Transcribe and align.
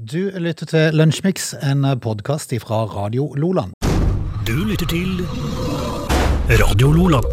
Du 0.00 0.30
lytter 0.40 0.64
til 0.64 0.94
Lunsjmix, 0.96 1.50
en 1.60 1.82
podkast 2.00 2.54
fra 2.62 2.86
Radio 2.88 3.26
Loland. 3.36 3.74
Du 4.48 4.54
lytter 4.64 4.88
til 4.88 5.20
Radio 6.48 6.88
Loland. 6.94 7.26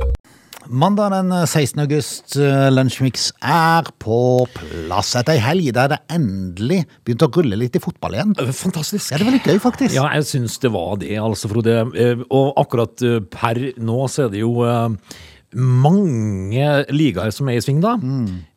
Mandag 0.68 1.14
den 1.14 1.32
16. 1.48 1.80
august, 1.86 2.36
eh, 2.36 2.68
Lunsjmix 2.74 3.30
er 3.40 3.88
på 4.04 4.18
plass 4.52 5.14
etter 5.16 5.38
ei 5.38 5.46
helg 5.46 5.72
der 5.78 5.94
det 5.94 6.02
endelig 6.12 6.82
begynte 7.06 7.30
å 7.30 7.32
rulle 7.38 7.56
litt 7.56 7.80
i 7.80 7.80
fotball 7.80 8.18
igjen. 8.18 8.36
Fantastisk. 8.52 9.14
Ja, 9.14 9.22
det 9.22 9.30
var 9.30 9.38
litt 9.38 9.48
gøy, 9.48 9.62
faktisk. 9.64 9.96
Ja, 9.96 10.10
jeg 10.18 10.28
syns 10.28 10.60
det 10.60 10.74
var 10.76 10.98
det, 11.00 11.16
altså, 11.24 11.48
Frode. 11.48 11.80
Eh, 11.96 12.20
Og 12.30 12.54
akkurat 12.60 13.00
eh, 13.02 13.22
per 13.32 13.56
nå 13.80 14.10
så 14.12 14.26
er 14.28 14.36
det 14.36 14.44
jo 14.44 14.58
eh, 14.68 14.90
mange 15.56 16.66
ligaer 16.94 17.32
som 17.34 17.48
er 17.50 17.58
i 17.60 17.64
sving, 17.64 17.80
da. 17.84 17.96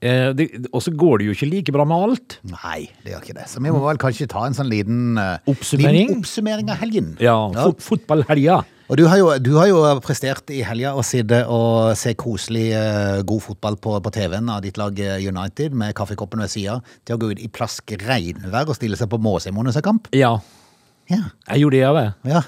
Eh, 0.03 0.33
det- 0.33 0.67
Og 0.73 0.83
så 0.83 0.91
går 0.95 1.19
det 1.19 1.27
jo 1.27 1.33
ikke 1.35 1.51
like 1.51 1.73
bra 1.73 1.85
med 1.85 1.97
alt. 2.11 2.39
Nei, 2.45 2.89
det 3.05 3.13
gjør 3.13 3.23
ikke 3.23 3.35
det. 3.35 3.47
Så 3.49 3.63
vi 3.63 3.71
må 3.71 3.81
vel 3.81 3.97
kanskje 3.99 4.29
ta 4.29 4.45
en 4.47 4.53
sånn 4.55 4.69
liten 4.69 5.19
eh, 5.19 5.39
Oppsummering? 5.47 6.09
Liten 6.09 6.23
oppsummering 6.23 6.71
av 6.71 6.77
helgen. 6.79 7.17
Ja, 7.21 7.51
fot 7.53 7.79
fotballhelga. 7.81 8.65
Og 8.91 8.97
du 8.97 9.07
har, 9.07 9.19
jo, 9.19 9.39
du 9.39 9.53
har 9.55 9.69
jo 9.69 10.01
prestert 10.01 10.51
i 10.51 10.63
helga 10.67 10.95
å 10.99 11.05
sitte 11.05 11.47
og 11.47 11.97
se 11.97 12.13
koselig 12.15 12.73
eh, 12.75 13.23
god 13.23 13.41
fotball 13.43 13.77
på, 13.77 14.01
på 14.03 14.11
TV-en 14.11 14.49
av 14.51 14.63
ditt 14.63 14.77
lag 14.77 14.99
eh, 14.99 15.21
United 15.29 15.73
med 15.73 15.95
kaffekoppen 15.95 16.41
ved 16.43 16.51
sida, 16.51 16.81
til 17.07 17.15
å 17.15 17.21
gå 17.21 17.31
ut 17.31 17.39
i 17.39 17.47
plask 17.49 17.85
regnvær 18.03 18.67
og 18.69 18.75
stille 18.75 18.97
seg 18.99 19.09
på 19.09 19.21
Måsøymoen 19.23 19.69
og 19.69 19.73
se 19.75 19.81
kamp. 19.81 20.09
Ja, 20.13 20.41
Ja. 21.09 21.23
jeg 21.51 21.61
gjorde 21.63 21.71
det, 21.79 21.81
jeg, 21.87 21.95
vet. 21.95 22.15
ja. 22.35 22.43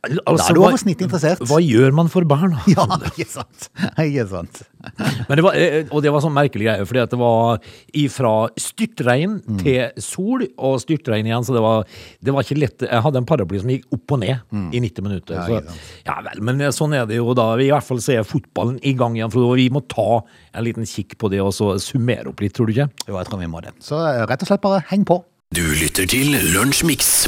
Altså, 0.00 0.36
Da 0.40 0.44
er 0.48 0.54
du 0.56 0.60
hva- 0.62 0.68
over 0.70 0.78
snittet 0.80 1.02
interessert. 1.04 1.40
Hva 1.44 1.58
gjør 1.60 1.92
man 1.92 2.08
for 2.08 2.24
barn? 2.24 2.54
Ja, 2.72 2.86
ikke 3.10 3.26
sant. 3.28 3.66
Ikke 4.00 4.24
sant. 4.30 4.62
Men 5.28 5.36
det 5.36 5.44
var, 5.44 5.56
eh, 5.60 5.84
og 5.92 6.00
det 6.02 6.08
var 6.14 6.22
sånn 6.24 6.32
merkelig 6.32 6.64
greie, 6.64 6.86
fordi 6.88 7.02
det 7.12 7.18
var 7.20 7.58
ifra 8.00 8.30
styrtregn 8.56 9.34
Mm. 9.44 9.58
til 9.60 10.00
sol 10.00 10.46
og 10.56 10.78
styrtregn 10.80 11.28
igjen, 11.28 11.44
så 11.44 11.52
det 11.52 11.60
var, 11.60 11.84
det 12.24 12.32
var 12.32 12.46
ikke 12.46 12.56
lett. 12.62 12.86
Jeg 12.88 13.02
hadde 13.04 13.20
en 13.20 13.26
paraply 13.28 13.60
som 13.60 13.68
gikk 13.74 13.84
opp 13.92 14.14
og 14.16 14.22
ned 14.22 14.40
i 14.72 14.80
90 14.80 15.04
minutter. 15.04 15.36
Mm. 15.36 15.52
Ja, 15.52 15.60
så, 15.60 15.76
ja 16.08 16.16
vel, 16.30 16.40
men 16.48 16.60
eh, 16.64 16.72
sånn 16.72 16.96
er 16.96 17.04
det 17.10 17.20
jo 17.20 17.34
da. 17.36 17.50
Vi 17.60 17.68
i 17.68 17.74
hvert 17.74 17.84
fall 17.90 18.00
ser 18.00 18.24
fotballen 18.24 18.80
i 18.82 18.94
gang 18.96 19.18
igjen, 19.20 19.30
for 19.36 19.52
vi 19.60 19.68
må 19.68 19.84
ta 19.86 20.22
en 20.54 20.64
liten 20.64 20.88
kikk 20.88 21.18
på 21.20 21.28
det 21.30 21.42
og 21.44 21.52
så 21.52 21.74
summere 21.82 22.32
opp 22.32 22.40
litt, 22.40 22.56
tror 22.56 22.70
du 22.70 22.72
ikke? 22.78 22.88
Jo, 23.06 23.18
jeg 23.20 23.28
tror 23.28 23.44
vi 23.44 23.52
må 23.52 23.60
det. 23.68 23.76
Så 23.84 24.00
eh, 24.00 24.24
rett 24.32 24.40
og 24.46 24.48
slett 24.48 24.64
bare 24.64 24.80
heng 24.88 25.04
på. 25.04 25.20
Du 25.52 25.64
lytter 25.76 26.06
til 26.08 26.30
Lunsjmix. 26.54 27.26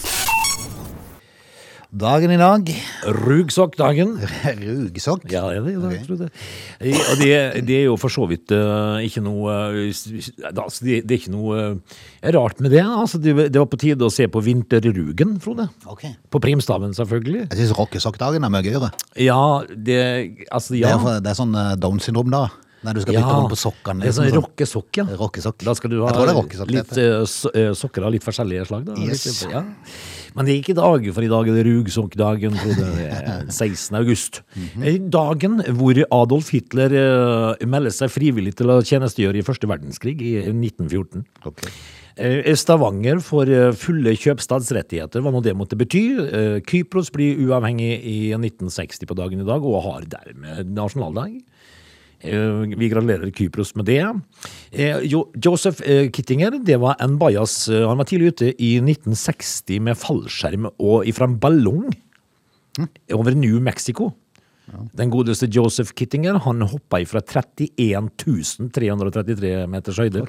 Dagen 1.92 2.30
i 2.32 2.38
dag 2.40 2.70
Rugsokkdagen. 3.04 4.14
rugsokk. 4.62 5.26
Ja, 5.28 5.42
det 5.52 5.58
er 5.58 5.66
det. 5.66 5.74
Okay. 5.76 6.16
det. 6.22 6.28
Og 6.88 7.18
det, 7.20 7.32
det 7.68 7.76
er 7.76 7.84
jo 7.84 7.98
for 8.00 8.12
så 8.12 8.24
vidt 8.30 8.54
uh, 8.56 8.96
ikke 9.04 9.20
noe 9.20 9.52
altså, 9.52 10.86
det, 10.86 11.02
er 11.04 11.18
ikke 11.18 11.34
noe 11.34 11.58
uh, 11.76 11.98
rart 12.32 12.64
med 12.64 12.72
det. 12.72 12.80
Altså, 12.80 13.20
det, 13.20 13.36
det 13.52 13.60
var 13.60 13.68
på 13.68 13.80
tide 13.82 14.08
å 14.08 14.14
se 14.14 14.24
på 14.24 14.40
Vinterrugen, 14.40 15.36
Frode. 15.44 15.68
Okay. 15.84 16.14
På 16.32 16.40
primstaven, 16.40 16.96
selvfølgelig. 16.96 17.50
Jeg 17.50 17.60
syns 17.60 17.76
rockesokkdagen 17.76 18.48
er 18.48 18.56
mye 18.56 18.64
gøyere. 18.64 18.92
Ja, 19.20 19.60
det 19.68 20.00
Altså, 20.48 20.72
Det, 20.72 20.86
er, 20.88 20.96
for, 20.96 21.20
det 21.20 21.34
er 21.34 21.40
sånn 21.44 21.56
down 21.76 22.00
syndrom 22.00 22.32
da. 22.32 22.46
Når 22.83 22.97
du 22.97 23.02
skal 23.05 23.14
bytte 23.14 23.30
ja. 23.30 23.38
om 23.38 23.50
på 23.50 23.58
sokkene. 23.58 24.02
Det 24.02 24.12
sånn 24.16 24.27
liksom, 24.27 24.42
rockesokk, 24.42 24.98
ja. 24.98 25.05
Rockesokk. 25.20 25.61
Da 25.62 25.75
skal 25.78 25.92
du 25.92 26.00
ha 26.02 26.11
rockesokk 26.33 26.72
litt 26.75 26.97
eh, 26.98 27.20
so- 27.30 27.52
eh, 27.55 27.70
sokker 27.78 28.08
av 28.08 28.14
litt 28.14 28.27
forskjellige 28.27 28.66
slag. 28.66 28.88
Da. 28.88 28.97
Yes. 28.98 29.22
Litt, 29.28 29.52
ja. 29.52 29.62
Men 30.34 30.48
det 30.48 30.55
er 30.55 30.62
ikke 30.62 30.75
dag, 30.75 31.06
for 31.14 31.22
i 31.22 31.30
dag 31.30 31.50
er 31.50 31.58
det 31.58 31.64
rugsokkdagen. 31.69 32.58
Frode. 32.58 32.88
Det 32.98 33.06
er 33.06 33.47
16. 33.53 33.97
august. 34.00 34.42
Mm 34.56 34.69
-hmm. 34.75 35.10
Dagen 35.10 35.62
hvor 35.78 35.94
Adolf 36.10 36.50
Hitler 36.50 36.91
uh, 36.91 37.66
melder 37.66 37.91
seg 37.91 38.10
frivillig 38.10 38.56
til 38.56 38.70
å 38.70 38.83
tjenestegjøre 38.83 39.38
i 39.38 39.47
første 39.47 39.69
verdenskrig 39.69 40.20
i 40.20 40.36
1914. 40.50 41.25
Ok. 41.47 41.62
Eh, 42.16 42.55
Stavanger 42.55 43.20
får 43.20 43.72
fulle 43.77 44.16
kjøpstadsrettigheter, 44.16 45.20
hva 45.20 45.30
nå 45.33 45.42
det 45.42 45.55
måtte 45.56 45.77
bety. 45.77 46.60
Kypros 46.66 47.10
blir 47.10 47.38
uavhengig 47.47 48.00
i 48.05 48.33
1960 48.34 49.06
på 49.06 49.14
dagen 49.14 49.41
i 49.41 49.44
dag, 49.44 49.62
og 49.62 49.83
har 49.83 50.03
dermed 50.03 50.75
nasjonaldag. 50.75 51.41
Eh, 52.22 52.78
Vi 52.78 52.88
gratulerer 52.88 53.31
Kypros 53.34 53.75
med 53.75 53.88
det. 53.91 54.03
Eh, 54.71 55.03
Joseph 55.34 55.83
eh, 55.83 56.09
Kittinger 56.10 56.59
det 56.62 56.78
var 56.81 56.97
en 57.03 57.19
bajas. 57.19 57.66
Han 57.69 57.99
var 57.99 58.06
tidlig 58.09 58.33
ute 58.33 58.53
i 58.62 58.77
1960 58.81 59.83
med 59.83 59.99
fallskjerm 59.99 60.71
og 60.78 61.06
ifra 61.09 61.28
en 61.28 61.38
ballong 61.43 61.91
over 63.12 63.34
New 63.37 63.61
Mexico. 63.61 64.12
Den 64.97 65.11
godeste 65.12 65.50
Joseph 65.53 65.93
Kittinger 65.99 66.38
han 66.44 66.62
hoppa 66.65 67.03
ifra 67.03 67.21
31 67.21 68.09
333 68.72 69.66
meters 69.69 69.99
høyde. 69.99 70.22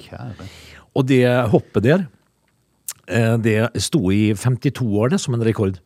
Og 0.93 1.07
det 1.07 1.23
hoppet 1.53 1.85
der, 1.85 2.03
det 3.39 3.69
sto 3.81 4.09
i 4.11 4.33
52 4.35 4.83
år 4.99 5.13
det, 5.13 5.21
som 5.21 5.37
en 5.37 5.45
rekord. 5.45 5.77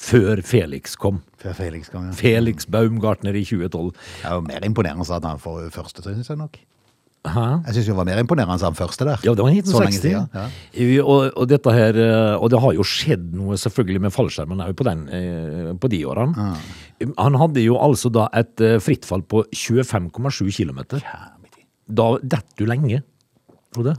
Før 0.00 0.42
Felix 0.42 0.96
kom. 0.98 1.22
Før 1.40 1.54
Felix 1.56 1.90
kom, 1.92 2.08
ja. 2.10 2.14
Felix 2.18 2.66
Baumgartner 2.66 3.36
i 3.38 3.44
2012. 3.46 3.92
Det 3.94 4.30
er 4.30 4.38
jo 4.38 4.46
mer 4.46 4.64
imponerende 4.66 5.06
at 5.14 5.26
han 5.28 5.42
får 5.42 5.68
første, 5.74 6.02
synes 6.02 6.30
jeg 6.30 6.40
nok. 6.40 6.58
Hæ? 7.24 7.44
Jeg 7.64 7.72
synes 7.78 7.86
det 7.88 7.96
var 7.96 8.04
mer 8.04 8.18
imponerende 8.20 8.58
enn 8.58 8.66
han 8.66 8.76
første 8.76 9.06
der. 9.08 9.22
Ja, 9.24 9.32
det 9.32 9.44
var 9.46 9.54
i 9.54 9.62
Så 9.64 9.80
lenge 9.80 9.96
1960. 9.96 10.02
siden, 10.02 10.26
ja. 10.34 11.04
Og, 11.04 11.30
og, 11.32 11.46
dette 11.48 11.72
her, 11.72 11.96
eh, 11.96 12.34
og 12.36 12.50
det 12.52 12.60
har 12.60 12.74
jo 12.76 12.84
skjedd 12.84 13.30
noe 13.38 13.56
selvfølgelig 13.56 14.02
med 14.04 14.12
fallskjermen 14.12 14.60
òg 14.66 14.74
på, 14.76 14.84
den, 14.84 15.06
eh, 15.08 15.70
på 15.80 15.88
de 15.88 16.02
årene. 16.04 16.50
Han 17.16 17.40
hadde 17.40 17.64
jo 17.64 17.78
altså 17.80 18.12
da 18.12 18.28
et 18.36 18.60
frittfall 18.84 19.24
på 19.24 19.46
25,7 19.56 20.52
km. 20.52 20.84
Da 21.88 22.10
detter 22.20 22.60
du 22.60 22.68
lenge. 22.68 23.00
Frode. 23.74 23.94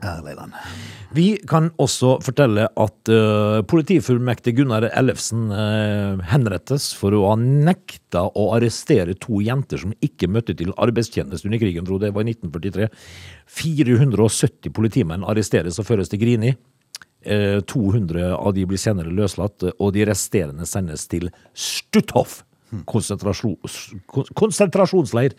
Vi 1.16 1.26
kan 1.48 1.70
også 1.82 2.16
fortelle 2.24 2.68
at 2.70 3.12
uh, 3.12 3.60
politifullmektig 3.68 4.56
Gunnar 4.58 4.88
Ellefsen 4.88 5.50
uh, 5.52 6.22
henrettes 6.32 6.90
for 6.96 7.16
å 7.16 7.26
ha 7.32 7.36
nekta 7.40 8.26
å 8.32 8.48
arrestere 8.56 9.18
to 9.20 9.42
jenter 9.44 9.82
som 9.82 9.96
ikke 10.06 10.30
møtte 10.32 10.56
til 10.58 10.72
arbeidstjeneste 10.76 11.50
under 11.50 11.62
krigen, 11.62 11.88
tro. 11.88 12.00
Det 12.00 12.14
var 12.16 12.24
i 12.24 12.36
1943. 12.36 12.88
470 13.60 14.74
politimenn 14.76 15.28
arresteres 15.28 15.80
og 15.82 15.90
føres 15.90 16.12
til 16.12 16.24
Grini. 16.24 16.56
Uh, 17.26 17.60
200 17.68 18.32
av 18.38 18.56
de 18.56 18.68
blir 18.70 18.80
senere 18.80 19.12
løslatt, 19.12 19.68
og 19.76 19.96
de 19.96 20.08
resterende 20.08 20.68
sendes 20.70 21.08
til 21.12 21.28
Stutthof. 21.52 22.45
Konsentrasjons, 22.90 23.76
kon- 24.12 24.30
konsentrasjonsleir. 24.36 25.36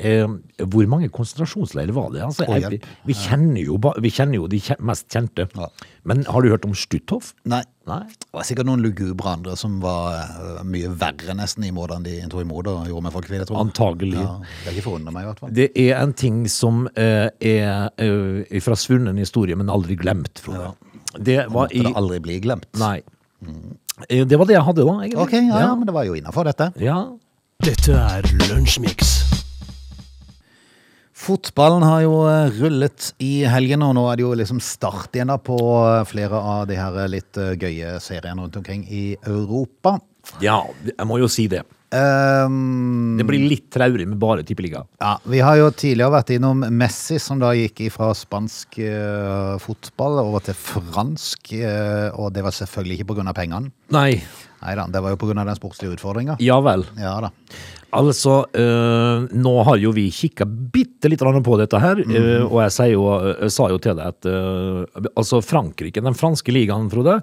Eh, 0.00 0.24
hvor 0.72 0.86
mange 0.88 1.10
konsentrasjonsleirer 1.12 1.92
var 1.92 2.08
det? 2.14 2.22
Altså, 2.24 2.46
jeg, 2.48 2.78
vi, 3.06 3.16
kjenner 3.18 3.60
jo, 3.60 3.76
vi 4.00 4.10
kjenner 4.10 4.38
jo 4.40 4.46
de 4.48 4.60
mest 4.80 5.08
kjente. 5.12 5.44
Ja. 5.58 5.68
Men 6.08 6.24
har 6.24 6.42
du 6.42 6.48
hørt 6.50 6.64
om 6.64 6.72
Stutthof? 6.74 7.34
Nei. 7.44 7.60
Nei. 7.86 8.00
Det 8.14 8.30
var 8.32 8.46
sikkert 8.46 8.68
noen 8.70 8.80
lugubre 8.84 9.26
andre 9.34 9.56
som 9.58 9.80
var 9.82 10.16
eh, 10.22 10.62
mye 10.64 10.90
verre 10.96 11.34
nesten 11.36 11.66
i 11.68 11.72
måten 11.74 12.04
de 12.06 12.16
tok 12.30 12.44
imot 12.46 12.70
og 12.72 12.88
gjorde 12.88 13.04
med 13.08 13.16
folk. 13.18 13.28
vil 13.30 13.42
jeg 13.42 13.50
tror. 13.50 13.60
Antagelig. 13.66 14.20
Ja, 14.22 14.36
det 14.40 14.70
er 14.70 14.76
ikke 14.78 14.86
forundret 14.88 15.16
meg 15.18 15.26
i 15.26 15.30
hvert 15.32 15.42
fall. 15.44 15.54
Det 15.60 15.68
er 15.84 15.96
en 16.00 16.14
ting 16.24 16.44
som 16.50 16.86
eh, 16.96 17.28
er 17.42 17.90
eh, 18.00 18.60
fra 18.64 18.78
svunnen 18.78 19.18
historie, 19.20 19.58
men 19.60 19.68
aldri 19.72 19.98
glemt. 20.00 20.40
Frode. 20.46 20.72
Det 21.20 21.42
var 21.52 21.68
i 21.76 21.82
det 21.84 21.92
aldri 21.98 22.22
bli 22.24 22.38
glemt. 22.46 22.70
Nei. 22.80 23.02
Eh, 23.42 23.56
Det 24.08 24.38
var 24.38 24.48
det 24.48 24.56
jeg 24.56 24.64
hadde, 24.66 24.84
da. 24.88 24.94
egentlig. 25.04 25.20
Ok, 25.20 25.34
ja, 25.36 25.60
ja, 25.66 25.74
men 25.76 25.86
det 25.88 25.94
var 25.94 26.08
jo 26.08 26.16
innenfor 26.18 26.48
dette. 26.48 26.72
ja. 26.80 27.02
Dette 27.62 27.94
er 27.94 28.26
Lunsjmix. 28.48 29.12
Fotballen 31.22 31.84
har 31.86 32.00
jo 32.02 32.16
eh, 32.26 32.48
rullet 32.58 33.12
i 33.22 33.44
helgen, 33.46 33.84
og 33.86 33.92
nå 33.94 34.02
er 34.10 34.18
det 34.18 34.24
jo 34.24 34.32
liksom 34.34 34.58
start 34.64 35.14
igjen 35.14 35.30
da 35.30 35.36
på 35.38 35.58
eh, 35.60 36.00
flere 36.10 36.40
av 36.40 36.64
de 36.66 36.78
her 36.80 36.96
litt 37.12 37.38
eh, 37.38 37.52
gøye 37.54 37.92
seriene 38.02 38.42
rundt 38.42 38.58
omkring 38.58 38.82
i 38.90 39.04
Europa. 39.20 40.00
Ja, 40.42 40.58
jeg 40.90 41.08
må 41.08 41.18
jo 41.22 41.28
si 41.30 41.48
det. 41.50 41.64
Um, 41.92 43.18
Det 43.20 43.24
blir 43.28 43.42
litt 43.50 43.66
traurig 43.72 44.06
med 44.08 44.16
bare 44.16 44.40
tippeliga. 44.48 44.86
ja, 44.98 45.18
vi 45.28 45.42
har 45.44 45.58
jo 45.58 45.66
tidligere 45.76 46.14
vært 46.14 46.30
innom 46.32 46.64
Messi, 46.72 47.18
som 47.20 47.36
da 47.42 47.50
gikk 47.52 47.82
fra 47.92 48.14
spansk 48.16 48.78
uh, 48.80 49.58
fotball 49.60 50.22
over 50.22 50.40
til 50.40 50.56
fransk, 50.56 51.52
Uh, 51.52 52.08
og 52.16 52.32
det 52.32 52.42
var 52.46 52.54
selvfølgelig 52.56 53.02
ikke 53.02 53.26
av 53.28 53.36
pengene. 53.36 53.70
Nei, 53.92 54.22
Neida, 54.62 54.86
det 54.88 55.02
var 55.02 55.12
jo 55.12 55.18
av 55.36 55.46
den 55.46 55.58
sportslige 55.58 55.92
utfordringa. 55.98 56.36
ja 56.40 56.58
vel. 56.64 56.86
Ja 56.96 57.20
da. 57.20 57.30
Altså, 57.92 58.46
uh, 58.56 59.28
nå 59.36 59.52
har 59.68 59.76
jo 59.76 59.92
vi 59.92 60.08
kikka 60.10 60.46
bitte 60.46 61.10
litt 61.12 61.20
på 61.20 61.58
dette 61.60 61.78
her, 61.78 62.00
eh, 62.00 62.40
og 62.40 62.62
jeg, 62.62 62.92
jo, 62.94 63.04
jeg 63.36 63.52
sa 63.52 63.68
jo 63.68 63.78
til 63.78 63.98
deg 63.98 64.06
at 64.06 64.30
altså 65.12 65.42
Frankrike, 65.44 66.00
den 66.00 66.16
franske 66.16 66.54
ligaen, 66.54 66.88
Frode, 66.88 67.20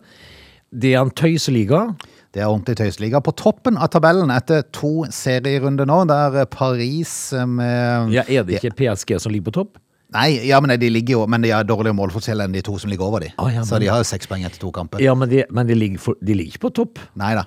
det 0.70 0.94
er 0.94 1.02
en 1.02 1.10
tøyseliga. 1.10 1.88
Det 2.36 2.44
er 2.44 2.50
ordentlig 2.50 2.78
tøysliga. 2.78 3.22
På 3.26 3.34
toppen 3.34 3.78
av 3.82 3.90
tabellen 3.94 4.30
etter 4.34 4.66
to 4.76 5.08
serierunder 5.14 5.88
nå, 5.90 6.04
der 6.10 6.44
Paris 6.54 7.14
med 7.34 8.14
Ja, 8.14 8.26
Er 8.30 8.46
det 8.46 8.60
ikke 8.60 8.76
PSG 8.78 9.16
som 9.20 9.34
ligger 9.34 9.50
på 9.50 9.56
topp? 9.62 9.80
Nei, 10.14 10.40
ja, 10.50 10.58
men 10.62 10.74
de 10.82 10.88
ligger 10.90 11.20
jo 11.20 11.26
Men 11.30 11.44
de 11.46 11.52
har 11.54 11.68
dårligere 11.70 11.94
målforskjell 11.94 12.42
enn 12.42 12.56
de 12.56 12.64
to 12.66 12.78
som 12.82 12.90
ligger 12.90 13.06
over 13.06 13.26
de. 13.26 13.32
Ah, 13.38 13.52
ja, 13.54 13.66
Så 13.66 13.78
de 13.82 13.90
har 13.90 14.02
jo 14.02 14.08
seks 14.10 14.30
poeng 14.30 14.46
etter 14.46 14.62
to 14.62 14.72
kamper. 14.74 15.02
Ja, 15.04 15.14
men 15.18 15.30
de, 15.30 15.44
men 15.54 15.70
de, 15.70 15.78
ligger, 15.78 16.02
for, 16.02 16.18
de 16.22 16.38
ligger 16.38 16.56
ikke 16.56 16.68
på 16.68 16.76
topp. 16.82 17.02
Nei 17.20 17.36
da. 17.38 17.46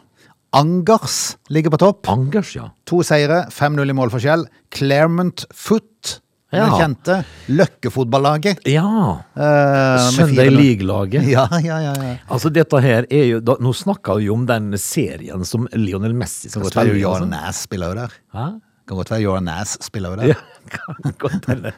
Angers 0.53 1.39
ligger 1.49 1.73
på 1.73 1.81
topp. 1.81 2.11
Angers, 2.13 2.53
ja. 2.59 2.69
To 2.91 3.01
seire, 3.07 3.47
5-0 3.55 3.89
i 3.89 3.97
målforskjell. 3.97 4.45
Claremont 4.75 5.47
Foot 5.57 6.19
Det 6.53 6.59
Ja. 6.61 6.67
kjente 6.77 7.15
Løkkefotballaget. 7.49 8.59
Ja. 8.69 8.85
eh, 9.35 9.43
med 9.43 10.01
Sunday 10.13 10.51
4-0. 10.51 10.57
League-laget. 10.59 11.25
Ja, 11.33 11.47
ja, 11.65 11.79
ja. 11.81 11.95
ja. 11.97 12.17
Altså, 12.29 12.51
dette 12.53 12.81
her 12.85 13.07
er 13.11 13.25
jo 13.31 13.41
da, 13.41 13.57
Nå 13.61 13.73
snakker 13.73 14.19
vi 14.21 14.27
jo 14.29 14.35
om 14.37 14.45
den 14.47 14.77
serien 14.79 15.45
som 15.49 15.65
Lionel 15.73 16.13
Messi 16.15 16.51
skal 16.53 16.67
godt 16.69 16.77
være. 16.77 16.99
Jordan 17.01 17.33
altså. 17.33 17.47
Nass 17.49 17.63
spiller 17.65 17.89
jo 17.95 17.95
der. 18.03 18.19
Hæ? 18.37 18.47
Kan 18.89 18.97
godt 18.99 19.11
være 19.15 19.23
Jordan 19.25 19.45
Nass 19.49 19.79
spiller 19.81 20.11
jo 20.13 20.17
der. 20.21 20.27
Ja, 20.35 20.35
kan 20.77 21.15
godt 21.19 21.49
hende. 21.49 21.73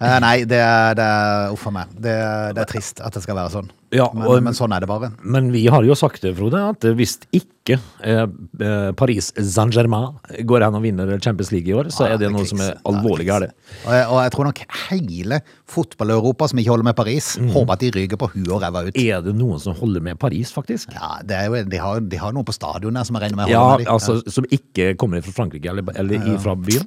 Eh, 0.00 0.18
nei, 0.22 0.44
det 0.48 0.60
er, 0.62 0.94
det 0.96 1.04
er 1.04 1.52
Uff 1.52 1.66
a 1.66 1.70
meg. 1.74 1.90
Det, 1.98 2.14
det 2.56 2.62
er 2.62 2.70
trist 2.70 3.00
at 3.04 3.12
det 3.12 3.22
skal 3.24 3.36
være 3.36 3.50
sånn. 3.52 3.70
Ja, 3.94 4.08
men, 4.14 4.24
og- 4.26 4.40
men 4.42 4.54
sånn 4.56 4.72
er 4.74 4.80
det 4.82 4.88
bare. 4.90 5.12
Men 5.22 5.52
vi 5.54 5.66
har 5.70 5.84
jo 5.86 5.94
sagt 5.94 6.22
det, 6.24 6.32
Frode, 6.38 6.58
at 6.72 6.80
hvis 6.98 7.18
ikke 7.36 7.76
eh, 8.02 8.24
eh, 8.60 8.88
Paris 8.98 9.28
Saint-Germain 9.38 10.16
går 10.48 10.64
hen 10.66 10.74
og 10.74 10.82
vinner 10.82 11.12
Champions 11.22 11.52
League 11.52 11.68
i 11.70 11.76
år, 11.78 11.90
så 11.94 12.08
Ja, 12.08 12.14
er 12.14 12.18
det 12.24 12.30
noe 12.32 12.44
som 12.48 12.58
er 12.64 12.74
alvorlig 12.90 13.26
galt. 13.28 13.52
Og 13.86 13.92
og 14.14 14.18
jeg 14.24 14.32
tror 14.34 14.48
nok 14.48 14.64
hele 14.88 15.38
fotball-Europa 15.70 16.48
som 16.50 16.58
ikke 16.58 16.70
holder 16.74 16.84
med 16.90 16.96
Paris, 16.98 17.36
Mm. 17.38 17.50
håper 17.54 17.72
at 17.72 17.78
de 17.84 17.90
ryker 17.94 18.16
på 18.20 18.28
huet 18.34 18.48
og 18.50 18.62
ræva 18.62 18.86
ut. 18.88 18.96
Er 18.98 19.20
det 19.22 19.34
noen 19.36 19.60
som 19.60 19.74
holder 19.74 20.00
med 20.02 20.18
Paris, 20.18 20.50
faktisk? 20.52 20.92
Ja, 20.94 21.18
det 21.22 21.36
er 21.36 21.44
jo, 21.50 21.62
de, 21.64 21.76
har, 21.78 22.00
de 22.00 22.16
har 22.16 22.32
noen 22.32 22.44
på 22.44 22.52
stadion 22.54 22.94
der 22.94 23.04
som 23.04 23.16
jeg 23.16 23.22
regner 23.28 23.36
med 23.42 23.48
Ja, 23.52 23.60
holder 23.60 23.78
med 23.78 23.86
dem. 23.86 23.94
altså 23.94 24.32
Som 24.32 24.44
ikke 24.50 24.96
kommer 24.96 25.22
fra 25.22 25.32
Frankrike 25.32 25.68
eller, 25.70 25.84
eller 25.96 26.38
fra 26.38 26.54
byen. 26.56 26.86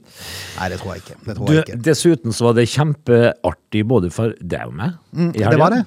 Nei, 0.59 0.69
det 0.69 0.79
tror 0.79 0.93
jeg 0.95 1.03
ikke. 1.05 1.17
Det 1.25 1.35
tror 1.37 1.53
jeg 1.53 1.63
ikke. 1.65 1.81
dessuten 1.83 2.33
så 2.33 2.45
var 2.49 2.53
det 2.59 2.67
kjempeartig 2.77 3.83
både 3.89 4.12
for 4.13 4.33
deg 4.39 4.69
og 4.69 4.75
meg. 4.77 4.97
Mm, 5.12 5.31
Det 5.35 5.59
var 5.59 5.74
det. 5.74 5.83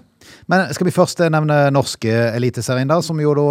Men 0.50 0.68
skal 0.74 0.88
vi 0.88 0.92
først 0.94 1.22
nevne 1.32 1.56
norske 1.72 2.10
eliteserien, 2.36 2.88
da? 2.90 2.98
Som 3.04 3.20
jo 3.22 3.32
da 3.36 3.46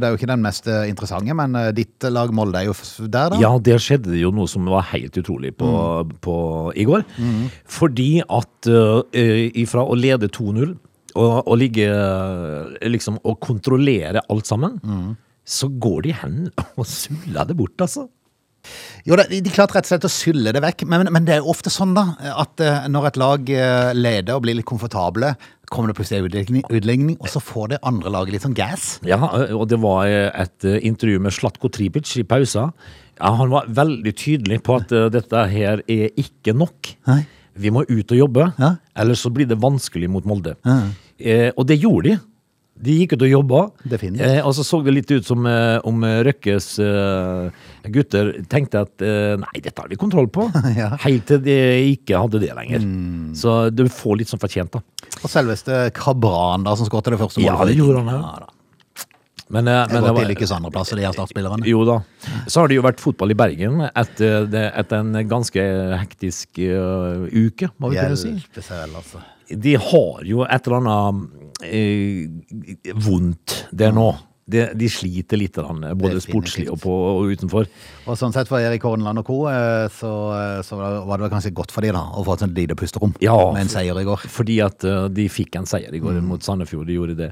Det 0.00 0.06
er 0.06 0.14
jo 0.14 0.18
ikke 0.20 0.30
den 0.30 0.44
mest 0.44 0.68
eh, 0.70 0.86
interessante, 0.90 1.36
men 1.36 1.56
eh, 1.58 1.70
ditt 1.76 2.06
lag 2.10 2.32
Molde 2.34 2.62
er 2.62 2.70
jo 2.70 2.76
der, 3.04 3.34
da? 3.34 3.40
Ja, 3.42 3.52
der 3.58 3.82
skjedde 3.82 4.14
det 4.14 4.22
jo 4.22 4.32
noe 4.34 4.48
som 4.50 4.66
var 4.70 4.86
helt 4.92 5.16
utrolig 5.20 5.54
på, 5.58 5.68
på, 6.24 6.36
i 6.74 6.86
går. 6.88 7.04
Fordi 7.70 8.08
at 8.24 8.70
uh, 8.70 9.02
ifra 9.14 9.84
å 9.84 9.96
lede 9.98 10.30
2-0 10.32 10.74
og, 11.14 11.34
og 11.44 11.54
ligge 11.60 11.86
eh, 11.86 12.88
liksom 12.90 13.20
og 13.22 13.38
kontrollere 13.44 14.24
alt 14.32 14.48
sammen, 14.50 14.80
så 15.44 15.68
går 15.68 16.06
de 16.06 16.14
hen 16.16 16.38
og 16.80 16.86
suller 16.88 17.50
det 17.50 17.56
bort, 17.58 17.76
altså. 17.84 18.08
Jo, 19.04 19.16
de, 19.20 19.40
de 19.44 19.50
klarte 19.52 19.76
rett 19.76 19.84
og 19.86 19.92
slett 19.92 20.06
å 20.08 20.12
sylle 20.12 20.52
det 20.56 20.62
vekk, 20.64 20.84
men, 20.90 21.08
men 21.12 21.26
det 21.28 21.36
er 21.36 21.42
jo 21.42 21.50
ofte 21.52 21.70
sånn 21.72 21.92
da, 21.96 22.06
at 22.40 22.60
eh, 22.64 22.86
når 22.88 23.10
et 23.10 23.18
lag 23.20 23.50
eh, 23.52 23.90
leder 23.96 24.36
og 24.38 24.44
blir 24.46 24.56
litt 24.58 24.68
komfortable, 24.68 25.34
kommer 25.72 25.90
det 25.90 25.96
plutselig 25.98 26.28
utligning, 26.28 26.64
utligning, 26.70 27.16
og 27.20 27.28
så 27.32 27.40
får 27.42 27.72
det 27.74 27.78
andre 27.88 28.12
laget 28.14 28.36
litt 28.36 28.44
sånn 28.46 28.56
gas. 28.56 28.98
Ja, 29.08 29.18
og 29.56 29.66
det 29.72 29.80
var 29.82 30.08
eh, 30.08 30.28
et 30.44 30.68
intervju 30.86 31.20
med 31.24 31.34
Slatko 31.36 31.70
Tripic 31.72 32.12
i 32.20 32.24
pausa. 32.28 32.68
Ja, 33.20 33.30
han 33.38 33.52
var 33.52 33.68
veldig 33.70 34.12
tydelig 34.18 34.60
på 34.66 34.78
at 34.80 34.92
eh, 34.94 35.08
dette 35.14 35.44
her 35.52 35.82
er 35.86 36.08
ikke 36.20 36.54
nok. 36.56 36.94
Nei. 37.10 37.22
Vi 37.54 37.70
må 37.70 37.84
ut 37.86 38.10
og 38.10 38.18
jobbe, 38.18 38.48
Ja. 38.58 38.72
ellers 38.98 39.20
så 39.22 39.30
blir 39.30 39.46
det 39.46 39.60
vanskelig 39.62 40.08
mot 40.10 40.24
Molde. 40.26 40.56
Ja. 40.66 40.80
Eh, 41.22 41.50
og 41.54 41.68
det 41.70 41.76
gjorde 41.78 42.08
de. 42.08 42.16
De 42.74 42.94
gikk 42.98 43.12
ut 43.14 43.22
og 43.22 43.30
jobba. 43.30 43.60
Eh, 43.86 44.40
og 44.42 44.50
så 44.56 44.64
så 44.66 44.80
det 44.84 44.94
litt 44.96 45.10
ut 45.14 45.24
som 45.26 45.46
eh, 45.46 45.76
om 45.86 46.02
Røkkes 46.02 46.66
eh, 46.82 47.68
gutter 47.94 48.32
tenkte 48.50 48.82
at 48.82 49.04
eh, 49.04 49.36
nei, 49.38 49.60
dette 49.62 49.78
har 49.80 49.88
vi 49.92 49.98
kontroll 50.00 50.26
på. 50.28 50.48
Ja. 50.74 50.90
Mm. 50.94 50.98
Helt 51.04 51.26
til 51.30 51.40
de 51.44 51.54
ikke 51.94 52.18
hadde 52.18 52.40
det 52.42 52.50
lenger. 52.56 52.82
Så 53.38 53.70
du 53.70 53.84
får 53.88 54.18
litt 54.20 54.32
sånn 54.32 54.42
fortjent, 54.42 54.74
da. 54.74 54.82
Og 55.22 55.30
selveste 55.30 55.84
Kabran 55.94 56.66
da, 56.66 56.74
som 56.76 56.88
skåret 56.90 57.12
det 57.14 57.20
første 57.22 57.40
målet. 57.44 57.54
Ja, 57.54 57.68
det 57.70 57.78
gjorde 57.78 58.02
han, 58.02 58.10
ja. 58.10 58.34
Ja. 58.42 58.50
Men, 59.54 59.68
eh, 59.68 59.86
men 59.92 60.02
det 60.02 60.12
var- 60.16 60.24
lykkes 60.32 60.50
andreplasser, 60.56 60.96
de 60.96 61.04
her 61.04 61.12
startspillerne. 61.12 61.66
Jo 61.68 61.84
da. 61.84 61.98
Så 62.48 62.60
har 62.64 62.68
det 62.68 62.78
jo 62.78 62.82
vært 62.82 62.98
fotball 62.98 63.30
i 63.30 63.38
Bergen 63.38 63.80
etter, 63.94 64.46
det- 64.50 64.72
etter 64.74 64.96
en 65.04 65.12
ganske 65.28 65.62
hektisk 66.00 66.58
uh, 66.58 67.28
uke, 67.30 67.70
må 67.78 67.90
vi 67.92 68.00
kunne 68.00 68.16
si. 68.18 68.34
Selv, 68.58 68.96
altså. 68.98 69.20
De 69.52 69.74
har 69.76 70.24
jo 70.24 70.42
et 70.48 70.66
eller 70.66 70.80
annet 70.80 71.43
eh, 71.62 72.26
vondt 73.04 73.66
der 73.72 73.92
nå. 73.94 74.12
De, 74.44 74.60
de 74.76 74.88
sliter 74.92 75.38
litt, 75.40 75.56
både 75.96 76.18
sportslig 76.20 76.66
og, 76.68 76.76
på, 76.82 76.92
og 76.92 77.30
utenfor. 77.32 77.64
Og 78.04 78.18
sånn 78.20 78.34
sett 78.34 78.50
for 78.50 78.60
Erik 78.60 78.82
Horneland 78.84 79.22
og 79.22 79.24
co., 79.24 79.38
eh, 79.48 79.86
så, 79.88 80.10
eh, 80.36 80.58
så 80.66 80.76
var 81.08 81.22
det 81.22 81.30
kanskje 81.32 81.54
godt 81.56 81.72
for 81.72 81.80
de 81.80 81.94
da, 81.96 82.02
å 82.12 82.24
få 82.26 82.34
et 82.36 82.44
sånt 82.44 82.58
lite 82.58 82.76
pusterom 82.76 83.14
Ja. 83.24 83.38
med 83.54 83.62
en 83.62 83.72
seier 83.72 83.96
i 83.96 84.04
går. 84.04 84.26
Fordi 84.28 84.58
at 84.66 84.84
eh, 84.84 85.08
de 85.08 85.24
fikk 85.32 85.56
en 85.56 85.64
seier 85.70 85.94
i 85.96 86.02
går 86.04 86.18
Mm. 86.20 86.28
mot 86.28 86.44
Sandefjord. 86.44 86.86
De 86.92 86.98
gjorde 86.98 87.16
det. 87.16 87.30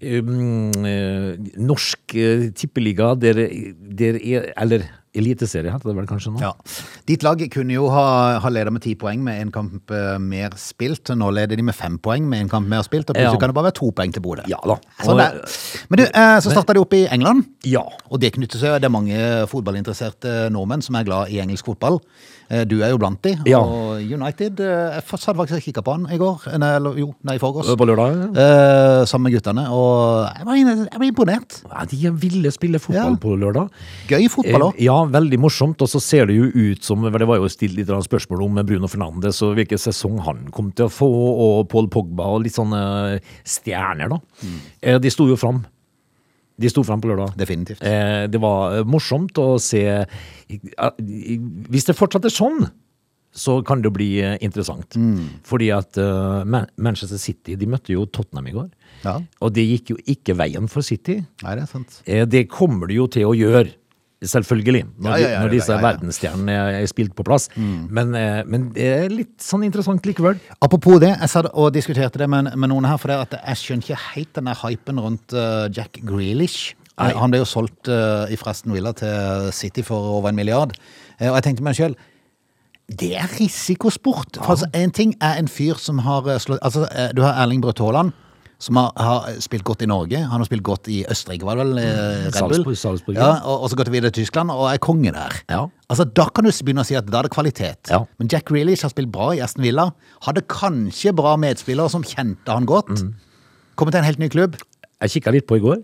Um, 0.00 0.72
norsk 1.60 2.14
tippeliga, 2.56 3.10
der, 3.20 3.34
der 4.00 4.16
er 4.16 4.46
Eller 4.56 4.86
eliteserie, 5.14 5.72
heter 5.72 5.90
det 5.90 5.96
vel 5.96 6.06
kanskje 6.06 6.30
nå? 6.34 6.40
Ja. 6.42 6.52
Ditt 7.08 7.24
lag 7.26 7.40
kunne 7.50 7.74
jo 7.74 7.88
ha, 7.90 8.38
ha 8.42 8.52
leda 8.52 8.70
med 8.70 8.82
ti 8.84 8.94
poeng 8.94 9.22
med 9.26 9.40
en 9.42 9.50
kamp 9.54 9.90
eh, 9.90 10.18
mer 10.22 10.54
spilt. 10.60 11.10
Nå 11.18 11.30
leder 11.34 11.58
de 11.58 11.64
med 11.66 11.74
fem 11.74 11.98
poeng 11.98 12.28
med 12.30 12.44
en 12.44 12.48
kamp 12.52 12.68
mer 12.70 12.84
spilt, 12.86 13.10
og 13.10 13.16
plutselig 13.16 13.34
Ja. 13.34 13.40
kan 13.42 13.50
det 13.50 13.56
bare 13.58 13.70
være 13.70 13.78
to 13.80 13.90
poeng 13.90 14.12
til 14.14 14.22
Bodø. 14.22 14.42
Ja 14.50 14.60
da. 14.64 14.76
Sånn 15.02 15.18
Og- 15.18 15.88
Men 15.90 15.96
du, 15.98 16.04
eh, 16.04 16.38
så 16.40 16.50
starta 16.54 16.74
de 16.74 16.80
opp 16.80 16.94
i 16.94 17.06
England. 17.10 17.44
Ja. 17.64 17.82
Og 18.10 18.20
det 18.20 18.32
knytter 18.34 18.58
seg, 18.58 18.80
det 18.80 18.84
er 18.84 18.94
mange 18.94 19.18
fotballinteresserte 19.50 20.50
nordmenn 20.50 20.82
som 20.82 20.94
er 20.96 21.04
glad 21.04 21.28
i 21.30 21.40
engelsk 21.42 21.64
fotball. 21.66 22.00
Eh, 22.50 22.64
Du 22.66 22.80
er 22.82 22.90
jo 22.90 22.98
blant 22.98 23.20
de. 23.22 23.36
Ja. 23.46 23.60
Og 23.62 24.00
United 24.02 24.58
eh, 24.60 24.96
Jeg 24.98 25.04
satt 25.06 25.36
faktisk 25.38 25.60
og 25.60 25.62
kikka 25.62 25.82
på 25.86 25.92
han 25.94 26.06
i 26.10 26.18
går. 26.18 26.48
eh, 26.50 26.58
Nei, 26.58 26.70
eller 26.76 26.98
jo, 26.98 27.14
nei, 27.22 27.36
i 27.36 27.38
forgårs. 27.38 27.70
På 27.78 27.86
lørdag? 27.86 28.36
Eh, 28.36 29.04
sammen 29.06 29.30
med 29.30 29.36
guttene. 29.38 29.68
Og 29.70 30.26
jeg 30.36 30.46
var, 30.46 30.54
inne- 30.58 30.88
jeg 30.90 30.98
var 30.98 31.06
imponert. 31.06 31.60
Ja, 31.70 31.84
de 31.84 32.10
ville 32.26 32.50
spille 32.50 32.80
fotball 32.82 33.14
Ja. 33.14 33.22
på 33.22 33.36
lørdag. 33.38 33.70
Gøy 34.08 34.28
fotball 34.28 34.66
òg. 34.72 34.74
Eh, 34.78 34.84
Ja, 34.84 34.98
veldig 35.06 35.38
morsomt. 35.38 35.80
Og 35.80 35.88
så 35.88 36.00
ser 36.02 36.26
det 36.26 36.34
jo 36.36 36.50
ut 36.50 36.82
som 36.84 37.02
Det 37.02 37.26
var 37.26 37.36
jo 37.38 37.48
stilt 37.48 37.76
litt 37.76 37.86
spørsmål 37.86 38.42
om 38.44 38.54
Bruno 38.66 38.86
Fernandes 38.88 39.40
og 39.42 39.54
hvilken 39.56 39.78
sesong 39.78 40.18
han 40.24 40.48
kom 40.50 40.72
til 40.72 40.86
å 40.86 40.90
få, 40.90 41.06
og 41.06 41.68
Paul 41.68 41.86
Pogba 41.88 42.24
og 42.26 42.42
litt 42.42 42.54
sånne 42.54 43.20
stjerner, 43.44 44.08
da. 44.08 44.18
Eh, 44.82 44.98
De 44.98 45.08
sto 45.10 45.26
jo 45.28 45.36
fram. 45.36 45.64
De 46.60 46.68
sto 46.70 46.82
fram 46.84 47.00
på 47.00 47.08
lørdag. 47.10 47.32
Definitivt. 47.40 47.82
Eh, 47.82 48.26
Det 48.30 48.40
var 48.42 48.78
eh, 48.80 48.84
morsomt 48.84 49.38
å 49.40 49.54
se 49.60 49.80
Hvis 51.70 51.86
det 51.88 51.96
fortsatt 51.96 52.26
er 52.28 52.34
sånn, 52.34 52.66
så 53.30 53.60
kan 53.64 53.82
det 53.82 53.92
bli 53.94 54.08
interessant. 54.42 54.96
interessant. 54.96 55.44
Fordi 55.46 55.68
at 55.70 55.98
uh, 56.02 56.42
Manchester 56.76 57.18
City 57.20 57.54
de 57.56 57.68
møtte 57.70 57.92
jo 57.94 58.02
Tottenham 58.10 58.48
i 58.50 58.54
går. 58.56 58.68
Ja. 59.04 59.20
Og 59.40 59.52
det 59.54 59.62
gikk 59.68 59.92
jo 59.94 59.98
ikke 60.10 60.34
veien 60.36 60.66
for 60.68 60.82
City. 60.82 61.20
Nei, 61.44 61.54
det 61.54 61.62
er 61.62 61.70
sant. 61.70 62.00
Eh, 62.06 62.24
Det 62.26 62.48
kommer 62.50 62.90
det 62.90 62.96
jo 62.98 63.06
til 63.06 63.28
å 63.30 63.36
gjøre. 63.38 63.70
Selvfølgelig, 64.20 64.82
når, 65.00 65.10
Ja, 65.10 65.16
ja, 65.16 65.28
ja, 65.32 65.36
når 65.40 65.52
disse 65.54 65.76
verdensstjernene 65.80 66.56
er 66.82 66.88
spilt 66.90 67.14
på 67.16 67.24
plass. 67.24 67.48
Men, 67.56 68.12
eh, 68.14 68.42
men 68.44 68.66
det 68.74 68.84
er 68.84 69.08
litt 69.08 69.40
sånn 69.40 69.64
interessant 69.64 70.04
likevel. 70.04 70.36
Apropos 70.60 71.00
det, 71.00 71.14
jeg 71.14 71.32
satt 71.32 71.48
og 71.54 71.72
diskuterte 71.72 72.20
det 72.20 72.28
med, 72.28 72.50
med 72.52 72.68
noen 72.68 72.84
her, 72.84 73.00
for 73.00 73.08
det 73.08 73.16
at 73.16 73.38
jeg 73.38 73.62
skjønner 73.62 73.88
ikke 73.88 74.02
helt 74.10 74.34
den 74.36 74.50
der 74.50 74.60
hypen 74.60 75.00
rundt 75.00 75.32
uh, 75.32 75.72
Jack 75.72 76.02
Grealish. 76.04 76.74
Nei. 76.98 77.08
Eh, 77.14 77.16
han 77.16 77.32
ble 77.32 77.40
jo 77.40 77.48
solgt 77.48 77.88
uh, 77.88 78.28
i 78.28 78.36
Aston 78.36 78.76
Villa 78.76 78.92
til 78.92 79.48
City 79.56 79.80
for 79.86 80.12
over 80.18 80.28
en 80.28 80.36
milliard. 80.36 80.76
Uh, 81.16 81.30
og 81.30 81.40
jeg 81.40 81.48
tenkte 81.48 81.64
meg 81.64 81.80
sjøl 81.80 81.96
det 82.90 83.12
er 83.14 83.28
risikosport. 83.38 84.40
For 84.40 84.56
altså, 84.56 84.66
en 84.74 84.90
ting 84.90 85.12
er 85.22 85.36
en 85.38 85.46
fyr 85.46 85.78
som 85.78 86.00
har 86.02 86.24
slått 86.42 86.58
Altså, 86.66 86.88
du 87.14 87.20
har 87.22 87.36
Erling 87.38 87.62
Braut 87.62 87.78
Haaland. 87.78 88.10
Som 88.60 88.76
har, 88.76 88.90
har 89.00 89.28
spilt 89.40 89.64
godt 89.64 89.82
i 89.82 89.88
Norge. 89.88 90.18
Han 90.28 90.42
har 90.42 90.44
spilt 90.44 90.62
godt 90.66 90.88
i 90.92 90.98
Østerrike, 91.08 91.46
var 91.48 91.56
det 91.56 91.64
vel? 91.64 91.78
eh, 91.80 92.26
Salzburg, 92.36 92.76
Salzburg, 92.76 93.16
ja, 93.16 93.28
ja. 93.30 93.36
og, 93.48 93.62
og 93.64 93.70
så 93.72 93.78
gått 93.80 93.88
videre 93.92 94.12
til 94.12 94.26
Tyskland, 94.26 94.52
og 94.52 94.66
er 94.68 94.80
konge 94.84 95.14
der. 95.16 95.38
Ja. 95.48 95.62
Altså, 95.88 96.04
Da 96.04 96.26
kan 96.28 96.44
du 96.44 96.52
begynne 96.52 96.84
å 96.84 96.88
si 96.88 96.98
at 96.98 97.08
da 97.08 97.22
er 97.22 97.28
det 97.30 97.32
kvalitet. 97.32 97.88
Ja. 97.88 98.02
Men 98.20 98.28
Jack 98.32 98.52
Reelish 98.52 98.84
har 98.84 98.92
spilt 98.92 99.08
bra 99.14 99.30
i 99.32 99.40
Aston 99.40 99.64
Villa. 99.64 99.88
Hadde 100.26 100.44
kanskje 100.52 101.14
bra 101.16 101.36
medspillere 101.40 101.88
som 101.92 102.04
kjente 102.04 102.52
han 102.52 102.68
godt. 102.68 102.92
Mm. 103.00 103.14
Kommet 103.80 103.96
til 103.96 104.02
en 104.04 104.10
helt 104.10 104.20
ny 104.20 104.28
klubb. 104.28 104.60
Jeg 105.00 105.16
kikka 105.16 105.32
litt 105.32 105.48
på 105.48 105.56
i 105.56 105.64
går. 105.64 105.80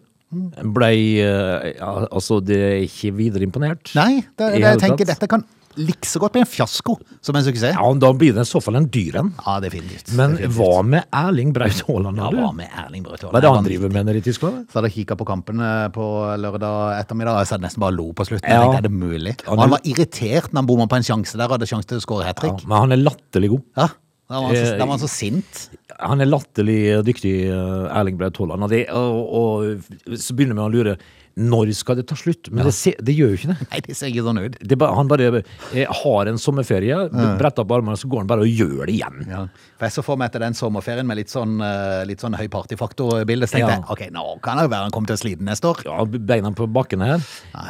Blei 0.75 1.23
eh, 1.23 1.81
Altså, 1.81 2.41
det 2.45 2.59
er 2.59 2.81
ikke 2.85 3.13
videre 3.17 3.47
imponert. 3.47 3.93
Nei, 3.97 4.21
det, 4.37 4.53
det, 4.57 4.61
jeg 4.65 4.83
tenker 4.83 5.09
dette 5.09 5.29
kan 5.31 5.47
likså 5.77 6.21
godt 6.23 6.33
bli 6.37 6.41
en 6.43 6.49
fiasko 6.49 6.95
som 7.25 7.37
en 7.39 7.45
suksess. 7.47 7.75
Ja, 7.77 7.89
Da 8.01 8.13
blir 8.13 8.33
det 8.37 8.45
i 8.47 8.49
så 8.49 8.61
fall 8.65 8.77
en 8.81 8.87
dyr 8.93 9.17
en. 9.21 9.33
Ja, 9.45 9.59
definitivt. 9.61 10.13
Men 10.17 10.37
definitivt. 10.37 10.57
hva 10.57 10.83
med 10.85 11.05
Erling 11.13 11.53
Braut 11.57 11.83
Haaland? 11.89 12.17
Ja, 12.23 12.31
hva 12.33 12.51
med 12.57 12.69
Erling 12.85 13.05
Braut 13.05 13.21
Haaland? 13.23 13.35
Hva 13.35 13.39
er 13.39 13.47
det 13.47 13.53
han 13.57 13.69
driver 13.69 13.93
med 13.97 14.07
nede 14.09 14.19
i 14.23 14.25
Tyskland? 14.27 14.67
Så 14.71 14.79
hadde 14.81 14.91
jeg 14.93 15.07
kikka 15.07 15.17
på 15.21 15.27
kampen 15.29 15.61
eh, 15.61 15.89
på 15.95 16.07
lørdag 16.41 17.01
ettermiddag. 17.01 17.37
og 17.37 17.45
Jeg 17.45 17.53
hadde 17.55 17.67
nesten 17.69 17.81
bare 17.87 17.97
lo 17.99 18.09
på 18.17 18.27
slutten. 18.29 18.49
Ja. 18.49 18.63
Jeg 18.63 18.65
tenkte, 18.67 18.79
er 18.79 18.89
det 18.89 18.93
mulig? 18.93 19.37
Og 19.49 19.59
Han 19.61 19.71
var 19.77 19.81
irritert 19.85 20.51
når 20.53 20.61
han 20.63 20.67
bomma 20.73 20.87
på 20.89 20.97
en 21.01 21.07
sjanse 21.13 21.37
der 21.37 21.47
og 21.51 21.57
hadde 21.59 21.69
sjanse 21.71 21.89
til 21.93 21.99
å 22.01 22.05
skåre 22.07 22.25
hat 22.29 22.43
Ja, 22.43 22.57
men 22.67 22.77
han 22.79 22.93
er 22.97 23.03
latterlig 23.05 23.51
god. 23.57 23.65
Ja. 23.77 23.89
Da 24.27 24.41
var 24.43 24.49
han 24.51 24.57
så, 24.57 24.63
Eh, 24.73 24.79
da 24.79 24.85
var 24.87 24.97
han 24.97 25.05
så 25.05 25.09
sint. 25.13 25.69
Han 25.99 26.21
er 26.21 26.29
latterlig 26.29 26.81
dyktig, 27.07 27.37
eh, 27.49 27.87
Erling 27.97 28.19
Braut 28.21 28.37
Haaland. 28.41 28.67
Og, 28.93 29.37
og, 29.41 30.19
så 30.21 30.37
begynner 30.37 30.59
vi 30.59 30.67
å 30.67 30.73
lure 30.75 30.99
når 31.37 31.69
skal 31.77 31.99
det 31.99 32.07
ta 32.09 32.17
slutt? 32.17 32.49
Men 32.49 32.65
det, 32.65 32.73
se, 32.73 32.95
det 32.97 33.13
gjør 33.13 33.35
jo 33.35 33.37
ikke 33.37 33.51
det. 33.51 33.67
Nei, 33.69 33.81
det 33.85 33.97
ser 33.99 34.09
ikke 34.09 34.23
sånn 34.25 34.39
ut. 34.41 34.55
det 34.57 34.77
er 34.81 34.95
han 34.97 35.11
bare 35.11 35.43
eh, 35.43 35.99
har 35.99 36.31
en 36.31 36.41
sommerferie, 36.41 36.97
bretter 37.37 37.65
opp 37.67 37.75
armene, 37.77 37.97
så 38.01 38.09
går 38.09 38.23
han 38.23 38.31
bare 38.31 38.47
og 38.47 38.63
gjør 38.63 38.87
det 38.89 38.95
igjen. 38.95 39.19
Ja. 39.29 39.43
For 39.77 39.89
jeg 39.89 39.97
så 39.99 40.05
for 40.07 40.21
meg 40.21 40.31
etter 40.31 40.47
den 40.47 40.57
sommerferien 40.57 41.09
med 41.09 41.21
litt 41.21 41.33
sånn, 41.33 41.59
eh, 41.61 42.07
litt 42.09 42.25
sånn 42.25 42.39
høy 42.41 42.47
partyfaktor-bilde, 42.53 43.51
så 43.51 43.59
tenkte 43.59 43.75
Ja. 43.75 43.83
jeg 43.83 43.93
ok, 43.93 44.07
nå 44.17 44.25
kan 44.47 44.63
det 44.63 44.71
være 44.73 44.89
han 44.89 44.97
kommer 44.97 45.13
til 45.13 45.19
å 45.19 45.25
slite 45.27 45.45
neste 45.45 45.69
år. 45.69 45.85
Ja, 45.85 46.09
beina 46.09 46.55
på 46.57 46.71
bakken 46.73 47.05
her. 47.05 47.21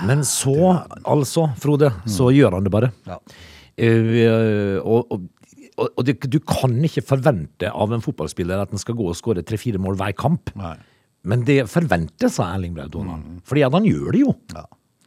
Men 0.06 0.22
så, 0.22 0.86
altså, 1.02 1.50
Frode, 1.58 1.90
så 2.06 2.30
gjør 2.30 2.60
han 2.60 2.70
det 2.70 2.74
bare. 2.74 2.94
Ja. 3.10 3.18
Uh, 3.76 4.78
og 4.80 5.10
og, 5.12 5.26
og, 5.76 5.90
og 5.92 6.06
det, 6.08 6.18
du 6.32 6.38
kan 6.40 6.76
ikke 6.88 7.04
forvente 7.04 7.70
av 7.70 7.92
en 7.92 8.04
fotballspiller 8.04 8.62
at 8.64 8.72
han 8.72 8.80
skal 8.80 8.96
gå 8.98 9.10
og 9.10 9.18
skåre 9.18 9.44
tre-fire 9.46 9.80
mål 9.82 9.98
hver 10.00 10.16
kamp. 10.16 10.52
Nei. 10.58 10.76
Men 11.26 11.42
det 11.46 11.64
forventes 11.70 12.38
av 12.40 12.54
Erling 12.54 12.74
Braut 12.76 12.94
Haaland. 12.94 13.40
Fordi 13.46 13.66
at 13.66 13.74
han 13.74 13.86
gjør 13.88 14.12
det 14.14 14.22
jo. 14.22 14.34
Ja. 14.54 14.66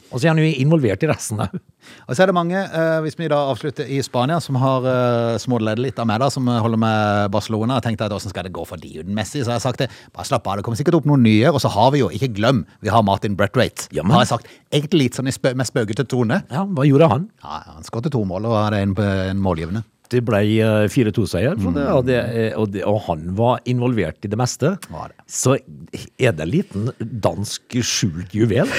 Og 0.09 0.17
så 0.17 0.25
er 0.25 0.33
han 0.33 0.39
jo 0.41 0.47
involvert 0.57 1.03
i 1.05 1.09
resten 1.09 1.41
òg. 1.43 1.51
Og 2.09 2.15
så 2.17 2.23
er 2.23 2.29
det 2.29 2.35
mange, 2.35 2.57
eh, 2.59 2.97
hvis 3.05 3.15
vi 3.17 3.29
da 3.31 3.37
avslutter 3.51 3.87
i 3.87 4.01
Spania, 4.03 4.39
som 4.43 4.57
har 4.59 4.85
eh, 4.89 5.75
litt 5.79 6.01
av 6.01 6.07
meg, 6.09 6.19
da, 6.21 6.29
som 6.33 6.49
holder 6.49 6.81
med 6.81 7.29
Barcelona. 7.31 7.77
og 7.77 7.85
tenkte 7.85 8.07
at 8.07 8.13
hvordan 8.13 8.33
skal 8.33 8.47
det 8.47 8.53
gå 8.57 8.65
for 8.67 8.81
de 8.81 8.89
uten 8.99 9.13
Messi? 9.15 9.43
Så 9.43 9.53
har 9.53 9.59
jeg 9.59 9.67
sagt 9.67 9.83
det, 9.85 9.89
bare 10.15 10.27
slapp 10.27 10.49
av, 10.49 10.57
det 10.59 10.65
kommer 10.65 10.81
sikkert 10.81 10.99
opp 10.99 11.07
noen 11.09 11.23
nye. 11.23 11.53
Og 11.53 11.61
så 11.61 11.71
har 11.71 11.93
vi 11.93 12.01
jo, 12.01 12.09
ikke 12.09 12.33
glem, 12.35 12.65
vi 12.81 12.91
har 12.93 13.05
Martin 13.05 13.37
Bretthwaite. 13.37 13.87
Ja, 13.95 14.03
Har 14.09 14.25
jeg 14.25 14.33
sagt, 14.33 14.49
egentlig 14.73 15.07
litt 15.07 15.19
sånn 15.19 15.29
med 15.29 15.69
spøkete 15.69 16.07
tone. 16.09 16.41
Ja, 16.49 16.65
hva 16.65 16.89
gjorde 16.89 17.13
han? 17.13 17.29
Ja, 17.45 17.61
han 17.77 17.87
skåret 17.87 18.11
to 18.11 18.25
mål, 18.27 18.49
og 18.49 18.57
hadde 18.57 18.81
en, 18.81 18.97
en 18.97 19.45
målgivende. 19.45 19.85
Det 20.09 20.23
ble 20.25 20.39
eh, 20.57 20.87
4-2-seier, 20.89 21.57
for 21.61 21.75
og, 21.99 22.07
eh, 22.09 22.55
og, 22.57 22.73
og 22.89 22.95
han 23.05 23.27
var 23.37 23.59
involvert 23.69 24.25
i 24.25 24.31
det 24.31 24.39
meste. 24.41 24.71
Var 24.89 25.11
det. 25.11 25.19
Så 25.29 25.53
er 26.17 26.33
det 26.33 26.45
en 26.47 26.49
liten 26.49 26.87
dansk 26.97 27.77
skjult 27.85 28.33
juvel. 28.33 28.71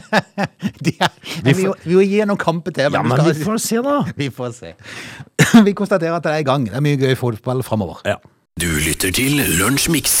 det, 0.84 0.96
er, 1.00 1.14
vi, 1.46 1.54
vi, 1.54 1.64
vi 1.86 1.96
må 1.96 2.04
gi 2.04 2.20
noen 2.28 2.40
kamper 2.40 2.76
til. 2.76 2.90
Ja, 2.92 3.00
men 3.02 3.16
skal- 3.16 3.30
vi 3.32 3.46
får 3.46 3.62
se, 3.64 3.80
da. 3.86 3.96
vi 4.20 4.28
får 4.34 4.52
se. 4.58 4.74
Vi 5.66 5.72
konstaterer 5.74 6.14
at 6.20 6.22
det 6.28 6.30
er 6.36 6.44
i 6.44 6.46
gang. 6.46 6.68
Det 6.68 6.76
er 6.78 6.84
mye 6.84 6.98
gøy 7.00 7.16
fotball 7.18 7.64
framover. 7.66 8.04
Ja. 8.06 8.18
Du 8.60 8.68
lytter 8.84 9.10
til 9.16 9.40
Lunsjmix. 9.58 10.18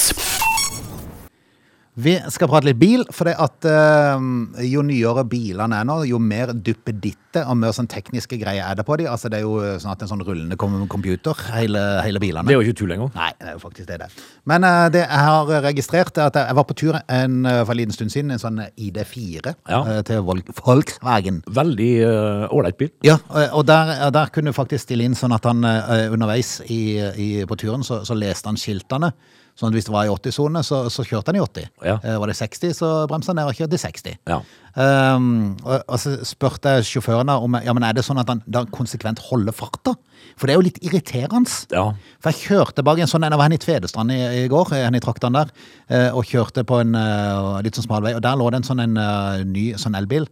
Vi 2.00 2.14
skal 2.32 2.48
prate 2.50 2.68
litt 2.70 2.78
bil, 2.80 3.02
for 3.12 3.28
det 3.28 3.34
at 3.40 3.66
uh, 3.68 4.22
jo 4.64 4.82
nyere 4.86 5.24
bilene 5.28 5.80
er 5.82 5.86
nå, 5.88 5.98
jo 6.08 6.20
mer 6.22 6.52
duppeditte 6.54 7.44
og 7.46 7.58
mer 7.60 7.74
sånn 7.76 7.86
tekniske 7.90 8.38
greier 8.40 8.64
er 8.66 8.78
det 8.78 8.84
på 8.88 8.96
de. 8.98 9.04
Altså 9.10 9.28
det 9.30 9.38
er 9.40 9.44
jo 9.46 9.58
sånn 9.78 9.92
at 9.92 10.00
en 10.02 10.10
sånn 10.10 10.24
rullende 10.26 10.56
computer, 10.58 11.36
hele, 11.54 11.82
hele 12.06 12.22
bilene. 12.22 12.46
Det 12.48 12.56
er 12.56 12.58
jo 12.58 12.66
ikke 12.70 12.78
tull 12.80 12.90
lenger. 12.94 13.12
Nei, 13.14 13.28
det 13.38 13.50
er 13.52 13.54
jo 13.58 13.62
faktisk 13.62 13.90
det 13.90 13.98
det. 14.02 14.08
Men 14.50 14.66
uh, 14.66 14.86
det 14.92 15.04
jeg 15.04 15.24
har 15.28 15.52
registrert 15.66 16.18
er 16.18 16.30
at 16.32 16.40
jeg 16.40 16.58
var 16.58 16.66
på 16.70 16.76
tur 16.80 16.98
en, 17.00 17.36
eh, 17.46 17.60
for 17.64 17.74
en 17.74 17.80
liten 17.82 17.94
stund 17.94 18.10
siden, 18.14 18.32
en 18.34 18.42
sånn 18.42 18.62
ID4 18.74 19.54
Ja. 19.68 19.80
uh, 19.86 20.00
til 20.06 20.24
Vol- 20.26 20.42
Volkswagen. 20.64 21.42
Veldig 21.60 21.90
eh, 22.06 22.46
ålreit 22.54 22.78
bil. 22.80 22.90
Ja, 23.06 23.18
og- 23.52 23.66
der, 23.70 24.10
der 24.10 24.32
kunne 24.34 24.50
du 24.50 24.56
faktisk 24.56 24.88
stille 24.88 25.04
inn 25.06 25.14
sånn 25.18 25.34
at 25.36 25.44
han 25.46 25.62
eh, 25.68 26.08
underveis 26.10 26.56
i, 26.66 26.80
i, 26.98 27.28
på 27.46 27.56
turen 27.60 27.84
så, 27.86 28.00
så 28.08 28.16
leste 28.18 28.48
han 28.50 28.58
skiltene. 28.58 29.12
Sånn 29.58 29.70
at 29.70 29.76
hvis 29.76 29.88
det 29.88 29.92
var 29.94 30.08
i 30.08 30.12
80-sone, 30.12 30.62
så, 30.64 30.84
så 30.92 31.04
kjørte 31.04 31.32
han 31.32 31.38
i 31.40 31.42
80. 31.44 31.70
Ja. 31.84 31.96
Eh, 32.02 32.18
var 32.20 32.30
det 32.30 32.36
60, 32.38 32.74
så 32.76 32.90
bremsa 33.10 33.32
han 33.32 33.40
ned 33.42 33.50
og 33.50 33.58
kjørte 33.58 33.76
i 33.76 33.82
60. 33.82 34.18
Ja. 34.30 34.40
Um, 34.70 35.56
og, 35.66 35.80
og 35.82 35.98
så 35.98 36.12
spurte 36.24 36.76
jeg 36.76 36.86
sjåføren 36.86 37.32
om 37.32 37.56
ja, 37.58 37.72
men 37.74 37.82
er 37.82 37.96
det 37.96 38.04
sånn 38.06 38.20
at 38.22 38.28
han 38.30 38.42
da 38.46 38.62
konsekvent 38.70 39.18
holder 39.26 39.56
farta. 39.56 39.96
For 40.38 40.46
det 40.46 40.54
er 40.54 40.60
jo 40.60 40.66
litt 40.68 40.78
irriterende. 40.86 41.50
Ja. 41.74 41.88
For 42.22 42.32
jeg 42.32 42.46
kjørte 42.46 42.84
bak 42.86 43.00
en 43.02 43.10
sånn, 43.10 43.26
jeg 43.26 43.36
var 43.36 43.48
henne 43.48 43.58
i 43.58 43.64
Tvedestrand 43.64 44.14
i, 44.14 44.20
i 44.42 44.44
går, 44.52 44.76
henne 44.76 45.00
i 45.00 45.04
traktene 45.04 45.42
der, 45.42 45.50
eh, 45.90 46.08
og 46.14 46.28
kjørte 46.28 46.64
på 46.68 46.78
en 46.84 46.96
eh, 46.96 47.58
litt 47.66 47.76
sånn 47.76 47.88
smal 47.88 48.06
vei, 48.06 48.14
og 48.16 48.22
der 48.24 48.38
lå 48.38 48.46
det 48.52 48.62
en 48.62 48.68
sånn 48.70 48.84
en, 48.86 48.96
eh, 49.00 49.42
ny 49.48 49.66
sånn 49.80 49.98
elbil. 49.98 50.28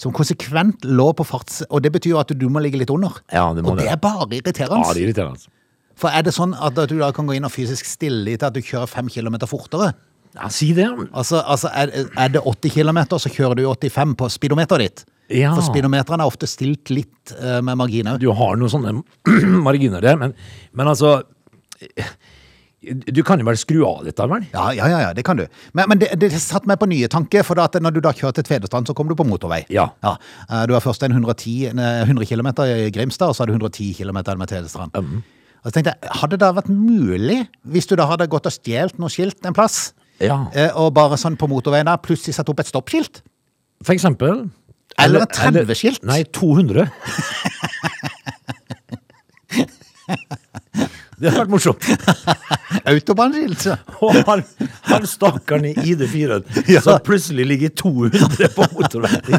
Som 0.00 0.14
konsekvent 0.16 0.86
lå 0.88 1.08
på 1.16 1.26
farts... 1.26 1.60
Og 1.70 1.82
det 1.84 1.92
betyr 1.94 2.14
jo 2.14 2.20
at 2.22 2.30
du 2.34 2.46
må 2.50 2.62
ligge 2.64 2.80
litt 2.80 2.90
under. 2.90 3.18
Ja, 3.32 3.50
det 3.54 3.64
må 3.64 3.74
og 3.74 3.80
det 3.80 3.86
det. 3.86 3.92
er 3.94 4.00
bare 4.02 4.26
irriterende. 4.34 4.82
Ja, 4.82 4.94
det 4.94 5.02
er 5.02 5.08
irriterende. 5.10 5.52
For 6.00 6.12
er 6.12 6.24
det 6.26 6.34
sånn 6.36 6.54
at 6.54 6.78
du 6.88 6.96
da 6.98 7.12
kan 7.14 7.28
gå 7.28 7.36
inn 7.36 7.46
og 7.48 7.52
fysisk 7.54 7.88
stille 7.88 8.32
i 8.32 8.38
til 8.38 8.48
at 8.48 8.56
du 8.56 8.62
kjører 8.64 8.90
fem 8.90 9.10
kilometer 9.12 9.50
fortere? 9.50 9.92
Ja, 10.32 10.48
si 10.48 10.70
det. 10.76 10.88
Altså, 11.12 11.42
altså 11.44 11.68
er, 11.76 11.92
er 12.16 12.30
det 12.32 12.40
80 12.40 12.72
km, 12.72 13.02
så 13.20 13.30
kjører 13.32 13.58
du 13.58 13.66
85 13.68 14.14
på 14.16 14.28
speedometeret 14.32 14.86
ditt. 14.86 15.04
Ja. 15.32 15.52
For 15.56 15.64
speedometeren 15.64 16.20
er 16.20 16.28
ofte 16.28 16.48
stilt 16.50 16.90
litt 16.92 17.34
uh, 17.38 17.60
med 17.64 17.78
marginer. 17.80 18.20
Du 18.20 18.30
har 18.36 18.56
noen 18.60 18.72
sånne 18.72 18.94
marginer 19.68 20.04
der, 20.04 20.18
men, 20.20 20.34
men 20.72 20.88
altså 20.88 21.20
Du 22.82 23.20
kan 23.22 23.38
jo 23.38 23.46
bare 23.46 23.60
skru 23.60 23.84
av 23.86 24.02
litt 24.06 24.18
av 24.20 24.32
Ja, 24.50 24.64
ja, 24.74 24.88
ja, 24.90 25.00
ja, 25.04 25.12
det 25.14 25.22
kan 25.26 25.38
du. 25.38 25.44
Men, 25.72 25.86
men 25.92 26.00
det, 26.00 26.10
det 26.18 26.32
satte 26.34 26.68
meg 26.68 26.80
på 26.80 26.88
nye 26.90 27.10
tanker, 27.12 27.44
for 27.46 27.60
at 27.62 27.76
når 27.78 27.94
du 27.94 28.00
da 28.02 28.14
kjører 28.16 28.40
til 28.40 28.48
Tvedestrand, 28.48 28.88
så 28.88 28.96
kommer 28.96 29.14
du 29.14 29.20
på 29.20 29.28
motorvei. 29.28 29.62
Ja. 29.70 29.90
ja. 30.02 30.16
Du 30.66 30.74
har 30.74 30.82
først 30.82 31.04
en 31.06 31.14
110, 31.14 31.70
100 31.76 32.26
km 32.26 32.50
i 32.66 32.90
Grimstad, 32.90 33.30
og 33.30 33.36
så 33.36 33.44
har 33.44 33.52
du 33.52 33.54
110 33.54 33.92
km 34.00 34.18
med 34.34 34.50
Tvedestrand. 34.50 34.98
Og 35.62 35.70
så 35.70 35.74
tenkte 35.76 35.92
jeg, 35.94 36.10
Hadde 36.20 36.38
det 36.42 36.48
vært 36.56 36.70
mulig, 36.72 37.38
hvis 37.70 37.86
du 37.86 37.94
da 37.98 38.06
hadde 38.10 38.26
gått 38.30 38.46
og 38.50 38.54
stjålet 38.54 38.98
noe 38.98 39.12
skilt 39.12 39.46
en 39.46 39.54
plass, 39.54 39.92
Ja. 40.20 40.40
eh, 40.54 40.70
og 40.74 40.92
bare 40.94 41.16
sånn 41.18 41.36
på 41.38 41.48
motorveien 41.50 41.86
der, 41.86 41.96
plutselig 42.02 42.34
satt 42.34 42.48
opp 42.50 42.60
et 42.60 42.66
stoppskilt? 42.70 43.22
For 43.82 43.94
eksempel. 43.94 44.50
Eller 44.98 45.22
et 45.24 45.32
30-skilt. 45.38 46.02
Nei, 46.06 46.22
200. 46.24 46.86
Det 51.22 51.30
har 51.30 51.44
vært 51.44 51.52
morsomt. 51.52 51.84
Autobahnskilt! 52.88 53.66
Og 54.02 54.16
han, 54.26 54.40
han 54.88 55.04
stakkaren 55.06 55.68
i 55.70 55.74
ID4 55.92 56.40
Ja. 56.74 56.80
som 56.82 56.98
plutselig 57.06 57.46
ligger 57.46 57.70
200 57.78 58.48
på 58.56 58.66
motorveien. 58.74 59.38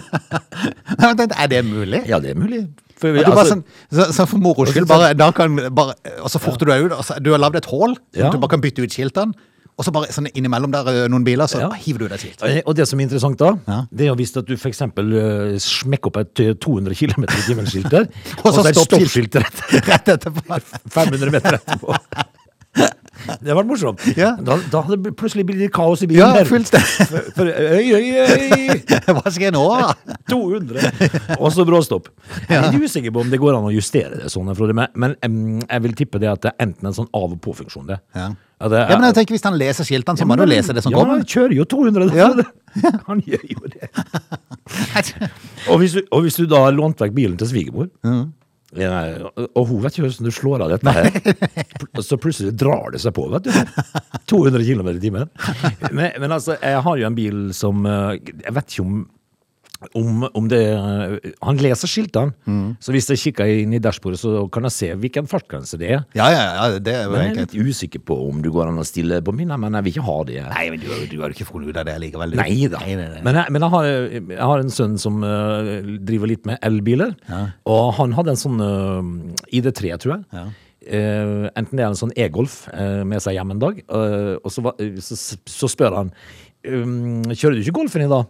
Er 1.03 1.51
det 1.51 1.59
mulig? 1.67 2.03
Ja, 2.07 2.21
det 2.23 2.31
er 2.31 2.39
mulig. 2.39 2.61
For, 2.99 3.11
bare 3.13 3.25
altså, 3.33 3.55
sånn, 3.57 3.63
så, 3.91 4.05
så 4.13 4.25
for 4.29 4.37
moro 4.39 4.65
skyld, 4.69 4.87
bare, 4.87 5.13
da 5.17 5.31
kan, 5.31 5.55
bare, 5.75 5.95
og 6.21 6.29
så 6.31 6.39
forter 6.39 6.65
du 6.65 6.71
deg 6.71 6.85
ut. 6.85 6.91
og 6.99 7.03
så- 7.05 7.19
Du 7.21 7.31
har 7.31 7.39
lagd 7.39 7.55
et 7.55 7.65
hull, 7.65 7.95
Ja. 8.15 8.29
du 8.29 8.37
bare 8.37 8.49
kan 8.49 8.61
bytte 8.61 8.83
ut 8.83 8.89
skiltene. 8.91 9.33
Og 9.75 9.83
så 9.83 9.91
bare 9.91 10.05
sånn 10.13 10.27
innimellom 10.37 10.69
der 10.71 10.85
eh, 10.87 11.07
noen 11.09 11.23
biler, 11.25 11.47
så 11.49 11.59
Ja. 11.59 11.69
hiver 11.71 12.07
du 12.07 12.15
skilt. 12.15 12.43
Eh, 12.45 12.61
Og 12.65 12.75
det 12.75 12.87
som 12.87 12.99
er 12.99 13.07
interessant 13.07 13.37
da, 13.39 13.57
Ja. 13.67 13.85
det 13.91 14.01
er 14.05 14.09
jo 14.11 14.15
hvis 14.15 14.37
at 14.37 14.45
du 14.45 14.55
for 14.55 14.69
eksempel 14.69 15.09
eh, 15.17 15.57
smekker 15.57 16.07
opp 16.13 16.17
et 16.17 16.39
eh, 16.41 16.53
200 16.53 16.93
km 16.93 17.23
i 17.23 17.41
timen 17.41 17.65
skilt 17.65 17.89
der, 17.89 18.05
Og 18.45 18.45
og 18.45 18.53
så 18.53 18.61
så 18.61 18.69
et 18.69 18.75
stoppskilt 18.77 19.33
rett 19.33 19.61
Rett 19.89 20.05
etterpå. 20.13 20.61
500 20.93 21.31
meter 21.31 21.57
etterpå. 21.57 21.97
Det 23.43 23.55
vært 23.57 23.69
morsomt. 23.69 24.03
Ja. 24.19 24.33
Da, 24.39 24.57
da 24.71 24.81
hadde 24.85 24.97
det 25.05 25.13
plutselig 25.19 25.45
blitt 25.47 25.71
kaos 25.75 26.03
i 26.03 26.07
bilen. 26.11 26.35
Ja, 26.35 26.43
fullstendig. 26.47 27.23
For, 27.35 27.47
øy, 27.47 27.87
øy, 27.95 28.07
øy, 28.19 28.79
Hva 29.17 29.23
skal 29.31 29.47
jeg 29.49 29.55
nå, 29.55 29.63
da? 29.79 29.93
200, 30.33 31.37
og 31.39 31.51
så 31.55 31.65
bråstopp. 31.67 32.09
Jeg 32.49 32.57
er 32.59 32.69
litt 32.71 32.87
usikker 32.87 33.13
på 33.15 33.23
om 33.23 33.31
det 33.33 33.39
går 33.41 33.57
an 33.57 33.67
å 33.69 33.73
justere 33.73 34.21
det 34.23 34.31
sånn, 34.33 34.51
Frode, 34.57 34.75
men, 34.75 35.15
jeg 35.67 35.85
vil 35.87 35.95
tippe 36.03 36.21
det 36.23 36.31
at 36.31 36.43
det 36.45 36.53
er 36.53 36.67
enten 36.67 36.89
en 36.91 36.97
sånn 36.99 37.09
av- 37.11 37.31
og 37.33 37.39
påfunksjon. 37.43 37.87
det. 37.89 37.99
Ja. 38.15 38.31
Ja, 38.63 38.67
er- 38.69 38.91
Ja, 38.93 38.97
men 38.99 39.09
jeg 39.09 39.15
tenker 39.17 39.33
Hvis 39.35 39.43
han 39.43 39.57
leser 39.59 39.83
skiltene, 39.83 40.15
så 40.19 40.25
må 40.27 40.37
han 40.37 40.43
jo 40.45 40.51
lese 40.55 40.73
det 40.75 40.83
som 40.85 40.93
ja, 40.93 40.99
kommer. 41.01 41.17
han 41.19 41.25
kjører 41.27 41.55
jo 41.57 41.65
200. 41.65 42.13
Ja. 42.15 42.29
Han 43.07 43.19
gjør 43.21 43.43
jo 43.51 43.67
det. 43.69 43.89
Og 45.69 45.77
hvis, 45.81 45.93
du, 45.93 46.01
og 46.11 46.23
hvis 46.25 46.37
du 46.39 46.45
da 46.49 46.63
har 46.65 46.73
lånt 46.73 46.97
vekk 47.03 47.13
bilen 47.13 47.35
til 47.37 47.49
svigermor, 47.51 47.89
ja, 48.79 48.99
og 49.53 49.67
hun 49.69 49.81
vet 49.83 49.95
ikke 49.95 50.07
hvordan 50.07 50.27
du 50.29 50.33
slår 50.33 50.63
av 50.65 50.73
dette 50.73 50.93
her, 50.95 51.09
så 52.01 52.17
plutselig 52.21 52.53
drar 52.57 52.93
det 52.93 53.01
seg 53.03 53.13
på, 53.15 53.27
vet 53.33 53.49
du. 53.49 53.51
200 54.31 54.65
km 54.65 54.89
i 54.93 55.01
timen. 55.03 55.29
Men, 55.91 56.13
men 56.19 56.31
altså, 56.31 56.55
jeg 56.61 56.81
har 56.85 56.97
jo 56.97 57.05
en 57.07 57.17
bil 57.17 57.41
som 57.55 57.83
eh, 57.85 58.15
Jeg 58.45 58.53
vet 58.55 58.71
ikke 58.73 58.85
om 58.85 58.95
om, 59.99 60.23
om 60.33 60.47
det 60.49 60.61
Han 61.43 61.59
leser 61.61 61.89
skiltene, 61.89 62.33
så 62.83 62.93
hvis 62.93 63.09
jeg 63.11 63.21
kikker 63.21 63.49
inn 63.63 63.75
i 63.75 63.81
dashbordet, 63.83 64.19
så 64.21 64.45
kan 64.53 64.67
jeg 64.67 64.75
se 64.75 64.89
hvilken 64.99 65.29
fartsgrense 65.29 65.79
det 65.81 65.91
er. 65.97 66.03
Ja, 66.17 66.29
ja, 66.33 66.43
ja, 66.57 66.79
det 66.83 66.95
er 66.97 67.05
jo 67.07 67.13
Men 67.13 67.25
jeg 67.25 67.33
er 67.33 67.39
litt 67.43 67.69
usikker 67.69 68.03
på 68.05 68.17
om 68.29 68.41
du 68.43 68.49
går 68.53 68.71
an 68.71 68.81
å 68.81 68.87
stille 68.87 69.19
på 69.25 69.35
min, 69.35 69.51
men 69.51 69.79
jeg 69.79 69.87
vil 69.87 69.95
ikke 69.95 70.07
ha 70.07 70.17
det. 70.29 70.39
Nei, 70.53 70.65
men 70.73 70.83
du, 70.83 70.89
du 71.11 71.17
har 71.23 71.35
ikke 71.35 71.47
funnet 71.49 71.71
ut 71.71 71.81
av 71.81 71.87
det 71.89 71.97
likevel. 72.05 72.35
du. 72.35 72.41
Nei 72.41 72.67
da. 72.71 72.81
Nei, 72.83 72.97
nei, 72.99 73.07
nei. 73.15 73.23
Men, 73.25 73.41
jeg, 73.41 73.55
men 73.55 73.67
jeg, 73.67 73.73
har, 73.75 73.89
jeg 74.17 74.49
har 74.53 74.65
en 74.65 74.75
sønn 74.79 74.99
som 75.01 75.23
uh, 75.25 75.73
driver 76.03 76.33
litt 76.33 76.49
med 76.49 76.61
elbiler. 76.65 77.15
Og 77.69 77.85
han 77.99 78.15
hadde 78.17 78.35
en 78.35 78.43
sånn 78.43 78.61
uh, 78.63 79.47
ID3, 79.53 79.97
tror 80.03 80.17
jeg. 80.17 80.27
Ja. 80.33 80.47
Uh, 80.83 81.47
enten 81.55 81.79
det 81.79 81.85
er 81.85 81.93
en 81.93 81.95
sånn 81.99 82.11
e-golf 82.19 82.65
uh, 82.73 83.03
med 83.07 83.23
seg 83.23 83.37
hjem 83.37 83.53
en 83.53 83.61
dag, 83.61 83.77
eh, 83.87 84.33
og 84.35 84.51
så, 84.51 84.73
så, 84.99 85.37
så 85.47 85.69
spør 85.71 85.95
han 85.95 86.09
um, 86.67 87.21
Kjører 87.31 87.55
du 87.55 87.61
ikke 87.61 87.77
golfen 87.77 88.03
i 88.03 88.09
dag? 88.11 88.27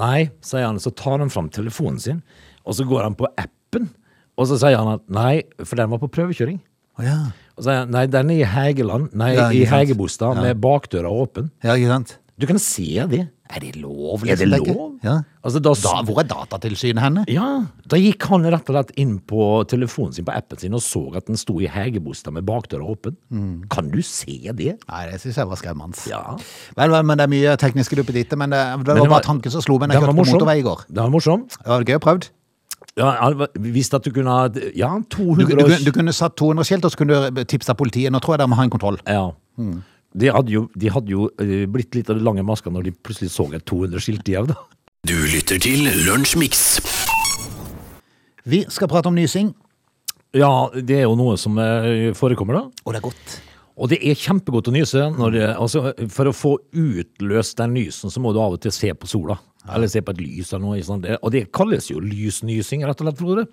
Nei, 0.00 0.30
sier 0.44 0.66
han. 0.66 0.80
Så 0.82 0.90
tar 0.96 1.20
han 1.22 1.30
fram 1.30 1.48
telefonen 1.54 2.00
sin, 2.02 2.22
og 2.66 2.74
så 2.78 2.86
går 2.88 3.04
han 3.06 3.14
på 3.18 3.28
appen. 3.38 3.90
Og 4.34 4.48
så 4.50 4.58
sier 4.58 4.76
han 4.80 4.96
at 4.96 5.04
nei, 5.14 5.42
for 5.62 5.78
den 5.78 5.92
var 5.92 6.00
på 6.02 6.08
prøvekjøring. 6.10 6.58
Oh, 6.98 7.04
ja. 7.06 7.18
Og 7.54 7.62
så 7.62 7.68
sier 7.68 7.80
han 7.84 7.94
nei, 7.94 8.04
den 8.10 8.32
er 8.34 8.40
i 8.42 8.48
Hegeland, 8.50 9.12
nei, 9.14 9.32
Ja, 9.36 9.48
i 9.54 9.62
Hegebostad. 9.70 10.40
Med 10.42 10.58
bakdøra 10.62 11.10
åpen. 11.10 11.50
ja, 11.62 11.74
ikke 11.78 11.92
sant? 11.92 12.16
Du 12.34 12.46
kan 12.50 12.58
se 12.58 12.82
det. 13.06 13.20
Er 13.46 13.60
det 13.62 13.76
lov? 13.78 14.24
Er 14.26 14.34
det 14.40 14.48
liksom, 14.48 14.74
lov? 14.74 14.94
Ja. 15.04 15.20
Altså, 15.44 15.60
da, 15.62 15.70
Da, 15.78 15.92
hvor 16.02 16.18
er 16.18 16.26
Datatilsynet 16.26 16.98
henne? 17.04 17.22
ja, 17.30 17.66
da 17.86 17.96
gikk 18.00 18.26
han 18.32 18.42
rett 18.50 18.66
og 18.72 18.74
slett 18.74 18.90
inn 18.98 19.20
på 19.20 19.62
telefonen 19.70 20.16
sin 20.16 20.26
på 20.26 20.34
appen 20.34 20.58
sin 20.58 20.74
og 20.74 20.82
så 20.82 21.04
at 21.14 21.28
den 21.30 21.38
sto 21.38 21.60
i 21.62 21.68
hegebostad 21.70 22.34
med 22.34 22.46
bakdøra 22.48 22.82
åpen. 22.90 23.14
Kan 23.70 23.92
du 23.92 24.00
se 24.02 24.50
det? 24.50 24.74
Nei, 24.88 25.02
det 25.12 25.20
syns 25.22 25.38
jeg 25.38 25.46
var 25.52 25.60
skremmende. 25.62 25.94
Ja. 26.10 26.24
Vel, 26.74 26.90
vel, 26.90 27.04
men 27.06 27.20
det 27.20 27.28
er 27.28 27.34
mye 27.36 27.54
tekniske 27.60 28.00
duppeditter. 28.00 28.40
Men 28.40 28.50
det, 28.50 28.64
det 28.88 28.98
var 28.98 29.14
bare 29.20 29.28
tanken 29.28 29.54
som 29.54 29.62
slo 29.62 29.78
meg 29.78 29.92
når 29.92 30.00
jeg 30.00 30.02
kjørte 30.02 30.14
på 30.16 30.20
morsom. 30.24 30.40
motorvei 30.40 30.58
i 30.58 30.66
går. 30.66 30.86
Det 30.90 31.04
var 31.04 31.14
morsomt. 31.14 31.60
Det 31.60 31.70
var 31.70 31.86
gøy 31.86 32.00
å 32.00 32.04
prøve. 32.08 32.32
Ja, 32.94 33.10
han 33.18 33.40
at 33.98 34.04
du 34.04 34.10
kunne 34.14 34.30
ha 34.30 34.44
Ja, 34.78 34.90
Du, 34.98 35.16
200 35.16 35.46
du, 35.50 35.64
du, 35.66 35.84
du 35.86 35.92
kunne 35.94 36.12
satt 36.14 36.36
200 36.38 36.66
skilt, 36.66 36.84
og 36.86 36.92
så 36.94 36.98
kunne 37.00 37.30
du 37.30 37.44
tipsa 37.50 37.74
politiet. 37.78 38.12
Nå 38.14 38.20
tror 38.22 38.36
jeg 38.38 38.46
de 38.46 38.54
ha 38.58 38.66
en 38.66 38.70
kontroll. 38.74 38.98
Ja. 39.06 39.28
De 40.14 40.30
hadde 40.30 40.52
jo, 40.54 40.68
de 40.78 40.90
hadde 40.94 41.10
jo 41.10 41.26
eh, 41.42 41.64
blitt 41.66 41.96
litt 41.96 42.10
av 42.12 42.20
de 42.20 42.22
lange 42.22 42.44
maska 42.46 42.70
når 42.70 42.86
de 42.86 42.92
plutselig 42.94 43.32
så 43.34 43.48
et 43.50 43.64
200 43.66 44.02
skilt 44.02 44.28
i 44.30 44.36
au, 44.38 44.46
da. 44.46 44.54
Du 45.04 45.16
lytter 45.26 45.58
til 45.60 45.88
Lunsjmix. 46.06 46.60
Vi 48.46 48.62
skal 48.70 48.90
prate 48.92 49.10
om 49.10 49.18
nysing. 49.18 49.50
Ja, 50.34 50.68
det 50.74 51.00
er 51.00 51.08
jo 51.08 51.16
noe 51.18 51.34
som 51.40 51.58
eh, 51.58 52.12
forekommer, 52.14 52.60
da. 52.60 52.84
Og 52.86 52.94
det 52.94 53.00
er 53.00 53.06
godt. 53.08 53.34
Og 53.74 53.90
det 53.90 53.98
er 54.06 54.18
kjempegodt 54.18 54.70
å 54.70 54.76
nyse. 54.76 55.02
Når 55.18 55.34
det, 55.34 55.44
altså, 55.50 55.82
for 56.14 56.30
å 56.30 56.36
få 56.36 56.54
utløst 56.70 57.58
den 57.58 57.74
nysen, 57.74 58.12
så 58.14 58.22
må 58.22 58.30
du 58.34 58.38
av 58.42 58.54
og 58.54 58.62
til 58.62 58.74
se 58.74 58.92
på 58.94 59.10
sola. 59.10 59.40
Eller 59.72 59.88
se 59.88 60.02
på 60.04 60.12
et 60.12 60.20
lys 60.20 60.52
eller 60.52 60.64
noe. 60.66 60.82
Sånt. 60.84 61.06
Og 61.22 61.32
det 61.32 61.46
kalles 61.56 61.88
jo 61.88 62.02
lysnysing, 62.02 62.84
rett 62.84 63.00
og 63.00 63.08
slett, 63.08 63.20
Frode. 63.20 63.44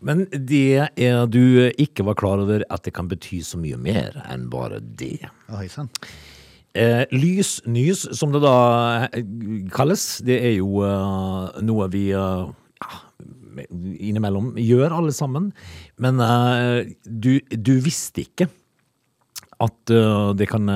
Men 0.00 0.24
det 0.32 0.88
er 0.96 1.26
du 1.28 1.68
ikke 1.76 2.06
var 2.08 2.16
klar 2.16 2.40
over 2.40 2.64
at 2.72 2.86
det 2.86 2.94
kan 2.96 3.10
bety 3.10 3.42
så 3.44 3.60
mye 3.60 3.76
mer 3.76 4.16
enn 4.32 4.48
bare 4.52 4.80
det. 4.80 5.18
Oi 5.52 5.66
sann. 5.72 5.92
Eh, 6.72 7.04
lysnys, 7.12 8.06
som 8.16 8.32
det 8.32 8.40
da 8.40 8.56
eh, 9.12 9.26
kalles, 9.74 10.22
det 10.24 10.38
er 10.40 10.54
jo 10.56 10.80
uh, 10.80 11.52
noe 11.60 11.88
vi 11.92 12.06
uh, 12.16 12.48
innimellom 14.00 14.54
gjør, 14.56 14.94
alle 14.96 15.12
sammen. 15.12 15.50
Men 16.00 16.22
uh, 16.24 16.80
du, 17.04 17.34
du 17.52 17.74
visste 17.84 18.24
ikke 18.24 18.48
at 19.62 19.92
det, 20.34 20.48
kan, 20.50 20.66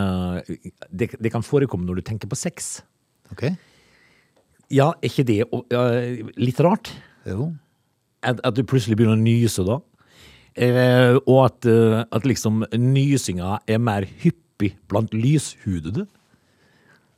det, 0.95 1.09
det 1.18 1.30
kan 1.35 1.42
forekomme 1.42 1.88
når 1.88 1.97
du 1.99 2.04
tenker 2.06 2.30
på 2.30 2.37
sex. 2.38 2.85
Ok. 3.35 3.49
Ja, 4.73 4.92
er 4.99 5.11
ikke 5.11 5.26
det 5.26 5.42
eh, 5.46 6.25
litt 6.40 6.61
rart? 6.64 6.90
Jo. 7.28 7.52
At, 8.26 8.40
at 8.42 8.56
du 8.56 8.64
plutselig 8.66 8.99
begynner 8.99 9.18
å 9.18 9.23
nyse 9.23 9.64
da? 9.66 9.78
Uh, 10.56 11.18
og 11.28 11.40
at, 11.42 11.66
uh, 11.68 11.99
at 12.16 12.25
liksom 12.25 12.62
nysinga 12.73 13.58
er 13.68 13.82
mer 13.82 14.06
hyppig 14.23 14.73
blant 14.88 15.12
lyshudede? 15.12 16.06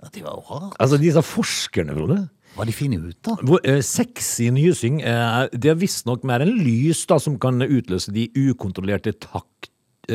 Ja, 0.03 0.11
Det 0.11 0.25
var 0.25 0.35
jo 0.35 0.43
rart. 0.49 0.75
Altså 0.83 0.99
disse 0.99 1.23
forskerne, 1.23 1.95
Frode. 1.95 2.19
Hva 2.57 2.67
de 2.67 2.75
finner 2.75 3.05
ut, 3.07 3.19
da? 3.23 3.37
Hvor, 3.47 3.61
eh, 3.63 3.79
sexy 3.85 4.49
nysing 4.51 4.99
Det 5.53 5.69
er 5.69 5.77
visstnok 5.79 6.25
mer 6.27 6.43
enn 6.43 6.57
lys 6.65 7.05
da 7.07 7.19
som 7.23 7.37
kan 7.39 7.61
utløse 7.63 8.11
de 8.11 8.25
ukontrollerte 8.35 9.13
takt, 9.21 9.69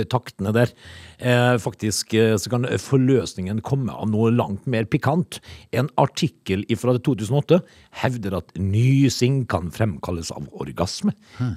taktene 0.09 0.53
der. 0.55 0.71
Eh, 1.19 1.55
faktisk 1.61 2.15
eh, 2.17 2.35
så 2.41 2.51
kan 2.53 2.67
forløsningen 2.81 3.61
komme 3.65 3.93
av 3.93 4.09
noe 4.11 4.31
langt 4.33 4.65
mer 4.69 4.87
pikant. 4.89 5.39
En 5.75 5.91
artikkel 6.01 6.65
fra 6.79 6.95
2008 6.97 7.61
hevder 8.01 8.39
at 8.39 8.51
nysing 8.57 9.43
kan 9.51 9.69
fremkalles 9.73 10.33
av 10.35 10.49
orgasme. 10.63 11.13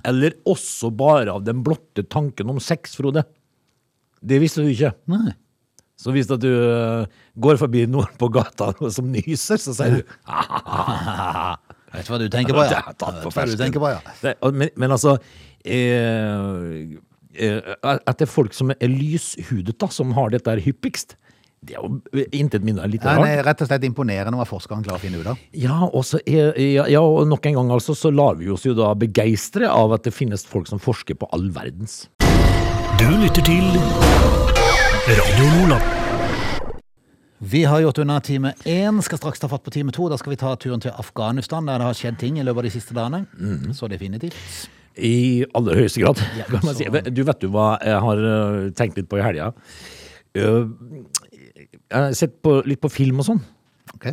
Eller 0.07 0.37
også 0.49 0.93
bare 0.95 1.33
av 1.33 1.47
den 1.49 1.65
blotte 1.67 2.07
tanken 2.07 2.53
om 2.53 2.63
sex, 2.63 2.99
Frode. 3.01 3.25
Det 4.27 4.41
visste 4.43 4.65
du 4.65 4.71
ikke. 4.73 4.95
Nei. 5.13 5.37
Så 5.97 6.13
hvis 6.13 6.29
du 6.29 6.51
eh, 6.51 7.07
går 7.41 7.57
forbi 7.61 7.87
noen 7.89 8.13
på 8.21 8.29
gata 8.33 8.73
som 8.97 9.09
nyser, 9.13 9.61
så 9.61 9.75
sier 9.77 10.01
du 10.01 10.03
Vet 11.97 12.09
du 12.09 12.13
hva 12.13 12.19
du 12.21 12.27
tenker 12.29 12.53
på, 12.53 12.65
ja? 12.69 12.83
tatt 12.99 13.23
på 13.23 13.31
fersken. 13.33 13.73
men, 14.53 14.69
men 14.77 14.93
altså 14.93 15.15
eh, 15.17 15.97
eh, 15.97 16.97
At 17.37 18.19
det 18.19 18.27
er 18.27 18.31
folk 18.31 18.57
som 18.57 18.73
er 18.75 18.91
lyshudet, 18.91 19.77
da, 19.81 19.91
som 19.93 20.15
har 20.17 20.33
dette 20.35 20.51
her 20.51 20.63
hyppigst, 20.65 21.17
det 21.67 21.75
er 21.75 21.83
jo 21.83 22.25
intet 22.37 22.63
mindre 22.67 22.85
enn 22.87 22.93
litt 22.93 23.05
rart. 23.07 23.25
er 23.27 23.43
rett 23.47 23.63
og 23.65 23.71
slett 23.71 23.87
imponerende 23.89 24.39
hva 24.39 24.47
forskeren 24.47 24.85
klarer 24.87 25.01
å 25.01 25.03
finne 25.03 25.23
ut 25.23 25.31
av. 25.33 25.41
Ja, 25.57 25.79
og 25.89 26.05
så 26.07 26.21
er, 26.23 26.53
ja, 26.61 26.87
ja, 26.93 27.03
og 27.03 27.27
nok 27.31 27.49
en 27.49 27.59
gang 27.59 27.73
altså, 27.75 27.97
så 27.97 28.13
lar 28.15 28.39
vi 28.39 28.51
oss 28.53 28.67
jo 28.69 28.77
da 28.77 28.93
begeistre 28.99 29.71
av 29.73 29.97
at 29.97 30.07
det 30.07 30.15
finnes 30.15 30.47
folk 30.47 30.71
som 30.71 30.83
forsker 30.83 31.19
på 31.19 31.29
all 31.35 31.49
verdens. 31.57 32.05
Du 33.01 33.09
lytter 33.19 33.43
til 33.45 33.67
Radio 35.07 35.51
Nordland. 35.57 35.93
Vi 37.39 37.65
har 37.69 37.83
gjort 37.83 37.99
unna 37.99 38.21
time 38.21 38.55
én, 38.65 39.03
skal 39.05 39.19
straks 39.19 39.43
ta 39.43 39.49
fatt 39.49 39.63
på 39.67 39.71
time 39.75 39.93
to. 39.93 40.09
Da 40.09 40.17
skal 40.17 40.33
vi 40.33 40.39
ta 40.41 40.55
turen 40.57 40.81
til 40.81 40.95
Afghanistan, 40.97 41.67
der 41.69 41.83
det 41.83 41.91
har 41.91 41.99
skjedd 41.99 42.17
ting 42.23 42.39
i 42.41 42.47
løpet 42.47 42.63
av 42.63 42.69
de 42.69 42.73
siste 42.73 42.97
dagene. 42.97 43.27
Mm. 43.37 43.75
Så 43.77 43.91
definitivt. 43.93 44.39
I 44.97 45.45
aller 45.55 45.77
høyeste 45.83 46.01
grad, 46.01 46.21
kan 46.49 46.63
man 46.65 46.75
si. 46.79 46.87
Du 47.13 47.23
vet 47.29 47.43
jo 47.45 47.51
hva 47.53 47.75
jeg 47.85 47.99
har 48.07 48.23
øh, 48.33 48.61
tenkt 48.79 48.97
litt 48.97 49.09
på 49.11 49.19
i 49.21 49.25
helga. 49.27 49.51
Øh, 50.37 50.71
Jeg 51.87 51.93
har 51.93 52.15
sett 52.17 52.39
på, 52.43 52.63
litt 52.67 52.81
på 52.83 52.89
film 52.93 53.21
og 53.23 53.27
sånn. 53.29 53.43
Ok. 53.95 54.07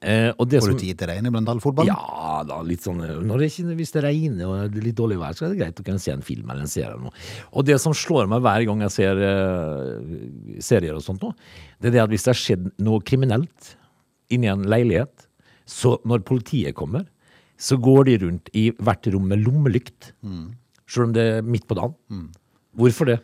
Eh, 0.00 0.30
og 0.40 0.46
det 0.48 0.62
Får 0.64 0.72
du 0.72 0.78
tid 0.80 0.96
til 0.96 1.10
regn 1.10 1.26
iblant 1.28 1.48
all 1.52 1.58
fotballen? 1.60 1.92
Ja 1.92 2.38
da, 2.48 2.62
litt 2.64 2.80
sånn 2.86 3.02
når 3.28 3.42
det 3.42 3.48
ikke, 3.50 3.74
Hvis 3.76 3.90
det 3.92 4.00
regner 4.06 4.46
og 4.48 4.70
det 4.72 4.80
er 4.80 4.86
litt 4.86 4.96
dårlig 4.96 5.18
vær, 5.20 5.34
så 5.36 5.44
er 5.44 5.52
det 5.52 5.58
greit 5.60 5.82
å 5.82 5.84
kunne 5.84 6.00
se 6.00 6.14
en 6.14 6.24
film 6.24 6.48
eller 6.48 6.64
en 6.64 6.72
serie. 6.72 6.88
eller 6.94 7.10
noe. 7.10 7.24
Og 7.52 7.66
det 7.68 7.76
som 7.84 7.92
slår 7.92 8.30
meg 8.32 8.40
hver 8.46 8.64
gang 8.70 8.80
jeg 8.86 8.94
ser 8.96 9.20
eh, 9.26 10.14
serier 10.64 10.96
og 10.96 11.04
sånt 11.04 11.20
nå, 11.20 11.34
det 11.84 11.90
er 11.92 11.98
det 11.98 12.02
at 12.06 12.14
hvis 12.14 12.24
det 12.24 12.32
har 12.32 12.40
skjedd 12.40 12.70
noe 12.80 13.04
kriminelt 13.04 13.74
inni 14.32 14.48
en 14.48 14.64
leilighet, 14.72 15.26
så 15.68 15.98
når 16.08 16.24
politiet 16.24 16.74
kommer, 16.80 17.04
så 17.60 17.76
går 17.80 18.06
de 18.08 18.18
rundt 18.24 18.52
i 18.56 18.70
hvert 18.80 19.10
rom 19.12 19.26
med 19.30 19.42
lommelykt. 19.44 20.12
Selv 20.90 21.10
om 21.10 21.12
det 21.16 21.26
er 21.36 21.44
midt 21.46 21.68
på 21.70 21.76
dagen. 21.78 22.30
Hvorfor 22.78 23.10
det? 23.10 23.20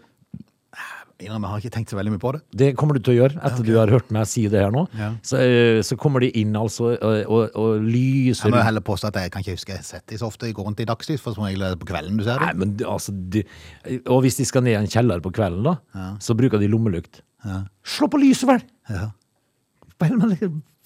Jeg 1.16 1.32
har 1.32 1.60
ikke 1.62 1.72
tenkt 1.72 1.88
så 1.88 1.96
veldig 1.96 2.12
mye 2.12 2.20
på 2.20 2.30
det. 2.34 2.42
Det 2.60 2.66
kommer 2.76 2.98
du 2.98 3.00
til 3.00 3.14
å 3.14 3.16
gjøre 3.22 3.40
etter 3.48 3.64
du 3.64 3.70
har 3.78 3.88
hørt 3.88 4.10
meg 4.12 4.26
si 4.28 4.42
det 4.52 4.60
her 4.60 4.74
nå. 4.74 4.82
Ja. 4.98 5.14
Så, 5.24 5.38
eh, 5.40 5.78
så 5.86 5.96
kommer 5.96 6.20
de 6.20 6.28
inn 6.36 6.52
altså 6.60 6.90
og, 6.92 7.14
og, 7.32 7.56
og 7.56 7.86
lyser 7.86 8.50
Jeg 8.50 8.52
må 8.52 8.60
heller 8.66 8.84
påstå 8.84 9.08
at 9.08 9.16
jeg 9.22 9.32
kan 9.32 9.40
ikke 9.40 9.54
huske 9.56 9.72
jeg 9.72 9.80
har 9.80 9.88
sett 9.88 10.04
de 10.12 10.18
så 10.20 10.28
ofte. 10.28 10.50
Jeg 10.50 10.58
går 10.58 10.68
rundt 10.68 10.82
i 10.84 10.88
dagslys, 10.88 11.24
for 11.24 11.32
som 11.32 11.46
regel 11.48 11.64
er 11.64 11.72
det 11.72 11.80
på 11.80 11.88
kvelden 11.88 12.20
du 12.20 12.26
ser 12.26 12.44
Nei, 12.44 12.52
men 12.60 12.76
altså 12.84 13.16
de, 13.16 13.46
Og 14.04 14.26
hvis 14.26 14.36
de 14.42 14.44
skal 14.44 14.66
ned 14.66 14.76
i 14.76 14.80
en 14.82 14.92
kjeller 14.92 15.24
på 15.24 15.32
kvelden, 15.40 15.64
da, 15.64 16.10
så 16.20 16.36
bruker 16.36 16.60
de 16.60 16.68
lommelykt. 16.68 17.22
Ja. 17.48 17.62
Slå 17.96 18.12
på 18.12 18.20
lyset, 18.20 18.50
vel! 18.52 18.60
Ja. 18.92 19.08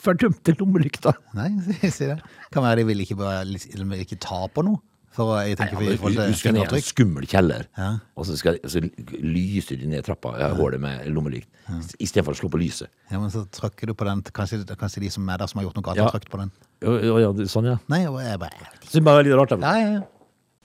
Fordømte 0.01 0.55
lommelykta. 0.59 1.13
Nei, 1.37 1.51
si, 1.67 2.07
jeg. 2.09 2.17
det. 2.21 2.47
Kan 2.55 2.65
være 2.65 2.81
de 2.81 2.87
vil 2.89 3.03
ikke, 3.05 3.17
bare, 3.21 3.43
de 3.45 3.85
vil 3.85 4.01
ikke 4.07 4.17
ta 4.23 4.47
på 4.55 4.65
noe. 4.67 4.81
For 5.11 5.41
jeg 5.43 5.57
tenker 5.59 5.75
Ja, 5.75 5.97
for, 5.99 6.07
men 6.07 6.15
for, 6.21 6.29
du, 6.31 6.37
skal 6.39 6.55
ned 6.55 6.71
i 6.71 6.79
en 6.79 6.85
skummel 6.87 7.25
kjeller, 7.27 7.65
Ja. 7.75 7.89
og 8.15 8.29
så, 8.29 8.37
skal, 8.39 8.61
så 8.71 8.79
lyser 9.19 9.81
de 9.81 9.89
ned 9.91 10.05
trappa 10.07 10.37
ja, 10.39 10.53
hålet 10.55 10.79
med 10.85 11.09
lommelykt, 11.11 11.49
istedenfor 11.99 12.37
å 12.37 12.39
slå 12.39 12.51
på 12.55 12.61
lyset. 12.63 12.93
Ja, 13.11 13.19
men 13.19 13.33
så 13.35 13.43
trykker 13.51 13.91
du 13.91 13.95
på 13.99 14.07
den. 14.07 14.23
Kanskje, 14.31 14.61
kanskje 14.79 15.03
de 15.03 15.11
som 15.11 15.27
er 15.35 15.43
der 15.43 15.51
som 15.51 15.59
har 15.59 15.67
gjort 15.67 15.81
noe 15.81 15.89
galt, 15.89 15.99
Ja. 15.99 16.07
har 16.07 16.15
trykt 16.15 16.31
på 16.31 16.39
den. 16.39 16.53
Ja, 16.87 16.95
ja, 17.11 17.19
ja, 17.27 17.33
sånn, 17.51 17.67
ja. 17.73 17.77
Nei, 17.91 18.05
jeg 18.07 18.15
bare, 18.15 18.29
jeg 18.31 18.41
vet 18.47 18.55
ikke. 18.63 18.87
Så 18.87 18.93
det 18.95 19.03
er 19.03 19.09
bare 19.11 19.27
litt 19.27 19.35
rart. 19.43 19.57
Da. 19.57 19.59
Ja, 19.67 19.83
ja, 19.83 19.93
ja. 19.99 20.07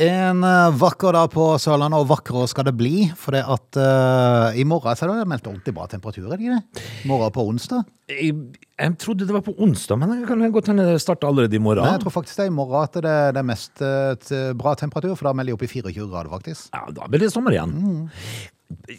En 0.00 0.44
eh, 0.44 0.78
vakker 0.80 1.12
dag 1.12 1.28
på 1.28 1.44
Sørlandet, 1.60 2.00
og 2.00 2.08
vakrere 2.08 2.46
skal 2.48 2.64
det 2.70 2.72
bli. 2.78 3.02
For 3.20 3.36
det 3.36 3.42
at 3.44 3.76
uh, 3.76 4.56
i 4.56 4.64
morgen 4.64 4.96
så 4.96 5.04
er 5.04 5.12
det 5.12 5.28
meldt 5.28 5.48
ordentlig 5.50 5.74
bra 5.76 5.84
temperatur, 5.92 6.24
er 6.24 6.38
det 6.38 6.46
ikke 6.46 6.56
det? 6.56 6.84
Morgen 7.10 7.34
på 7.34 7.44
onsdag. 7.50 7.82
Jeg, 8.08 8.32
jeg 8.80 8.94
trodde 9.02 9.28
det 9.28 9.36
var 9.36 9.44
på 9.44 9.52
onsdag, 9.60 10.00
men 10.00 10.14
det 10.14 10.30
kan 10.30 10.46
godt 10.54 10.70
hende 10.72 10.86
det 10.88 11.02
starter 11.04 11.28
allerede 11.28 11.58
i 11.58 11.60
morgen. 11.60 11.84
Nei, 11.84 11.98
jeg 11.98 12.04
tror 12.06 12.14
faktisk 12.16 12.40
det 12.40 12.46
er 12.46 12.52
i 12.52 12.56
morgen 12.56 12.80
at 12.80 12.96
det, 12.96 13.12
det 13.36 13.42
er 13.42 13.48
mest 13.50 13.84
eh, 13.84 14.48
bra 14.56 14.72
temperatur, 14.80 15.12
for 15.20 15.28
da 15.28 15.34
melder 15.36 15.52
de 15.52 15.58
opp 15.58 15.66
i 15.68 15.70
24 15.74 16.08
grader, 16.08 16.32
faktisk. 16.32 16.72
Ja, 16.72 16.86
da 16.96 17.10
blir 17.12 17.26
det 17.26 17.30
sommer 17.34 17.58
igjen. 17.58 17.76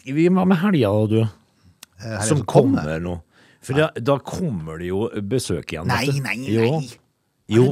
Hva 0.06 0.30
var 0.38 0.48
med 0.54 0.62
helga, 0.62 0.94
du, 1.10 1.18
helgen 2.04 2.26
som 2.30 2.44
som 2.44 2.46
kommer. 2.46 2.86
kommer 2.86 3.04
nå. 3.08 3.18
For 3.62 3.78
da, 3.78 3.90
da 3.98 4.20
kommer 4.22 4.78
det 4.78 4.94
jo 4.94 5.08
besøk 5.26 5.74
igjen. 5.74 5.90
Nei, 5.90 6.06
nei, 6.22 6.38
nei, 6.46 6.56
Jo. 6.62 6.78
Jo. 7.50 7.68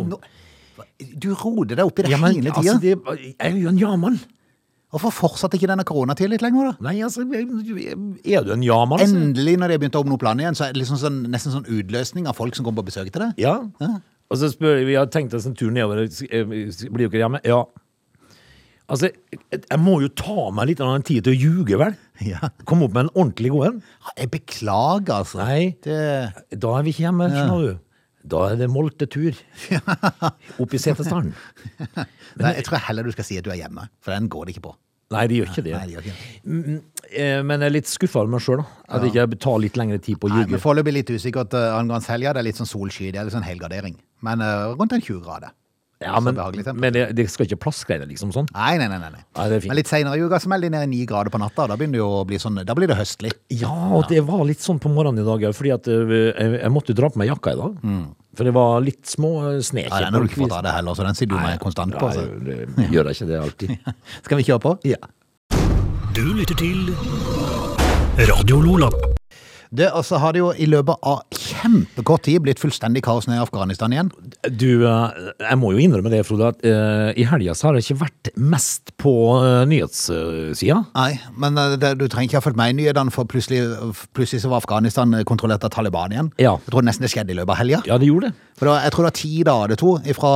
Du 1.21 1.31
roder 1.35 1.77
deg 1.81 1.87
opp 1.87 1.99
i 1.99 2.07
det 2.07 2.13
Ja, 2.13 2.19
men, 2.21 2.35
hele 2.39 2.53
altså, 2.53 2.77
tida. 2.81 2.97
det, 3.01 3.25
jeg 3.31 3.35
er 3.51 3.59
jo 3.61 3.69
en 3.73 3.81
ja-mann. 3.81 4.21
Hvorfor 4.91 5.13
fortsatte 5.15 5.55
ikke 5.55 5.69
denne 5.71 5.85
koronatida 5.87 6.33
litt 6.33 6.43
lenger, 6.43 6.73
da? 6.73 6.87
Nei, 6.89 6.97
altså, 7.07 7.23
er 7.23 8.43
du 8.47 8.53
en 8.57 8.65
ja-mann? 8.67 8.99
Altså? 8.99 9.15
Endelig, 9.21 9.53
når 9.61 9.71
de 9.71 9.77
har 9.77 9.83
begynt 9.85 9.99
å 9.99 10.03
åpne 10.03 10.17
opp 10.17 10.25
landet 10.27 10.45
igjen, 10.49 10.59
så 10.59 10.65
er 10.67 10.73
det 10.75 10.81
liksom 10.83 10.99
sånn, 10.99 11.21
nesten 11.31 11.55
sånn 11.55 11.69
utløsning 11.71 12.27
av 12.27 12.35
folk 12.39 12.59
som 12.59 12.67
kommer 12.67 12.83
på 12.83 12.91
besøk 12.91 13.13
til 13.15 13.23
deg. 13.29 13.39
Ja. 13.39 13.55
Og 14.31 14.41
så 14.41 14.51
spør 14.51 14.83
vi, 14.89 14.97
har 14.99 15.07
tenkt 15.11 15.37
oss 15.39 15.47
en 15.47 15.55
tur 15.59 15.71
nedover, 15.75 16.03
eh, 16.07 16.43
blir 16.91 17.07
jo 17.07 17.11
ikke 17.13 17.23
hjemme? 17.23 17.39
Ja. 17.47 17.61
Altså, 18.91 19.13
jeg 19.55 19.79
må 19.79 20.01
jo 20.03 20.09
ta 20.19 20.49
meg 20.55 20.73
litt 20.73 20.81
av 20.83 20.91
en 20.97 21.05
tid 21.07 21.23
til 21.23 21.37
å 21.37 21.39
ljuge, 21.39 21.79
vel? 21.79 21.95
Ja. 22.27 22.51
Komme 22.67 22.89
opp 22.89 22.97
med 22.97 23.07
en 23.07 23.13
ordentlig 23.15 23.53
god 23.55 23.69
en. 23.69 23.79
Jeg 24.19 24.31
beklager, 24.35 25.21
altså. 25.23 25.39
Nei. 25.45 25.77
Det, 25.87 26.01
Da 26.59 26.73
er 26.77 26.83
vi 26.83 26.91
ikke 26.91 27.07
hjemme, 27.07 27.31
skjønner 27.31 27.69
du. 27.69 27.79
Da 28.23 28.45
er 28.51 28.61
det 28.61 28.69
moltetur. 28.71 29.39
Opp 30.63 30.75
i 30.77 30.81
Setesdalen. 30.81 31.33
nei, 32.41 32.55
jeg 32.59 32.67
tror 32.69 32.83
heller 32.91 33.07
du 33.07 33.15
skal 33.15 33.27
si 33.27 33.41
at 33.41 33.47
du 33.47 33.53
er 33.55 33.63
hjemme, 33.63 33.89
for 34.05 34.13
den 34.13 34.29
går 34.33 34.49
det 34.49 34.57
ikke 34.57 34.69
på. 34.69 34.77
Nei, 35.11 35.25
det 35.27 35.41
gjør 35.41 35.49
ikke 35.51 35.63
det. 35.67 35.73
Nei, 35.75 35.87
det 35.89 35.95
gjør 35.97 36.05
ikke 36.05 36.13
det. 36.15 36.75
Eh, 37.19 37.41
Men 37.43 37.65
jeg 37.65 37.67
er 37.67 37.75
litt 37.75 37.89
skuffa 37.91 38.21
over 38.21 38.31
meg 38.31 38.45
sjøl. 38.45 38.61
At 38.87 39.03
jeg 39.03 39.11
ikke 39.11 39.41
tar 39.43 39.57
litt 39.59 39.79
lengre 39.81 39.99
tid 39.99 40.21
på 40.23 40.29
å 40.29 40.37
ljuge. 40.37 40.61
Foreløpig 40.63 40.95
litt 40.95 41.11
usikkert 41.11 41.57
uh, 41.59 41.73
angående 41.75 42.13
helga. 42.13 42.37
Det 42.37 42.45
er 42.45 42.47
litt 42.47 42.61
sånn 42.61 42.71
solsky. 42.71 43.09
Det 43.11 43.19
er 43.19 43.27
litt 43.27 43.35
sånn 43.35 43.47
helgardering. 43.47 43.97
Men 44.23 44.45
uh, 44.45 44.71
rundt 44.77 44.95
en 44.95 45.03
20 45.03 45.25
grader. 45.25 45.51
Ja, 46.01 46.17
men, 46.25 46.39
men 46.81 46.95
det, 46.95 47.01
det 47.13 47.27
skal 47.29 47.45
ikke 47.45 47.59
plaskregne 47.61 48.07
liksom 48.09 48.31
sånn. 48.33 48.47
Nei, 48.55 48.79
nei, 48.81 48.87
nei. 48.89 48.97
nei, 49.03 49.11
nei. 49.13 49.21
Nei, 49.37 49.49
det 49.53 49.57
er 49.59 49.61
fint. 49.67 49.69
Men 49.69 49.77
litt 49.83 49.91
seinere 49.91 50.17
i 50.17 50.23
uka 50.25 50.39
så 50.41 50.49
melder 50.49 50.71
de 50.71 50.79
ned 50.79 50.89
ni 50.95 51.01
grader 51.09 51.29
på 51.35 51.37
natta. 51.43 51.67
Da 51.69 51.77
begynner 51.77 51.99
det 51.99 52.01
jo 52.01 52.07
å 52.23 52.23
bli 52.25 52.39
sånn, 52.41 52.57
da 52.65 52.77
blir 52.79 52.89
det 52.89 52.97
høstlig. 52.97 53.35
Ja, 53.53 53.69
og 53.99 54.07
det 54.09 54.23
var 54.25 54.41
litt 54.49 54.65
sånn 54.65 54.81
på 54.81 54.89
morgenen 54.89 55.21
i 55.21 55.27
dag 55.29 55.45
òg, 55.51 55.53
fordi 55.59 55.75
at 55.77 55.91
eh, 55.93 56.15
jeg, 56.31 56.55
jeg 56.63 56.73
måtte 56.73 56.97
dra 56.97 57.13
på 57.13 57.21
meg 57.21 57.29
jakka 57.29 57.53
i 57.53 57.61
dag. 57.61 57.77
For 58.33 58.49
det 58.49 58.57
var 58.57 58.81
litt 58.87 59.05
små 59.13 59.35
eh, 59.51 59.61
sneker. 59.67 59.93
Ja, 59.93 60.07
den 60.09 60.17
har 60.17 60.25
du 60.25 60.31
ikke 60.33 60.41
fått 60.47 60.57
av 60.57 60.65
det 60.65 60.73
heller, 60.79 60.97
så 60.97 61.05
den 61.05 61.21
sitter 61.21 61.37
du 61.37 61.45
med 61.45 61.61
konstant 61.67 62.01
på. 62.01 62.09
Nei, 62.09 62.17
Så. 62.17 62.27
det 62.49 62.89
gjør 62.97 63.13
jeg 63.13 63.21
ikke 63.21 63.29
det 63.35 63.41
alltid. 63.45 63.95
Skal 64.25 64.41
vi 64.41 64.49
kjøre 64.49 64.65
på? 64.65 64.77
Ja. 64.89 65.01
Du 66.17 66.25
lytter 66.33 66.57
til 66.65 66.95
Radio 68.33 68.65
Lola. 68.65 68.89
Det, 69.71 69.93
og 69.95 70.01
så 70.09 70.19
har 70.19 70.33
det 70.33 70.41
jo 70.41 70.49
i 70.57 70.67
løpet 70.67 70.97
av 71.07 71.21
kjempekort 71.61 72.25
tid 72.27 72.43
blitt 72.45 72.61
fullstendig 72.63 73.03
kaos 73.05 73.29
nede 73.29 73.41
i 73.41 73.45
Afghanistan 73.45 73.93
igjen. 73.95 74.11
Du, 74.49 74.85
eh, 74.89 75.31
jeg 75.45 75.59
må 75.61 75.73
jo 75.75 75.83
innrømme 75.83 76.13
det, 76.13 76.23
Frode, 76.29 76.51
at 76.55 76.65
eh, 76.67 77.11
i 77.21 77.27
helga 77.29 77.55
så 77.57 77.69
har 77.69 77.77
det 77.77 77.85
ikke 77.85 78.01
vært 78.03 78.31
mest 78.41 78.93
på 79.01 79.13
uh, 79.41 79.63
nyhetssida. 79.69 80.79
Nei, 80.97 81.11
men 81.41 81.59
det, 81.81 81.93
du 82.01 82.07
trenger 82.07 82.29
ikke 82.29 82.41
ha 82.41 82.45
fulgt 82.45 82.59
med 82.61 82.73
i 82.73 82.79
nyhetene, 82.81 83.13
for 83.15 83.29
plutselig, 83.29 83.63
plutselig 84.17 84.43
så 84.45 84.53
var 84.53 84.65
Afghanistan 84.65 85.15
kontrollert 85.29 85.65
av 85.67 85.73
Taliban 85.75 86.15
igjen. 86.15 86.33
Ja. 86.41 86.57
Jeg 86.65 86.75
tror 86.75 86.87
nesten 86.87 87.07
det 87.07 87.13
skjedde 87.13 87.35
i 87.35 87.39
løpet 87.39 87.55
av 87.55 87.61
helga. 87.63 87.83
Ja, 87.89 88.01
det 88.01 88.11
gjorde 88.11 88.31
det. 88.31 88.49
For 88.61 88.69
da, 88.69 88.77
jeg 88.85 88.93
tror 88.93 89.07
det 89.07 89.11
var 89.11 89.19
ti 89.21 89.33
dager 89.49 89.73
det 89.73 89.79
tok 89.81 90.11
fra 90.19 90.33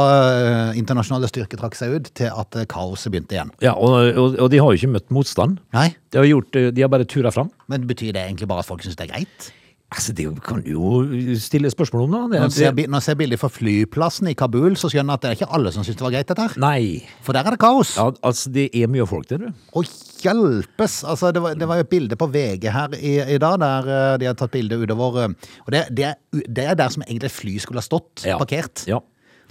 internasjonale 0.78 1.28
styrker 1.28 1.60
trakk 1.60 1.76
seg 1.76 1.98
ut, 1.98 2.08
til 2.16 2.30
at 2.32 2.56
kaoset 2.72 3.12
begynte 3.12 3.36
igjen. 3.36 3.52
Ja, 3.64 3.74
og, 3.76 3.98
og, 4.14 4.38
og 4.46 4.48
de 4.52 4.62
har 4.62 4.72
jo 4.72 4.80
ikke 4.80 4.94
møtt 4.94 5.12
motstand. 5.12 5.60
Nei, 5.76 5.90
De 6.14 6.22
har, 6.22 6.30
gjort, 6.30 6.56
de 6.56 6.84
har 6.84 6.92
bare 6.92 7.08
tura 7.10 7.32
fram. 7.34 7.52
men 7.68 7.84
betyr 7.90 8.14
det 8.16 8.24
egentlig 8.24 8.48
bare 8.48 8.64
at 8.64 8.68
folk 8.70 8.84
syns 8.84 8.96
det 8.96 9.08
er 9.08 9.12
greit? 9.12 9.52
Altså, 9.94 10.12
Det 10.16 10.24
kan 10.42 10.62
du 10.64 10.70
jo 10.72 11.36
stille 11.38 11.70
spørsmål 11.70 12.02
om, 12.06 12.14
da. 12.14 12.22
Når 12.44 12.58
jeg 12.60 12.88
når 12.88 12.98
jeg 12.98 13.02
ser 13.06 13.14
bilder 13.20 13.38
fra 13.38 13.48
flyplassen 13.48 14.26
i 14.28 14.34
Kabul, 14.34 14.74
så 14.76 14.90
skjønner 14.90 15.14
jeg 15.14 15.20
at 15.20 15.22
det 15.22 15.30
er 15.30 15.38
ikke 15.38 15.52
alle 15.54 15.72
som 15.72 15.84
syns 15.86 15.96
det 16.00 16.04
var 16.06 16.10
greit, 16.16 16.26
dette 16.32 16.42
her. 16.48 16.56
nei. 16.58 17.06
For 17.22 17.32
der 17.36 17.46
er 17.46 17.54
det 17.54 17.60
kaos. 17.62 17.94
Ja, 17.96 18.08
altså, 18.26 18.50
det 18.50 18.68
er 18.74 18.90
mye 18.90 19.06
folk 19.06 19.28
der, 19.30 19.38
du. 19.38 19.48
Å 19.78 19.84
hjelpes! 20.24 20.98
Altså, 21.04 21.30
det, 21.34 21.42
var, 21.44 21.54
det 21.54 21.68
var 21.68 21.78
jo 21.80 21.86
et 21.86 21.92
bilde 21.92 22.16
på 22.18 22.28
VG 22.32 22.68
her 22.74 22.94
i, 22.98 23.14
i 23.36 23.38
dag, 23.38 23.58
der 23.62 23.90
eh, 23.94 24.18
de 24.22 24.26
har 24.30 24.36
tatt 24.40 24.50
bilde 24.54 24.78
utover 24.82 25.20
eh, 25.24 25.34
Og 25.66 25.72
det, 25.74 25.84
det, 25.94 26.10
er, 26.12 26.44
det 26.48 26.64
er 26.72 26.78
der 26.80 26.92
som 26.94 27.04
egentlig 27.06 27.30
et 27.30 27.36
fly 27.38 27.56
skulle 27.62 27.82
ha 27.82 27.86
stått, 27.86 28.24
Ja. 28.26 28.38
parkert. 28.40 28.86
Ja. 28.90 28.98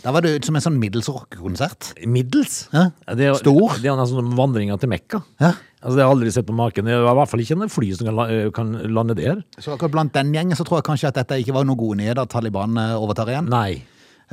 Der 0.01 0.11
var 0.11 0.25
det 0.25 0.33
ut 0.35 0.47
som 0.49 0.57
en 0.57 0.63
sånn 0.65 0.79
middels 0.81 1.07
rockekonsert. 1.11 1.93
Middels. 2.09 2.65
Ja. 2.73 2.89
Det 3.15 3.29
er, 3.29 3.37
Stor. 3.39 3.77
Det 3.79 3.87
er 3.91 3.95
nesten 3.99 4.19
som 4.19 4.33
vandringa 4.35 4.75
til 4.81 4.91
Mekka. 4.91 5.21
Ja. 5.39 5.53
Altså, 5.83 5.95
det 5.95 6.03
har 6.03 6.09
jeg 6.09 6.15
aldri 6.17 6.33
sett 6.35 6.47
på 6.49 6.55
maken. 6.57 6.87
Det 6.87 6.95
er 6.95 7.05
i 7.05 7.15
hvert 7.19 7.31
fall 7.31 7.43
ikke 7.43 7.55
en 7.59 7.71
fly 7.71 7.89
som 7.95 8.09
kan, 8.09 8.19
eh, 8.31 8.49
kan 8.55 8.73
lande 8.95 9.15
der. 9.19 9.39
Så 9.59 9.75
akkurat 9.75 9.93
blant 9.95 10.13
den 10.15 10.33
gjengen 10.35 10.57
så 10.59 10.65
tror 10.67 10.79
jeg 10.81 10.87
kanskje 10.89 11.11
at 11.11 11.19
dette 11.21 11.39
ikke 11.43 11.55
var 11.55 11.67
noe 11.67 11.79
gode 11.79 11.99
nyheter 12.01 12.23
at 12.25 12.31
Taliban 12.33 12.75
eh, 12.79 12.95
overtar 12.99 13.31
igjen. 13.31 13.47
Nei. 13.51 13.83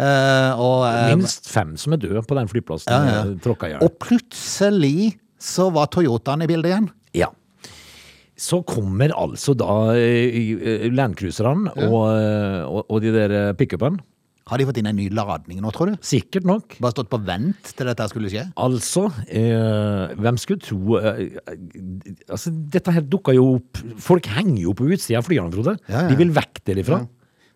Eh, 0.01 0.53
og, 0.59 0.87
eh, 0.89 1.15
Minst 1.15 1.49
fem 1.51 1.75
som 1.77 1.93
er 1.95 2.01
døde 2.03 2.23
på 2.27 2.39
den 2.39 2.49
flyplassen. 2.51 2.91
Ja, 2.91 3.01
ja. 3.05 3.23
eh, 3.27 3.35
Tråkka 3.43 3.69
i 3.69 3.75
og 3.83 3.99
plutselig 4.03 5.19
så 5.41 5.69
var 5.75 5.91
Toyotaen 5.93 6.43
i 6.43 6.49
bildet 6.51 6.71
igjen. 6.73 6.89
Ja. 7.19 7.31
Så 8.41 8.63
kommer 8.65 9.13
altså 9.13 9.53
da 9.59 9.93
landcruiserne 10.97 11.75
og, 11.89 12.07
og, 12.71 12.85
og 12.89 13.03
de 13.05 13.13
der 13.13 13.35
pickupene. 13.59 14.01
Har 14.51 14.59
de 14.59 14.67
fått 14.67 14.81
inn 14.81 14.89
en 14.91 14.99
ny 14.99 15.07
ladning 15.15 15.61
nå, 15.63 15.71
tror 15.75 15.93
du? 15.93 15.99
Sikkert 16.03 16.47
nok. 16.49 16.75
Bare 16.83 16.95
stått 16.97 17.11
på 17.13 17.21
vent 17.23 17.71
til 17.77 17.87
dette 17.87 18.09
skulle 18.11 18.31
skje? 18.33 18.49
Altså, 18.59 19.07
eh, 19.31 20.17
hvem 20.19 20.41
skulle 20.43 20.65
tro 20.65 20.99
eh, 20.99 21.21
eh, 21.39 21.61
Altså, 22.27 22.51
dette 22.51 22.95
her 22.97 23.07
dukka 23.07 23.35
jo 23.37 23.47
opp 23.61 23.79
Folk 24.03 24.27
henger 24.35 24.65
jo 24.65 24.75
på 24.75 24.89
utsida 24.91 25.21
av 25.21 25.29
flyene, 25.29 25.53
Frode. 25.55 25.77
Ja, 25.87 26.03
ja. 26.03 26.11
De 26.11 26.19
vil 26.19 26.35
vekk 26.35 26.63
derifra. 26.67 27.05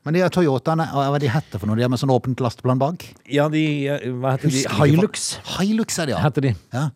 Men 0.04 0.18
de 0.18 0.22
Toyotaene, 0.28 0.86
hva 0.92 1.18
de 1.20 1.30
heter 1.32 1.60
for 1.60 1.70
noe? 1.70 1.78
De 1.80 1.84
har 1.86 1.90
med 1.92 2.00
sånn 2.00 2.12
åpent 2.12 2.42
lasteplan 2.44 2.80
bak? 2.80 3.06
Ja, 3.32 3.48
de 3.52 3.64
eh, 3.88 4.08
Hva 4.12 4.36
heter 4.36 4.52
de? 4.52 4.62
Husker 4.62 4.78
de? 4.78 4.94
Hilux 4.94 5.28
Hilux 5.56 5.98
er 5.98 6.10
det, 6.10 6.16
ja. 6.16 6.22
heter 6.28 6.48
de. 6.50 6.56
ja. 6.76 6.88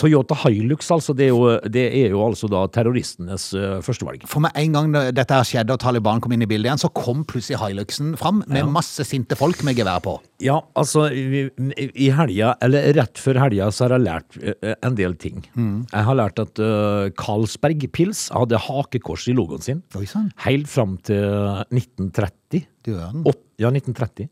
Toyota 0.00 0.36
Hilux, 0.44 0.88
altså. 0.94 1.14
Det 1.16 1.26
er 1.28 1.32
jo, 1.32 1.48
det 1.70 1.84
er 2.02 2.12
jo 2.14 2.22
altså 2.24 2.48
da 2.50 2.64
terroristenes 2.74 3.48
uh, 3.56 3.78
førstevalg. 3.84 4.24
For 4.30 4.42
med 4.44 4.56
en 4.60 4.74
gang 4.76 4.92
dette 5.14 5.36
her 5.38 5.46
skjedde 5.48 5.74
og 5.76 5.80
Taliban 5.82 6.22
kom 6.24 6.34
inn 6.36 6.44
i 6.44 6.48
bildet 6.50 6.68
igjen, 6.70 6.82
så 6.82 6.90
kom 6.94 7.24
plutselig 7.28 7.60
Hiluxen 7.62 8.14
fram 8.20 8.42
med 8.50 8.68
masse 8.74 9.04
sinte 9.08 9.36
folk 9.38 9.62
med 9.66 9.78
gevær 9.78 10.02
på. 10.04 10.16
Ja, 10.44 10.58
altså, 10.76 11.06
i, 11.14 11.46
i 11.94 12.10
helga, 12.12 12.54
eller 12.64 12.90
rett 12.98 13.20
før 13.22 13.38
helga, 13.44 13.70
så 13.72 13.86
har 13.86 13.96
jeg 13.96 14.06
lært 14.08 14.38
uh, 14.42 14.74
en 14.84 14.98
del 14.98 15.14
ting. 15.20 15.42
Jeg 15.54 16.06
har 16.10 16.18
lært 16.18 16.40
at 16.42 16.60
uh, 16.62 17.08
Carlsberg 17.20 17.86
Pils 17.94 18.26
hadde 18.34 18.58
hakekors 18.68 19.28
i 19.30 19.36
logoen 19.36 19.62
sin 19.64 19.82
Oi 19.98 20.06
sånn. 20.10 20.30
helt 20.46 20.68
fram 20.70 20.96
til 21.06 21.22
1930. 21.70 22.64
du 22.84 22.92
gjør 22.94 23.12
den. 23.12 23.24
Åt- 23.30 23.42
ja, 23.62 23.70
1930. 23.70 24.28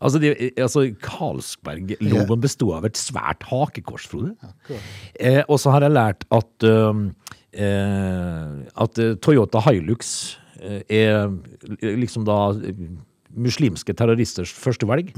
Altså, 0.00 0.20
altså 0.62 0.84
Karlsberg-loven 1.02 2.40
bestod 2.44 2.76
av 2.76 2.84
et 2.86 2.96
svært 3.00 3.42
hakekors, 3.50 4.06
Frode. 4.06 4.34
Eh, 5.18 5.42
og 5.48 5.58
så 5.58 5.72
har 5.74 5.82
jeg 5.86 5.94
lært 5.96 6.24
at, 6.30 6.66
eh, 6.68 7.02
at 8.84 8.98
eh, 9.02 9.14
Toyota 9.24 9.62
Hilux 9.66 10.12
eh, 10.62 10.82
er 10.88 11.32
liksom 11.82 12.24
da 12.28 12.38
eh, 12.62 12.84
muslimske 13.38 13.92
terroristers 13.94 14.52
førstevalg. 14.54 15.10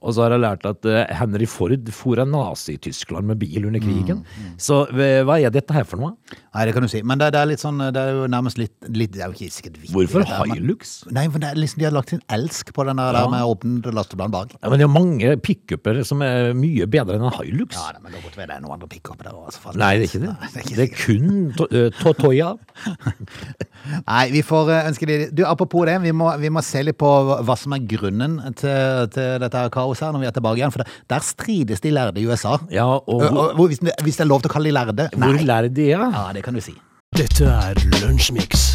Og 0.00 0.14
så 0.16 0.22
har 0.24 0.32
jeg 0.32 0.40
lært 0.40 0.64
at 0.68 0.86
eh, 0.88 1.10
Henry 1.18 1.44
Ford 1.50 1.88
for 1.92 2.20
en 2.22 2.30
Nazi-Tyskland 2.32 3.26
med 3.28 3.38
bil 3.42 3.66
under 3.68 3.82
krigen. 3.84 4.22
Så 4.60 4.82
eh, 4.96 5.20
hva 5.28 5.36
er 5.40 5.52
dette 5.52 5.74
her 5.76 5.84
for 5.88 6.00
noe? 6.00 6.14
Nei, 6.54 6.64
det 6.66 6.72
kan 6.76 6.82
du 6.86 6.88
si. 6.90 7.02
Men 7.06 7.20
det, 7.20 7.30
det 7.34 7.40
er 7.42 7.50
litt 7.50 7.60
sånn, 7.62 7.78
det 7.92 8.00
er 8.00 8.14
jo 8.16 8.26
nærmest 8.32 8.58
litt, 8.60 8.72
litt 8.88 9.12
Det 9.12 9.20
er 9.22 9.28
jo 9.32 9.36
ikke 9.36 9.52
sikkert 9.54 9.76
viktig. 9.82 9.92
Hvorfor 9.94 10.24
Hilux? 10.54 10.94
Nei, 11.12 11.26
for 11.30 11.42
det 11.42 11.50
er 11.52 11.60
liksom, 11.60 11.82
de 11.82 11.86
har 11.88 11.94
lagt 11.94 12.14
sin 12.14 12.22
elsk 12.32 12.72
på 12.76 12.86
den 12.88 12.96
der, 13.02 13.12
Ja. 13.12 13.24
der 13.26 13.34
med 13.34 13.44
åpent 13.52 13.90
lasteplan 13.94 14.32
bak. 14.34 14.54
Ja, 14.56 14.70
men 14.72 14.80
det 14.80 14.86
er 14.88 14.92
mange 14.94 15.34
pickuper 15.44 16.00
som 16.08 16.22
er 16.26 16.54
mye 16.56 16.88
bedre 16.90 17.18
enn 17.20 17.26
en 17.28 17.36
Hilux. 17.36 17.76
Ja, 17.76 17.92
men 18.00 18.10
det 18.14 18.20
er 18.22 18.26
godt 18.28 18.38
ved 18.40 18.48
det 18.50 18.56
er 18.56 18.64
noen 18.64 18.76
andre 18.78 18.88
pickuper 18.96 19.28
der 19.28 19.36
også. 19.36 19.60
faktisk. 19.66 19.80
Nei, 19.84 19.92
det 20.00 20.06
er 20.06 20.10
ikke 20.10 20.22
det. 20.24 20.32
Nei, 20.40 20.50
det 20.50 20.56
er 20.56 20.64
ikke 20.64 20.78
Det 20.80 20.86
er 20.86 20.94
kun 21.04 21.52
to, 21.60 21.68
eh, 21.70 21.90
Totoya. 22.00 22.50
Nei, 24.10 24.24
vi 24.34 24.42
får 24.44 24.70
eh, 24.74 24.88
ønske 24.90 25.06
de 25.08 25.16
Du, 25.34 25.44
apropos 25.48 25.86
det, 25.88 25.96
vi 26.02 26.12
må, 26.16 26.30
vi 26.40 26.50
må 26.52 26.62
se 26.64 26.82
litt 26.84 26.98
på 27.00 27.08
hva 27.46 27.56
som 27.58 27.74
er 27.76 27.84
grunnen 27.90 28.38
til, 28.58 29.06
til 29.14 29.38
dette 29.42 29.62
her 29.64 29.70
kaoset 29.90 30.06
her 30.06 30.14
når 30.14 30.22
vi 30.24 30.28
er 30.30 30.36
tilbake 30.38 30.60
igjen. 30.62 30.74
For 30.74 30.84
det, 30.84 31.00
der 31.10 31.26
strides 31.26 31.82
de 31.82 31.90
lærde 31.94 32.22
i 32.22 32.26
USA. 32.30 32.56
Ja, 32.70 32.86
og 32.86 33.24
Ø, 33.26 33.28
hvor, 33.28 33.50
og, 33.58 33.66
hvis, 33.66 33.82
det, 33.82 33.96
hvis 34.06 34.16
det 34.20 34.26
er 34.26 34.30
lov 34.30 34.44
til 34.44 34.50
å 34.52 34.54
kalle 34.54 34.70
de 34.70 34.76
lærde? 34.78 35.08
hvor 35.16 35.34
Nei. 35.34 35.44
lærde 35.50 35.74
de 35.74 35.90
er? 35.92 36.06
Ja, 36.14 36.28
det 36.36 36.44
kan 36.46 36.54
du 36.54 36.62
si. 36.64 36.76
Dette 37.16 37.50
er 37.50 37.74
Lunsjmix. 38.00 38.68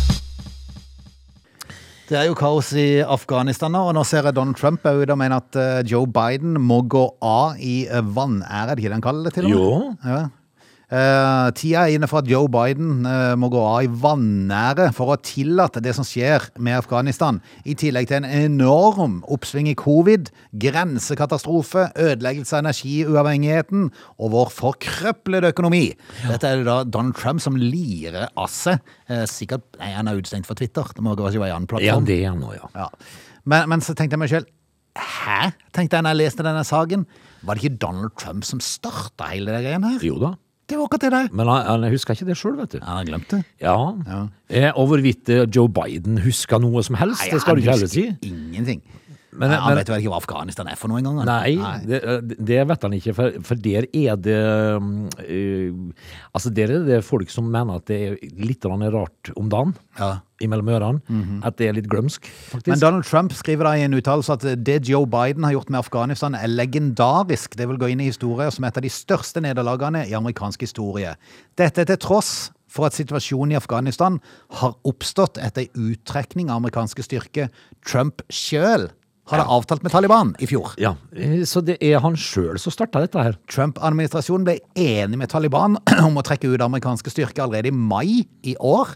Det 2.05 2.17
er 2.19 2.27
jo 2.27 2.35
kaos 2.37 2.67
i 2.77 2.99
Afghanistan 3.01 3.71
nå, 3.73 3.79
og 3.89 3.95
nå 3.97 4.03
ser 4.05 4.27
jeg 4.27 4.35
Donald 4.37 4.59
Trump 4.59 4.83
er 4.85 4.99
ute 4.99 5.15
og 5.15 5.17
mener 5.17 5.39
at 5.41 5.57
eh, 5.57 5.79
Joe 5.89 6.05
Biden 6.05 6.53
må 6.61 6.83
gå 6.85 7.01
av 7.25 7.55
i 7.57 7.87
vanære, 7.89 8.45
er 8.45 8.75
det 8.75 8.83
ikke 8.83 8.91
det 8.91 8.97
han 8.99 9.05
kaller 9.07 9.25
det 9.25 9.33
til 9.39 9.47
og 9.47 9.49
med? 9.49 9.57
Jo. 9.57 9.95
Ja. 10.05 10.19
Eh, 10.85 11.47
tida 11.57 11.85
er 11.87 11.95
inne 11.95 12.07
for 12.09 12.21
at 12.21 12.29
Joe 12.29 12.45
Biden 12.51 13.07
uh, 13.09 13.33
må 13.39 13.49
gå 13.49 13.61
av 13.65 13.87
i 13.87 13.89
vanære 13.89 14.91
for 14.93 15.15
å 15.15 15.17
tillate 15.17 15.81
det 15.81 15.95
som 15.97 16.05
skjer 16.05 16.45
med 16.61 16.77
Afghanistan. 16.77 17.39
I 17.65 17.73
tillegg 17.79 18.11
til 18.11 18.21
en 18.21 18.27
enorm 18.29 19.17
oppsving 19.33 19.71
i 19.71 19.77
covid, 19.79 20.29
grensekatastrofe, 20.61 21.87
ødeleggelse 21.97 22.53
av 22.53 22.65
energiuavhengigheten 22.67 23.87
og 24.19 24.33
vår 24.35 24.53
forkrøplede 24.53 25.55
økonomi. 25.55 25.87
Dette 26.27 26.51
er 26.51 26.61
det 26.61 26.69
da 26.69 26.79
Donald 26.85 27.17
Trump 27.17 27.41
som 27.41 27.57
lirer 27.57 28.29
av 28.29 28.51
seg. 28.53 28.83
Uh, 29.09 29.25
sikkert 29.29 29.65
Nei, 29.79 29.89
han 29.95 30.07
er 30.07 30.19
utestengt 30.21 30.47
for 30.47 30.57
Twitter. 30.57 30.85
Det 30.93 31.03
må 31.03 31.17
være 31.17 31.49
en 31.49 31.65
annen 31.65 31.83
Ja, 31.83 31.97
det 32.05 32.21
er 32.21 32.37
nå, 32.37 32.53
ja. 32.53 32.69
Ja. 32.77 32.91
Men, 33.49 33.67
men 33.73 33.81
så 33.85 33.97
tenkte 33.97 34.17
jeg 34.17 34.25
meg 34.25 34.31
selv 34.31 34.53
Hæ? 34.95 35.49
Tenkte 35.75 35.97
jeg 35.97 36.05
når 36.05 36.13
jeg 36.13 36.21
leste 36.21 36.43
denne 36.45 36.61
saken. 36.63 37.01
Var 37.43 37.57
det 37.57 37.65
ikke 37.65 37.79
Donald 37.83 38.13
Trump 38.15 38.45
som 38.47 38.61
starta 38.63 39.27
hele 39.33 39.51
det 39.51 39.65
greiene 39.65 39.89
her? 39.91 40.05
Jo 40.07 40.21
da. 40.21 40.29
Det 40.69 40.77
var 40.79 40.87
akkurat 40.87 41.01
det 41.05 41.11
der. 41.13 41.27
Men 41.31 41.47
han, 41.51 41.65
han 41.69 41.83
husker 41.93 42.15
ikke 42.17 42.25
det 42.31 42.37
sjøl, 42.39 42.55
vet 42.57 42.71
du. 42.73 42.79
Han 42.81 42.97
har 42.97 43.05
glemt 43.05 43.29
det. 43.31 43.43
Ja. 43.61 43.75
Eh, 44.49 44.71
og 44.73 44.87
hvorvidt 44.89 45.29
Joe 45.55 45.69
Biden 45.69 46.17
husker 46.25 46.61
noe 46.63 46.81
som 46.85 46.97
helst, 46.97 47.21
det 47.31 47.41
skal 47.43 47.55
du 47.59 47.61
ikke 47.61 47.75
heller 47.75 47.91
si. 47.91 48.07
Ingenting. 48.25 48.81
Men- 49.35 49.49
Nei, 49.51 49.57
han 49.59 49.69
men- 49.73 49.77
vet 49.81 49.89
vel 49.91 50.01
ikke 50.01 50.11
hva 50.13 50.17
Afghanistan 50.21 50.67
er 50.71 50.75
for 50.79 50.87
noe 50.87 50.99
engang? 51.01 51.25
Nei, 51.25 51.55
Nei, 51.55 51.79
det, 51.85 52.03
eh, 52.03 52.21
det 52.21 52.67
vet 52.67 52.81
han 52.87 52.91
ikke, 52.93 53.13
for, 53.17 53.31
for 53.43 53.55
der 53.55 53.87
er 53.93 54.15
det 54.15 54.37
eh, 55.27 55.71
Altså, 56.35 56.49
der 56.53 56.71
er 56.75 56.85
det 56.85 57.03
folk 57.05 57.29
som 57.31 57.49
mener 57.51 57.75
at 57.79 57.85
det 57.89 57.99
er 58.01 58.15
litt 58.39 58.65
rart 58.65 59.31
om 59.37 59.49
dagen, 59.49 59.75
Ja. 59.99 60.19
imellom 60.41 60.67
ørene. 60.67 61.43
At 61.45 61.57
det 61.57 61.67
er 61.69 61.73
litt 61.73 61.87
glømsk, 61.87 62.25
faktisk. 62.25 62.67
Men 62.67 62.79
Donald 62.79 63.05
Trump 63.05 63.31
skriver 63.31 63.63
da 63.63 63.71
i 63.75 63.83
en 63.85 63.93
uttalelse 63.93 64.33
at 64.33 64.63
det 64.63 64.87
Joe 64.87 65.05
Biden 65.05 65.43
har 65.43 65.53
gjort 65.53 65.69
med 65.69 65.79
Afghanistan 65.79 66.35
er 66.35 66.47
legendarisk. 66.47 67.55
Det 67.55 67.67
vil 67.67 67.77
gå 67.77 67.91
inn 67.91 68.01
i 68.01 68.09
historien 68.09 68.51
som 68.51 68.63
et 68.67 68.77
av 68.77 68.83
de 68.83 68.89
største 68.89 69.41
nederlagene 69.41 70.05
i 70.09 70.13
amerikansk 70.17 70.61
historie. 70.61 71.15
Dette 71.55 71.85
til 71.85 71.97
tross 71.97 72.51
for 72.67 72.85
at 72.89 72.93
situasjonen 72.97 73.53
i 73.53 73.55
Afghanistan 73.59 74.19
har 74.59 74.75
oppstått 74.83 75.37
etter 75.39 75.69
en 75.69 75.93
uttrekning 75.93 76.49
av 76.51 76.59
amerikanske 76.61 77.03
styrker 77.05 77.49
Trump 77.85 78.21
sjøl 78.29 78.89
hadde 79.31 79.45
avtalt 79.49 79.81
med 79.83 79.91
Taliban 79.91 80.35
i 80.39 80.45
fjor. 80.49 80.73
Ja, 80.77 80.95
eh, 81.15 81.41
Så 81.49 81.63
det 81.65 81.77
er 81.81 81.99
han 82.03 82.13
sjøl 82.15 82.59
som 82.61 82.71
starta 82.71 83.01
dette 83.01 83.21
her. 83.23 83.37
Trump-administrasjonen 83.49 84.45
ble 84.45 84.59
enig 84.75 85.17
med 85.17 85.29
Taliban 85.31 85.77
om 86.05 86.15
å 86.17 86.23
trekke 86.25 86.51
ut 86.53 86.61
amerikanske 86.61 87.09
styrker 87.13 87.43
allerede 87.47 87.71
i 87.71 87.75
mai 87.75 88.25
i 88.43 88.55
år. 88.61 88.95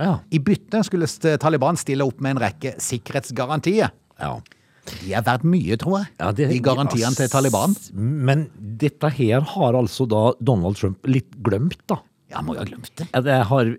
Ja. 0.00 0.18
I 0.32 0.38
bytte 0.38 0.82
skulle 0.86 1.06
Taliban 1.40 1.76
stille 1.76 2.04
opp 2.06 2.20
med 2.20 2.36
en 2.36 2.42
rekke 2.46 2.76
sikkerhetsgarantier. 2.80 3.90
ja. 4.20 4.38
De 4.90 5.12
er 5.14 5.22
verdt 5.22 5.44
mye, 5.44 5.76
tror 5.78 5.98
jeg, 6.00 6.06
Ja, 6.18 6.30
det- 6.32 6.48
de 6.50 6.58
garantiene 6.64 7.12
ja, 7.12 7.14
til 7.14 7.28
Taliban. 7.28 7.76
Men 7.94 8.46
dette 8.80 9.10
her 9.12 9.40
har 9.40 9.72
altså 9.78 10.06
da 10.08 10.32
Donald 10.42 10.74
Trump 10.80 11.06
litt 11.06 11.30
glemt, 11.44 11.76
da. 11.86 11.98
Ja, 12.30 12.40
må 12.46 12.54
jo 12.54 12.62
ha 12.62 12.66
glemt 12.68 12.90
det. 12.98 13.08
Ja, 13.10 13.20
det 13.26 13.36
har 13.50 13.70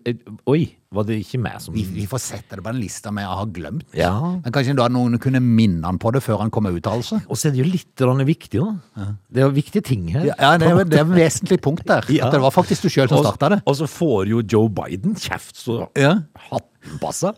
Oi, 0.52 0.62
var 0.92 1.06
det 1.08 1.22
ikke 1.22 1.40
meg 1.40 1.60
som 1.64 1.76
Vi, 1.76 1.86
vi 1.88 2.04
får 2.10 2.20
sette 2.20 2.58
det 2.58 2.64
på 2.66 2.72
den 2.74 2.82
lista 2.84 3.14
med 3.16 3.28
å 3.30 3.38
ha 3.40 3.46
glemt. 3.48 3.86
Ja. 3.96 4.12
Men 4.44 4.52
kanskje 4.52 4.76
da 4.76 4.90
noen 4.92 5.16
kunne 5.24 5.40
minne 5.44 5.88
han 5.88 6.00
på 6.02 6.12
det 6.12 6.20
før 6.26 6.42
han 6.44 6.52
kom 6.52 6.68
med 6.68 6.76
uttalelse? 6.82 7.22
Og 7.32 7.40
så 7.40 7.48
er 7.48 7.56
det 7.56 7.62
jo 7.62 7.70
litt 7.70 8.04
viktig, 8.28 8.60
da. 8.60 9.06
Det 9.32 9.44
er 9.44 9.48
jo 9.48 9.56
viktige 9.56 9.86
ting 9.88 10.10
her. 10.12 10.26
Ja, 10.28 10.36
ja 10.36 10.52
det, 10.60 10.68
er, 10.68 10.84
det 10.84 11.00
er 11.00 11.06
et 11.06 11.16
vesentlig 11.16 11.62
punkt 11.64 11.88
der. 11.88 12.04
Ja. 12.12 12.28
At 12.28 12.36
det 12.36 12.42
var 12.44 12.52
faktisk 12.52 12.84
du 12.84 12.92
sjøl 12.92 13.08
som 13.08 13.24
starta 13.24 13.54
det. 13.54 13.62
Og 13.70 13.78
så 13.80 13.88
får 13.88 14.28
jo 14.34 14.42
Joe 14.44 14.68
Biden 14.82 15.16
kjeft 15.16 15.56
så 15.56 15.86
Ja. 15.98 16.18
hatten 16.50 17.00
passer 17.00 17.38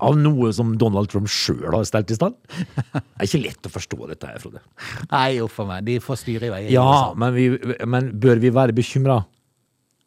av 0.00 0.16
noe 0.16 0.52
som 0.56 0.72
Donald 0.80 1.10
Trump 1.12 1.28
sjøl 1.28 1.74
har 1.74 1.84
stelt 1.84 2.14
i 2.14 2.16
stand. 2.16 2.38
Det 2.48 3.02
er 3.20 3.28
ikke 3.28 3.42
lett 3.42 3.68
å 3.68 3.74
forstå 3.74 4.00
dette 4.14 4.30
her, 4.30 4.40
Frode. 4.40 4.62
Nei, 5.10 5.42
uff 5.44 5.60
a 5.60 5.68
meg. 5.68 5.84
De 5.90 5.98
får 6.02 6.22
styre 6.22 6.48
i 6.48 6.54
vei. 6.54 6.62
Ja, 6.72 7.12
men, 7.18 7.36
vi, 7.36 7.48
men 7.84 8.14
bør 8.22 8.40
vi 8.42 8.54
være 8.54 8.76
bekymra? 8.76 9.20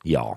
Ja. 0.08 0.28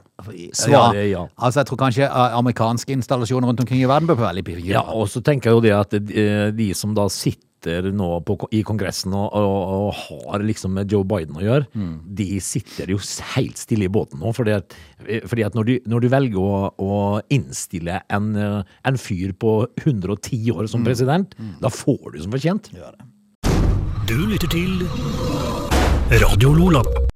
Svaret 0.53 0.99
er 0.99 1.07
ja. 1.11 1.27
Altså, 1.37 1.61
jeg 1.63 1.71
tror 1.71 1.81
kanskje 1.85 2.07
eh, 2.09 2.39
amerikanske 2.41 2.97
installasjoner 2.97 3.51
rundt 3.51 3.63
omkring 3.65 3.85
i 3.85 3.89
verden 3.91 4.11
bør 4.11 4.19
være 4.21 4.35
veldig 4.35 4.47
bekymret. 4.51 4.75
Ja, 4.75 4.83
og 4.91 5.09
så 5.13 5.23
tenker 5.25 5.51
jeg 5.51 5.59
jo 5.61 5.65
det 5.69 5.77
at 5.77 5.97
eh, 6.01 6.51
de 6.57 6.73
som 6.77 6.97
da 6.97 7.07
sitter 7.13 7.91
nå 7.93 8.07
på, 8.25 8.39
i 8.57 8.63
Kongressen 8.65 9.13
og, 9.13 9.35
og, 9.37 9.73
og 9.91 9.99
har 10.33 10.41
liksom 10.49 10.73
med 10.79 10.89
Joe 10.89 11.05
Biden 11.05 11.37
å 11.37 11.43
gjøre, 11.45 11.67
de 12.17 12.29
sitter 12.41 12.89
jo 12.95 12.97
helt 13.35 13.61
stille 13.61 13.85
i 13.85 13.93
båten 13.93 14.23
nå. 14.23 14.33
Fordi 14.33 14.55
at, 14.57 14.77
eh, 15.05 15.21
fordi 15.29 15.45
at 15.45 15.59
når, 15.59 15.69
du, 15.69 15.91
når 15.93 16.07
du 16.07 16.09
velger 16.15 16.41
å, 16.41 16.73
å 16.81 17.21
innstille 17.37 18.01
en, 18.09 18.33
eh, 18.41 18.75
en 18.89 19.01
fyr 19.01 19.37
på 19.37 19.55
110 19.85 20.57
år 20.57 20.73
som 20.73 20.89
president, 20.89 21.37
da 21.61 21.69
får 21.69 22.17
du 22.17 22.23
som 22.25 22.33
fortjent. 22.33 22.73
Du 24.09 24.17
lytter 24.27 24.49
til 24.51 24.81
Radio 26.25 26.57
Lola. 26.57 27.10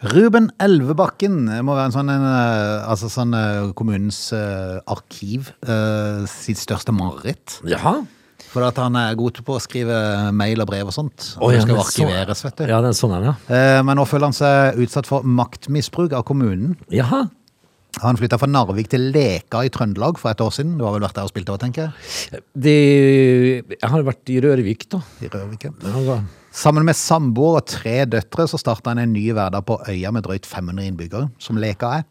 Ruben 0.00 0.48
Elvebakken 0.62 1.42
må 1.66 1.74
være 1.76 1.90
en 1.90 1.94
sånn, 1.94 2.10
en, 2.12 2.22
eh, 2.24 2.88
altså 2.88 3.10
sånn 3.12 3.34
eh, 3.36 3.72
kommunens 3.76 4.30
uh, 4.32 4.78
arkiv 4.88 5.50
uh, 5.68 6.24
sitt 6.30 6.60
største 6.60 6.94
mareritt. 6.96 7.58
Jaha. 7.68 7.98
For 8.50 8.64
at 8.66 8.80
han 8.80 8.96
er 8.98 9.18
god 9.18 9.42
på 9.46 9.58
å 9.58 9.60
skrive 9.62 9.98
mail 10.34 10.64
og 10.64 10.70
brev 10.72 10.88
og 10.88 10.96
sånt. 10.96 11.34
Og 11.38 11.52
det 11.52 11.60
skal 11.66 11.82
arkiveres, 11.82 12.42
vet 12.46 12.62
du. 12.62 12.64
Ja, 12.72 12.80
det 12.82 12.94
er 12.94 12.96
sånn, 12.96 13.18
ja. 13.28 13.36
Uh, 13.50 13.82
Men 13.84 14.00
nå 14.00 14.08
føler 14.08 14.30
han 14.30 14.36
seg 14.36 14.80
utsatt 14.80 15.10
for 15.10 15.26
maktmisbruk 15.26 16.16
av 16.16 16.24
kommunen. 16.32 16.78
Jaha. 16.94 17.26
Han 18.00 18.16
flytta 18.16 18.38
fra 18.40 18.48
Narvik 18.48 18.88
til 18.88 19.08
Leka 19.12 19.66
i 19.66 19.70
Trøndelag 19.74 20.18
for 20.22 20.32
et 20.32 20.40
år 20.40 20.52
siden. 20.54 20.76
Du 20.80 20.86
har 20.86 20.94
vel 20.96 21.04
vært 21.04 21.18
der 21.18 21.28
og 21.28 21.32
spilt 21.34 21.50
òg, 21.52 21.60
tenker 21.60 21.90
jeg? 21.90 22.44
Det, 22.54 22.76
jeg 23.76 23.90
har 23.92 24.06
vært 24.06 24.30
i 24.32 24.40
Rørvik, 24.46 24.86
da. 24.94 25.02
I 25.20 25.32
Rørvik. 25.34 25.68
ja. 25.68 26.20
Sammen 26.50 26.84
med 26.88 26.98
samboer 26.98 27.60
og 27.60 27.66
tre 27.70 28.00
døtre 28.10 28.46
så 28.50 28.58
starta 28.58 28.90
han 28.90 28.98
en 29.04 29.12
ny 29.14 29.28
hverdag 29.36 29.62
på 29.68 29.78
øya 29.88 30.10
med 30.14 30.24
drøyt 30.26 30.48
500 30.50 30.88
innbyggere, 30.90 31.28
som 31.38 31.58
Leka 31.62 32.00
er. 32.00 32.06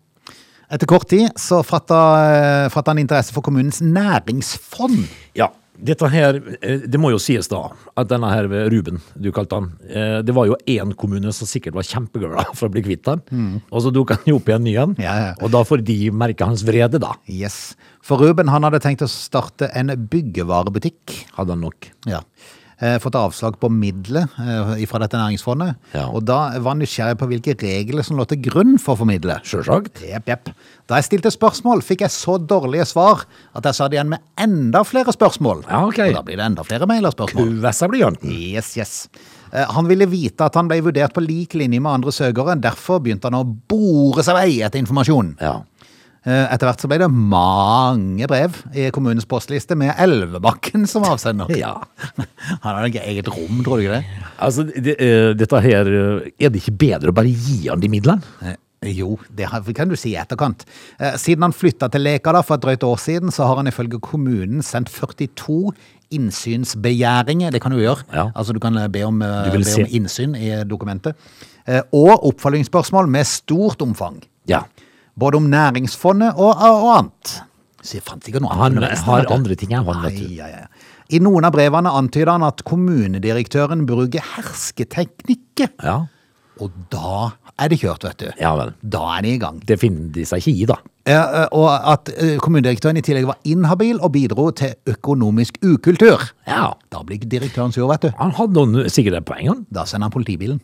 Etter 0.71 0.87
kort 0.87 1.07
tid 1.09 1.31
så 1.39 1.63
fatta, 1.65 2.69
fatta 2.71 2.93
han 2.93 3.01
interesse 3.01 3.33
for 3.35 3.41
kommunens 3.45 3.81
næringsfond. 3.81 5.01
Ja, 5.35 5.47
dette 5.79 6.07
her, 6.11 6.37
eh, 6.61 6.83
det 6.91 6.99
må 7.01 7.09
jo 7.11 7.17
sies 7.23 7.47
da, 7.51 7.61
at 7.97 8.09
denne 8.11 8.29
her 8.31 8.47
Ruben, 8.69 8.99
du 9.17 9.31
kalte 9.35 9.55
han, 9.57 9.69
eh, 9.89 10.19
det 10.21 10.35
var 10.35 10.45
jo 10.49 10.57
én 10.67 10.93
kommune 10.99 11.31
som 11.33 11.47
sikkert 11.49 11.73
var 11.77 11.87
kjempeglad 11.87 12.51
for 12.53 12.67
å 12.69 12.73
bli 12.73 12.83
kvitt 12.85 13.07
han, 13.09 13.23
og 13.71 13.81
så 13.81 13.91
dukket 13.95 14.21
han 14.21 14.31
jo 14.33 14.37
opp 14.41 14.49
i 14.51 14.55
en 14.57 14.63
ny 14.67 14.75
en, 14.77 14.95
Ja, 14.99 15.15
ja. 15.23 15.33
og 15.41 15.51
da 15.55 15.63
får 15.63 15.83
de 15.87 15.97
merke 16.11 16.45
hans 16.45 16.63
vrede 16.67 16.99
da, 17.01 17.15
Yes. 17.27 17.75
For 18.05 18.17
Ruben 18.21 18.47
han 18.51 18.63
hadde 18.63 18.79
tenkt 18.83 19.01
å 19.01 19.09
starte 19.09 19.71
en 19.75 19.87
byggevarebutikk. 19.87 21.25
hadde 21.35 21.49
han 21.55 21.61
nok. 21.61 21.89
Ja. 22.07 22.21
Eh, 22.79 22.95
fått 23.03 23.15
avslag 23.19 23.57
på 23.59 23.67
midler 23.67 24.29
eh, 24.39 24.85
fra 24.87 25.01
dette 25.03 25.19
næringsfondet. 25.19 25.75
Ja. 25.91 26.05
Og 26.15 26.23
da 26.23 26.37
var 26.63 26.77
nysgjerrig 26.79 27.17
på 27.19 27.27
hvilke 27.27 27.55
regler 27.59 28.05
som 28.07 28.15
lå 28.15 28.23
til 28.29 28.39
grunn 28.45 28.77
for 28.79 28.95
å 28.95 29.01
formidle. 29.01 29.35
Selvsagt. 29.43 29.99
Jepp, 30.07 30.29
jepp. 30.31 30.51
Da 30.87 30.95
jeg 31.01 31.09
stilte 31.09 31.31
spørsmål, 31.35 31.83
fikk 31.83 32.05
jeg 32.05 32.13
så 32.15 32.37
dårlige 32.39 32.85
svar 32.87 33.25
at 33.51 33.67
jeg 33.67 33.75
satt 33.81 33.97
igjen 33.97 34.13
med 34.13 34.23
enda 34.39 34.85
flere 34.87 35.11
spørsmål. 35.11 35.65
Ja, 35.67 35.81
ok. 35.89 35.99
Og 36.07 36.15
da 36.21 36.23
blir 36.29 36.39
det 36.39 36.45
enda 36.47 36.63
flere 36.63 36.87
mailerspørsmål. 36.87 37.51
Kuvessa 37.57 37.91
blyanten. 37.91 38.31
Yes, 38.31 38.71
yes. 38.79 38.95
Eh, 39.51 39.65
Han 39.75 39.91
ville 39.91 40.07
vite 40.07 40.47
at 40.47 40.55
han 40.55 40.71
ble 40.71 40.79
vurdert 40.87 41.11
på 41.17 41.25
lik 41.25 41.57
linje 41.59 41.83
med 41.83 41.91
andre 41.99 42.15
søkere. 42.15 42.55
Derfor 42.63 43.03
begynte 43.03 43.27
han 43.27 43.41
å 43.41 43.43
bore 43.43 44.23
seg 44.23 44.39
vei 44.39 44.61
etter 44.63 44.79
informasjon. 44.79 45.35
Ja. 45.43 45.57
Eh, 46.27 46.45
Etter 46.51 46.67
hvert 46.67 46.81
så 46.83 46.89
ble 46.91 46.97
det 46.99 47.07
mange 47.15 48.27
brev 48.27 48.57
i 48.75 48.89
kommunens 48.95 49.27
postliste 49.29 49.77
med 49.79 49.93
Elvebakken 50.03 50.87
som 50.89 51.05
avsender. 51.07 51.51
Ja. 51.59 51.75
Han 52.63 52.75
hadde 52.75 52.89
ikke 52.91 53.05
eget 53.07 53.29
rom, 53.31 53.61
tror 53.65 53.79
du 53.79 53.85
ikke 53.85 53.99
det? 53.99 54.23
Altså, 54.39 54.65
det, 54.67 54.95
eh, 54.99 55.29
dette 55.37 55.61
her, 55.63 55.87
eh, 55.87 56.31
er 56.39 56.51
det 56.51 56.61
ikke 56.61 56.75
bedre 56.79 57.13
å 57.13 57.15
bare 57.15 57.31
gi 57.31 57.67
han 57.69 57.79
de 57.83 57.91
midlene? 57.91 58.55
Jo, 58.87 59.17
det 59.35 59.49
kan 59.75 59.89
du 59.91 59.95
si 59.99 60.13
i 60.13 60.19
etterkant. 60.19 60.61
Siden 61.19 61.43
han 61.43 61.51
flytta 61.51 61.89
til 61.91 62.05
Leka 62.05 62.31
for 62.47 62.55
et 62.55 62.63
drøyt 62.63 62.85
år 62.87 63.01
siden, 63.03 63.27
så 63.35 63.43
har 63.49 63.59
han 63.59 63.67
ifølge 63.67 63.99
kommunen 63.99 64.63
sendt 64.63 64.87
42 64.87 65.73
innsynsbegjæringer. 66.15 67.51
Det 67.51 67.59
kan 67.59 67.75
du 67.75 67.81
gjøre. 67.81 68.05
Ja. 68.15 68.29
Altså 68.31 68.55
Du 68.55 68.59
kan 68.63 68.79
be 68.91 69.03
om, 69.03 69.19
be 69.19 69.51
om 69.51 69.85
innsyn 69.91 70.31
i 70.39 70.63
dokumentet. 70.63 71.19
Og 71.91 72.23
oppfølgingsspørsmål 72.31 73.11
med 73.11 73.27
stort 73.27 73.83
omfang. 73.83 74.21
Ja. 74.47 74.63
Både 75.19 75.39
om 75.41 75.49
næringsfondet 75.51 76.37
og, 76.39 76.53
og 76.55 76.89
annet. 76.97 77.33
Så 77.83 77.97
jeg 77.97 78.05
fant 78.07 78.25
ikke 78.27 78.41
noe 78.43 78.55
Han 78.59 78.77
annet. 78.77 79.03
har 79.07 79.27
andre 79.31 79.55
ting 79.59 79.73
enn 79.75 79.85
han, 79.87 80.01
vet 80.03 80.17
du. 80.19 80.25
Ai, 80.27 80.39
ai, 80.47 80.63
ai. 80.63 80.95
I 81.09 81.19
noen 81.25 81.47
av 81.47 81.55
brevene 81.55 81.89
antyder 81.97 82.29
han 82.35 82.43
at 82.45 82.61
kommunedirektøren 82.67 83.85
bruker 83.89 84.21
hersketeknikker. 84.35 85.71
Ja. 85.81 86.03
Og 86.59 86.75
da 86.91 87.31
er 87.59 87.71
det 87.71 87.79
kjørt, 87.81 88.03
vet 88.05 88.19
du. 88.21 88.27
Ja 88.39 88.51
vel. 88.59 88.73
Da 88.83 89.01
er 89.17 89.25
de 89.25 89.33
i 89.33 89.39
gang. 89.41 89.59
Det 89.65 89.79
finner 89.81 90.11
de 90.15 90.25
seg 90.27 90.43
ikke 90.43 90.53
i 90.63 90.67
da. 90.69 90.77
Ja, 91.09 91.21
eh, 91.41 91.47
og 91.55 91.69
at 91.71 92.11
kommunedirektøren 92.43 92.99
i 92.99 93.03
tillegg 93.05 93.27
var 93.31 93.39
inhabil 93.47 93.99
og 94.03 94.11
bidro 94.13 94.49
til 94.55 94.75
økonomisk 94.91 95.57
ukultur. 95.63 96.27
Ja. 96.47 96.73
Da 96.91 97.01
blir 97.07 97.23
direktøren 97.23 97.73
sur, 97.75 97.87
vet 97.91 98.05
du. 98.05 98.11
Han 98.19 98.35
hadde 98.37 98.59
noen, 98.59 98.91
sikkert 98.91 99.21
et 99.21 99.27
poeng, 99.27 99.47
han. 99.49 99.65
Da 99.73 99.87
sender 99.89 100.09
han 100.09 100.15
politibilen. 100.15 100.59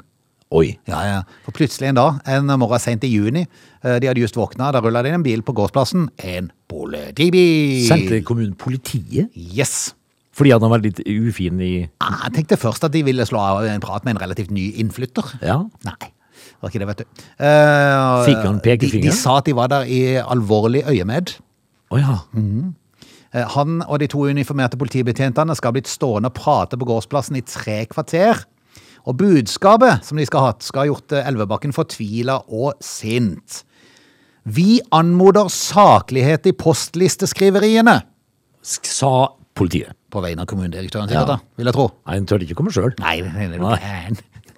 Oi. 0.53 0.75
Ja, 0.88 0.99
ja. 1.08 1.21
For 1.45 1.51
plutselig 1.58 1.89
en 1.89 1.97
dag, 1.97 2.19
en 2.29 2.45
morgen 2.62 2.79
sent 2.79 3.03
i 3.03 3.10
juni, 3.10 3.45
eh, 3.84 3.97
de 3.99 4.08
hadde 4.08 4.21
just 4.21 4.36
våkna, 4.38 4.71
da 4.71 4.79
rulla 4.84 5.01
det 5.03 5.10
inn 5.10 5.19
en 5.19 5.23
bil 5.25 5.41
på 5.41 5.55
gårdsplassen. 5.58 6.10
En 6.23 6.51
politibil! 6.69 7.88
Sendte 7.88 8.21
kommunen 8.23 8.53
politiet? 8.55 9.31
Yes. 9.36 9.93
Fordi 10.36 10.51
han 10.51 10.62
var 10.69 10.84
litt 10.84 10.99
ufin 11.08 11.62
i 11.63 11.89
Ah, 12.03 12.25
Jeg 12.27 12.34
tenkte 12.36 12.58
først 12.60 12.84
at 12.84 12.91
de 12.91 13.01
ville 13.08 13.25
slå 13.25 13.39
av 13.39 13.65
en 13.65 13.79
prat 13.81 14.03
med 14.05 14.15
en 14.15 14.21
relativt 14.21 14.51
ny 14.51 14.71
innflytter. 14.81 15.23
Ja. 15.41 15.62
Nei, 15.88 16.12
var 16.62 16.69
ikke 16.69 16.79
det, 16.84 16.88
vet 16.91 17.03
du. 17.03 17.05
Uh, 17.39 18.23
Fikk 18.27 18.41
han 18.43 18.60
de, 18.60 18.63
pekefinger? 18.69 19.10
de 19.12 19.15
sa 19.15 19.38
at 19.39 19.45
de 19.47 19.55
var 19.55 19.71
der 19.71 19.88
i 19.88 20.01
alvorlig 20.21 20.84
øyemed. 20.91 21.38
Oh, 21.89 21.99
ja. 21.99 22.19
Eh, 23.34 23.45
Han 23.55 23.81
og 23.88 23.99
de 23.99 24.08
to 24.12 24.25
uniformerte 24.27 24.77
politibetjentene 24.77 25.55
skal 25.55 25.71
ha 25.71 25.77
blitt 25.79 25.88
stående 25.91 26.29
og 26.31 26.36
prate 26.38 26.77
på 26.77 26.86
gårdsplassen 26.88 27.38
i 27.39 27.41
tre 27.47 27.86
kvarter. 27.86 28.43
Og 29.05 29.17
budskapet 29.19 30.05
som 30.07 30.17
de 30.17 30.25
skal 30.25 30.41
ha 30.41 30.51
hatt, 30.53 30.65
skal 30.65 30.83
ha 30.83 30.89
gjort 30.89 31.13
eh, 31.13 31.27
Elvebakken 31.29 31.73
fortvila 31.75 32.39
og 32.49 32.73
sint. 32.83 33.63
Vi 34.45 34.79
anmoder 34.93 35.49
saklighet 35.53 36.45
i 36.49 36.53
postlisteskriveriene. 36.57 37.99
Sa 38.65 39.13
politiet. 39.57 39.93
På 40.15 40.21
vegne 40.23 40.45
av 40.45 40.47
kommunedirektøren, 40.47 41.09
Ja. 41.11 41.25
da, 41.27 41.39
vil 41.57 41.67
jeg 41.67 41.75
tro. 41.75 41.89
Nei, 42.07 42.15
han 42.15 42.25
tør 42.29 42.43
ikke 42.45 42.55
komme 42.55 42.71
sjøl. 42.71 42.93
Nei, 43.01 43.17
det 43.21 43.33
er 43.35 43.59
Nei. 43.59 44.15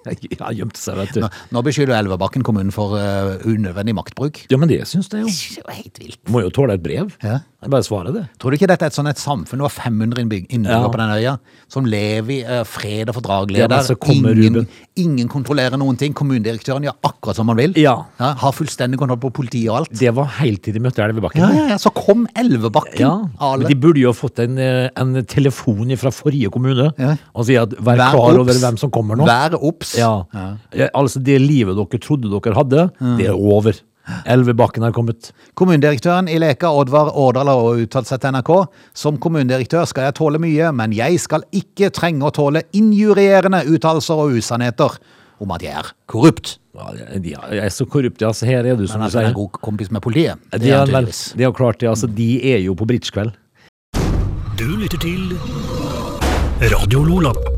Han 0.48 0.56
gjemte 0.56 0.80
seg, 0.82 0.96
vet 1.02 1.14
du. 1.18 1.22
Nå, 1.26 1.30
nå 1.52 1.64
beskylder 1.68 1.98
Elvebakken 2.00 2.44
kommunen 2.48 2.72
for 2.76 2.98
eh, 3.00 3.38
unødvendig 3.48 3.96
maktbruk. 3.98 4.46
Ja, 4.52 4.58
men 4.62 4.70
det 4.72 4.82
syns 4.88 5.10
jeg 5.12 5.26
jo. 5.26 5.28
Det 5.58 5.62
er 5.62 5.64
jo 5.64 5.78
helt 5.84 6.00
vilt. 6.04 6.20
Må 6.34 6.42
jo 6.46 6.50
tåle 6.54 6.76
et 6.78 6.84
brev. 6.84 7.14
Ja. 7.24 7.40
Jeg 7.58 7.72
bare 7.74 7.82
svarer 7.88 8.14
det. 8.14 8.22
Tror 8.38 8.54
du 8.54 8.56
ikke 8.60 8.68
dette 8.70 8.86
er 8.86 8.92
et 8.92 8.96
sånn 8.96 9.08
et 9.10 9.18
samfunn? 9.18 9.64
Var 9.66 9.72
500 9.74 10.22
innbygg- 10.22 10.52
innbyggere 10.54 10.86
Ja. 10.86 10.90
på 10.94 11.00
den 11.02 11.14
øya, 11.16 11.32
som 11.74 11.88
lever 11.90 12.34
i 12.36 12.42
eh, 12.46 12.62
fred 12.70 13.10
og 13.10 13.16
fordragelighet 13.18 13.66
Ja, 13.66 13.80
men 13.80 13.88
der. 13.88 13.98
kommer 13.98 14.36
ingen, 14.38 14.60
Ruben. 14.62 14.68
ingen 14.96 15.28
kontrollerer 15.32 15.80
noen 15.82 15.98
ting. 15.98 16.14
Kommunedirektøren 16.14 16.86
gjør 16.86 16.94
akkurat 17.10 17.36
som 17.40 17.50
han 17.50 17.58
vil. 17.58 17.74
Ja. 17.82 17.96
har 18.20 18.54
fullstendig 18.54 19.00
kontroll 19.02 19.20
på 19.26 19.32
politiet 19.34 19.72
og 19.72 19.80
alt. 19.82 19.92
Det 19.98 20.14
var 20.16 20.30
helt 20.38 20.62
til 20.68 20.78
de 20.78 20.84
møtte 20.86 21.02
Elvebakken. 21.02 21.42
Ja, 21.42 21.50
ja, 21.58 21.66
ja, 21.74 21.78
Så 21.82 21.90
kom 21.98 22.28
Elvebakken. 22.38 23.02
Ja, 23.02 23.16
Ale. 23.42 23.64
men 23.66 23.72
de 23.74 23.80
burde 23.88 24.04
jo 24.06 24.14
ha 24.14 24.18
fått 24.18 24.40
en, 24.46 24.58
eh, 24.62 24.90
en 24.96 25.18
telefon 25.26 25.90
fra 25.98 26.12
forrige 26.14 26.52
kommune 26.54 26.92
Ja. 26.98 27.16
og 27.34 27.46
si 27.50 27.58
at 27.58 27.70
vær, 27.74 27.98
Vær 27.98 28.14
klar 28.14 28.38
over 28.38 28.54
hvem 28.54 28.78
som 28.78 28.92
kommer 28.94 29.18
nå. 29.18 29.26
Vær 29.26 29.58
obs. 29.58 29.96
Ja. 29.98 30.14
Ja, 30.74 30.90
Altså, 30.94 31.20
det 31.24 31.40
livet 31.42 31.76
dere 31.78 32.00
trodde 32.04 32.30
dere 32.32 32.56
hadde, 32.58 32.90
det 33.18 33.28
er 33.32 33.36
over. 33.38 33.80
Elvebakken 34.26 34.86
har 34.86 34.94
kommet. 34.96 35.32
Kommunedirektøren 35.60 36.30
i 36.32 36.38
Leka, 36.40 36.70
Oddvar 36.72 37.10
Årdal, 37.20 37.50
har 37.52 37.82
uttalt 37.84 38.08
seg 38.08 38.22
til 38.24 38.32
NRK. 38.38 38.52
Som 38.96 39.18
kommunedirektør 39.20 39.84
skal 39.90 40.08
jeg 40.08 40.16
tåle 40.22 40.40
mye, 40.40 40.70
men 40.72 40.94
jeg 40.96 41.20
skal 41.20 41.44
ikke 41.52 41.90
trenge 41.92 42.24
å 42.24 42.32
tåle 42.32 42.64
injurierende 42.78 43.66
uttalelser 43.68 44.24
og 44.24 44.38
usannheter 44.40 44.96
om 45.44 45.52
at 45.54 45.62
jeg 45.62 45.76
er 45.82 45.92
korrupt. 46.10 46.56
Ja, 46.78 46.88
de 47.20 47.34
er 47.36 47.70
så 47.74 47.86
korrupte, 47.90 48.26
altså. 48.30 48.46
Her 48.48 48.64
er 48.64 48.78
du, 48.80 48.88
som 48.88 49.02
Men 49.02 49.10
du 49.10 49.18
er 49.18 49.20
sier. 49.20 49.28
en 49.34 49.38
god 49.38 49.60
kompis 49.66 49.92
med 49.92 50.02
politiet. 50.02 50.40
Det 50.54 50.62
De 50.62 50.72
er 50.72 50.86
er, 50.86 50.86
vel, 50.94 51.12
har 51.44 51.52
klart 51.60 51.80
det, 51.84 51.90
altså. 51.90 52.08
De 52.08 52.32
er 52.54 52.64
jo 52.64 52.76
på 52.80 52.88
bridgekveld. 52.88 53.34
Du 54.58 54.66
lytter 54.78 54.98
til 54.98 55.36
Radio 56.72 57.04
Lola. 57.04 57.57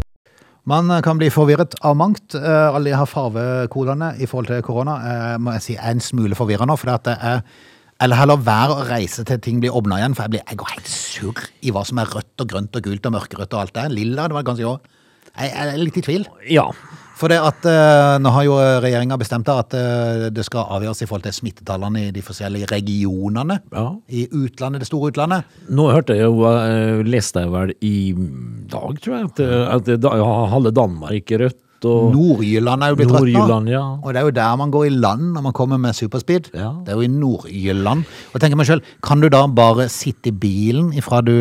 Man 0.68 0.92
kan 1.02 1.18
bli 1.18 1.30
forvirret 1.32 1.76
av 1.86 1.96
mangt. 1.98 2.36
Eh, 2.36 2.68
Alle 2.76 2.92
de 2.92 2.98
her 2.98 3.08
farvekodene 3.10 4.14
i 4.20 4.28
forhold 4.28 4.52
til 4.52 4.64
korona 4.66 4.98
eh, 5.00 5.36
må 5.40 5.56
jeg 5.56 5.66
si 5.66 5.76
er 5.80 5.94
en 5.94 6.04
smule 6.04 6.36
forvirrende. 6.36 6.78
For 6.78 7.00
det 7.06 7.18
er 7.20 7.42
Eller 8.02 8.16
heller 8.16 8.40
være 8.40 8.76
å 8.78 8.84
reise 8.88 9.26
til 9.28 9.40
ting 9.44 9.60
blir 9.60 9.76
åpna 9.76 9.98
igjen. 10.00 10.14
For 10.16 10.24
jeg, 10.24 10.32
blir, 10.32 10.44
jeg 10.48 10.58
går 10.58 10.70
helt 10.72 10.88
surr 10.88 11.50
i 11.62 11.72
hva 11.76 11.84
som 11.84 12.00
er 12.00 12.08
rødt 12.08 12.40
og 12.40 12.48
grønt 12.48 12.76
og 12.76 12.84
gult 12.84 13.06
og 13.06 13.12
mørkerødt 13.12 13.54
og 13.54 13.60
alt 13.60 13.74
det. 13.76 13.92
Lilla 13.92 14.28
det 14.28 14.38
var 14.38 14.60
i 14.60 14.64
år. 14.64 14.80
Jeg 15.40 15.52
er 15.56 15.78
litt 15.80 16.00
i 16.00 16.06
tvil. 16.06 16.26
Ja. 16.52 16.70
For 17.20 17.32
det 17.32 17.40
at 17.44 17.66
eh, 17.68 18.16
nå 18.24 18.32
har 18.32 18.46
jo 18.48 18.56
regjeringa 18.84 19.18
bestemt 19.20 19.50
at 19.52 19.76
eh, 19.76 20.28
det 20.32 20.46
skal 20.48 20.70
avgjøres 20.78 21.04
i 21.04 21.08
forhold 21.10 21.26
til 21.28 21.36
smittetallene 21.36 22.06
i 22.08 22.12
de 22.16 22.24
forskjellige 22.24 22.70
regionene. 22.72 23.60
Ja. 23.76 23.88
I 24.08 24.28
utlandet, 24.32 24.86
det 24.86 24.88
store 24.88 25.12
utlandet. 25.12 25.58
Nå 25.68 25.90
hørte 25.92 26.16
jeg 26.16 26.30
jo, 26.30 26.46
eh, 26.48 27.02
leste 27.08 27.44
jeg 27.44 27.52
vel 27.52 27.74
i 27.84 27.96
dag, 28.72 29.02
tror 29.04 29.18
jeg, 29.18 29.32
at, 29.34 29.42
eh, 29.44 29.66
at 29.76 29.92
da, 30.00 30.14
ja, 30.22 30.30
halve 30.54 30.72
Danmark 30.76 31.36
er 31.36 31.44
rødt. 31.48 31.60
Og 31.90 32.10
Nord-Jylland 32.12 32.84
er 32.84 32.92
jo 32.92 32.96
blitt 33.00 33.12
rødt 33.16 33.36
nå. 33.36 33.60
Ja. 33.72 33.84
Og 34.04 34.12
det 34.12 34.20
er 34.20 34.26
jo 34.28 34.34
der 34.36 34.56
man 34.60 34.72
går 34.72 34.88
i 34.90 34.96
land 34.96 35.30
når 35.36 35.46
man 35.46 35.56
kommer 35.56 35.80
med 35.80 35.96
superspeed. 35.96 36.50
Ja. 36.52 36.74
Det 36.84 36.92
er 36.92 37.00
jo 37.00 37.08
i 37.08 37.12
Nord-Jylland. 37.12 38.04
Og 38.34 38.44
tenker 38.44 38.60
meg 38.60 38.68
sjøl, 38.68 38.84
kan 39.04 39.24
du 39.24 39.30
da 39.32 39.46
bare 39.48 39.88
sitte 39.92 40.32
i 40.32 40.36
bilen 40.36 40.92
ifra 41.00 41.22
du, 41.24 41.36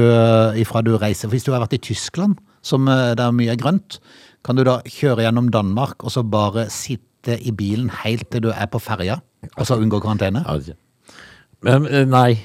ifra 0.59 0.83
du 0.87 0.95
reiser? 0.95 1.27
For 1.27 1.35
hvis 1.35 1.47
du 1.47 1.51
har 1.55 1.65
vært 1.65 1.75
i 1.79 1.83
Tyskland, 1.91 2.39
som 2.63 2.89
det 2.89 3.17
der 3.21 3.35
mye 3.35 3.53
er 3.55 3.61
grønt, 3.61 3.99
kan 4.45 4.59
du 4.59 4.65
da 4.67 4.79
kjøre 4.87 5.25
gjennom 5.27 5.51
Danmark 5.53 6.05
og 6.05 6.15
så 6.15 6.23
bare 6.23 6.69
sitte 6.73 7.39
i 7.43 7.53
bilen 7.53 7.91
helt 8.05 8.29
til 8.33 8.47
du 8.47 8.53
er 8.55 8.69
på 8.71 8.81
ferja, 8.81 9.19
og 9.57 9.67
så 9.67 9.77
unngå 9.81 10.01
karantene? 10.01 10.45
Eh, 11.67 12.05
nei. 12.09 12.39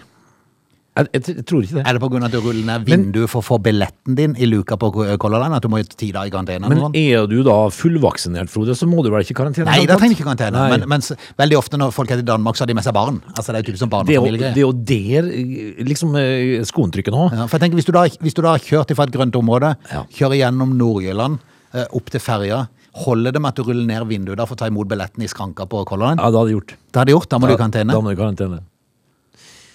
Jeg, 0.93 1.07
jeg, 1.09 1.23
jeg 1.39 1.45
tror 1.49 1.63
ikke 1.65 1.79
det. 1.79 1.83
Er 1.89 1.97
det 1.97 2.05
av 2.05 2.15
at 2.27 2.33
du 2.35 2.37
ruller 2.43 2.65
ned 2.67 2.83
vinduet 2.85 3.31
for 3.31 3.41
å 3.41 3.45
få 3.47 3.57
billetten 3.65 4.13
din 4.17 4.35
i 4.37 4.45
luka 4.45 4.75
på 4.77 4.91
Color 4.93 5.41
Line, 5.41 5.57
at 5.57 5.65
du 5.65 5.69
må 5.73 5.79
ti 5.89 6.11
dager 6.13 6.29
i 6.29 6.33
karantene? 6.33 6.69
Men 6.69 6.93
er 6.99 7.25
du 7.31 7.39
da 7.47 7.55
fullvaksinert, 7.73 8.51
Frode, 8.53 8.75
så 8.77 8.85
må 8.89 9.01
du 9.01 9.09
vel 9.09 9.25
ikke 9.25 9.33
i 9.33 9.39
karantene? 9.39 9.65
Nei, 9.71 9.87
da 9.89 9.97
trenger 9.97 10.19
ikke 10.19 10.27
karantene. 10.27 10.67
Men, 10.75 10.85
mens 10.91 11.09
veldig 11.41 11.57
ofte 11.57 11.79
når 11.81 11.95
folk 11.95 12.13
er 12.13 12.21
i 12.21 12.27
Danmark, 12.27 12.59
så 12.59 12.65
har 12.67 12.69
de 12.69 12.75
med 12.77 12.85
seg 12.85 12.93
barn. 12.93 13.21
Altså 13.33 13.49
Det 13.49 13.57
er 13.57 13.63
jo 13.65 13.69
typisk 13.71 13.85
sånn 13.85 13.93
det 13.93 14.19
og 14.19 14.27
familie. 14.27 14.51
det 14.53 14.61
er 14.61 14.67
jo 14.67 14.73
der 14.93 15.31
eh, 15.31 15.81
liksom 15.89 16.13
skoentrykket 16.13 16.69
skoen 16.73 16.93
trykker 16.93 17.15
nå. 17.15 17.23
Ja, 17.33 17.47
for 17.47 17.57
jeg 17.57 17.63
tenker, 17.65 17.79
hvis 17.81 17.89
du, 17.89 17.93
da, 17.95 18.03
hvis 18.27 18.37
du 18.37 18.43
da 18.45 18.53
har 18.53 18.61
kjørt 18.61 18.93
fra 18.93 19.07
et 19.09 19.15
grønt 19.15 19.39
område, 19.39 19.73
Ja. 19.89 20.03
kjører 20.13 20.37
gjennom 20.43 20.77
Nord-Jylland, 20.77 21.39
eh, 21.73 21.87
opp 21.89 22.13
til 22.13 22.21
ferja, 22.21 22.67
holder 23.03 23.33
det 23.33 23.41
med 23.41 23.49
at 23.49 23.57
du 23.57 23.65
ruller 23.65 23.89
ned 23.89 24.05
vinduet 24.05 24.37
da 24.37 24.45
for 24.45 24.53
å 24.53 24.61
ta 24.61 24.69
imot 24.69 24.87
billetten 24.87 25.25
i 25.25 25.31
skranka 25.31 25.65
på 25.65 25.81
Color 25.89 26.13
Line? 26.13 26.21
Ja, 26.21 26.29
det 26.29 26.37
hadde 26.43 26.53
gjort. 26.53 26.75
Det 26.93 27.01
hadde 27.01 27.15
gjort, 27.17 27.29
da 27.33 27.39
må 27.41 27.49
du 27.49 27.55
i 27.55 27.57
Da 27.57 27.97
må 27.97 28.13
du 28.13 28.13
i 28.13 28.21
karantene. 28.21 28.61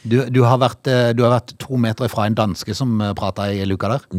Du, 0.09 0.19
du, 0.33 0.43
har 0.47 0.59
vært, 0.63 0.89
eh, 0.89 1.13
du 1.17 1.23
har 1.27 1.37
vært 1.37 1.55
to 1.61 1.79
meter 1.81 2.11
fra 2.13 2.27
en 2.29 2.37
danske 2.39 2.75
som 2.77 2.99
prata 3.19 3.51
i 3.53 3.65
luka 3.69 3.93
der. 3.95 4.11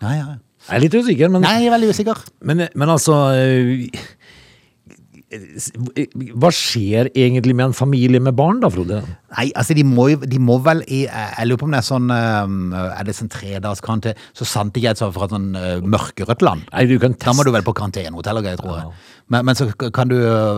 Ja, 0.00 0.14
ja. 0.14 0.30
Jeg 0.68 0.76
er 0.76 0.82
litt 0.84 0.94
usikker, 0.94 1.30
men, 1.32 1.44
Nei, 1.46 1.54
jeg 1.62 1.70
er 1.70 1.76
veldig 1.78 1.94
usikker. 1.94 2.26
men, 2.44 2.66
men 2.76 2.92
altså 2.92 3.14
eh, 3.32 4.02
Hva 5.30 6.50
skjer 6.52 7.08
egentlig 7.14 7.54
med 7.56 7.70
en 7.70 7.76
familie 7.76 8.20
med 8.20 8.36
barn, 8.36 8.60
da, 8.62 8.68
Frode? 8.72 9.00
Nei, 9.32 9.46
altså 9.56 9.76
de 9.78 9.84
må, 9.86 10.08
de 10.20 10.40
må 10.42 10.58
vel 10.66 10.82
i 10.90 11.04
Jeg 11.06 11.48
lurer 11.48 11.62
på 11.62 11.68
om 11.68 11.76
det 11.76 11.80
er 11.80 11.86
sånn 11.86 12.12
eh, 12.12 12.90
Er 12.98 13.08
det 13.08 13.16
sånn 13.16 13.32
tredagskarantene? 13.32 14.28
Så 14.36 14.48
sant 14.48 14.76
ikke 14.76 14.92
det 14.92 15.00
så 15.00 15.08
fra 15.14 15.30
et 15.30 15.36
sånn 15.36 15.48
eh, 15.56 15.78
mørkerødt 15.80 16.44
land. 16.44 16.66
Nei, 16.74 16.84
du 16.90 16.98
kan 17.00 17.16
teste. 17.16 17.30
Da 17.30 17.36
må 17.38 17.46
du 17.46 17.54
vel 17.54 17.66
på 17.66 17.76
karantenehotell 17.80 18.42
og 18.42 18.46
greier, 18.46 18.60
tror 18.60 18.76
jeg. 18.76 18.92
Men, 19.30 19.46
men 19.46 19.54
så, 19.54 19.68
kan 19.94 20.10
du, 20.10 20.16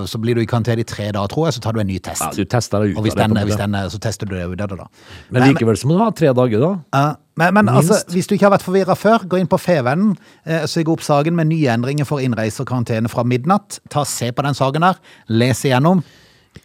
så 0.08 0.18
blir 0.20 0.38
du 0.38 0.42
i 0.42 0.48
karantene 0.48 0.80
i 0.80 0.86
tre 0.88 1.10
dager, 1.12 1.28
tror 1.28 1.48
jeg, 1.48 1.58
så 1.58 1.64
tar 1.64 1.76
du 1.76 1.82
en 1.82 1.90
ny 1.90 1.98
test. 2.00 2.24
ja, 2.24 2.32
Du 2.32 2.48
tester 2.48 2.80
deg 2.80 2.94
ut 2.94 3.00
og 3.02 3.04
hvis 3.06 3.18
den, 3.18 3.36
hvis 3.44 3.58
den, 3.60 3.76
så 3.92 4.00
tester 4.00 4.30
du 4.30 4.32
det 4.38 4.46
ut 4.48 4.62
av 4.64 4.72
det, 4.72 4.78
da. 4.80 4.86
Men 5.34 5.50
likevel 5.50 5.76
så 5.76 5.90
må 5.90 5.98
du 5.98 6.00
ha 6.00 6.08
tre 6.16 6.32
dager, 6.36 6.64
da. 6.64 6.72
Uh, 6.96 7.20
men, 7.40 7.54
men 7.56 7.68
altså, 7.72 8.00
hvis 8.12 8.28
du 8.28 8.34
ikke 8.36 8.48
har 8.48 8.54
vært 8.56 8.64
forvirra 8.64 8.96
før, 8.96 9.28
gå 9.28 9.40
inn 9.40 9.48
på 9.48 9.60
Fevennen, 9.60 10.16
eh, 10.44 10.64
søk 10.68 10.90
opp 10.92 11.04
saken 11.04 11.36
med 11.36 11.48
nye 11.52 11.70
endringer 11.72 12.08
for 12.08 12.24
innreise 12.24 12.64
og 12.64 12.68
karantene 12.68 13.12
fra 13.12 13.24
midnatt. 13.24 13.80
Ta 13.92 14.04
Se 14.08 14.28
på 14.32 14.44
den 14.44 14.56
saken 14.56 14.84
der, 14.84 15.00
les 15.32 15.64
igjennom. 15.64 16.02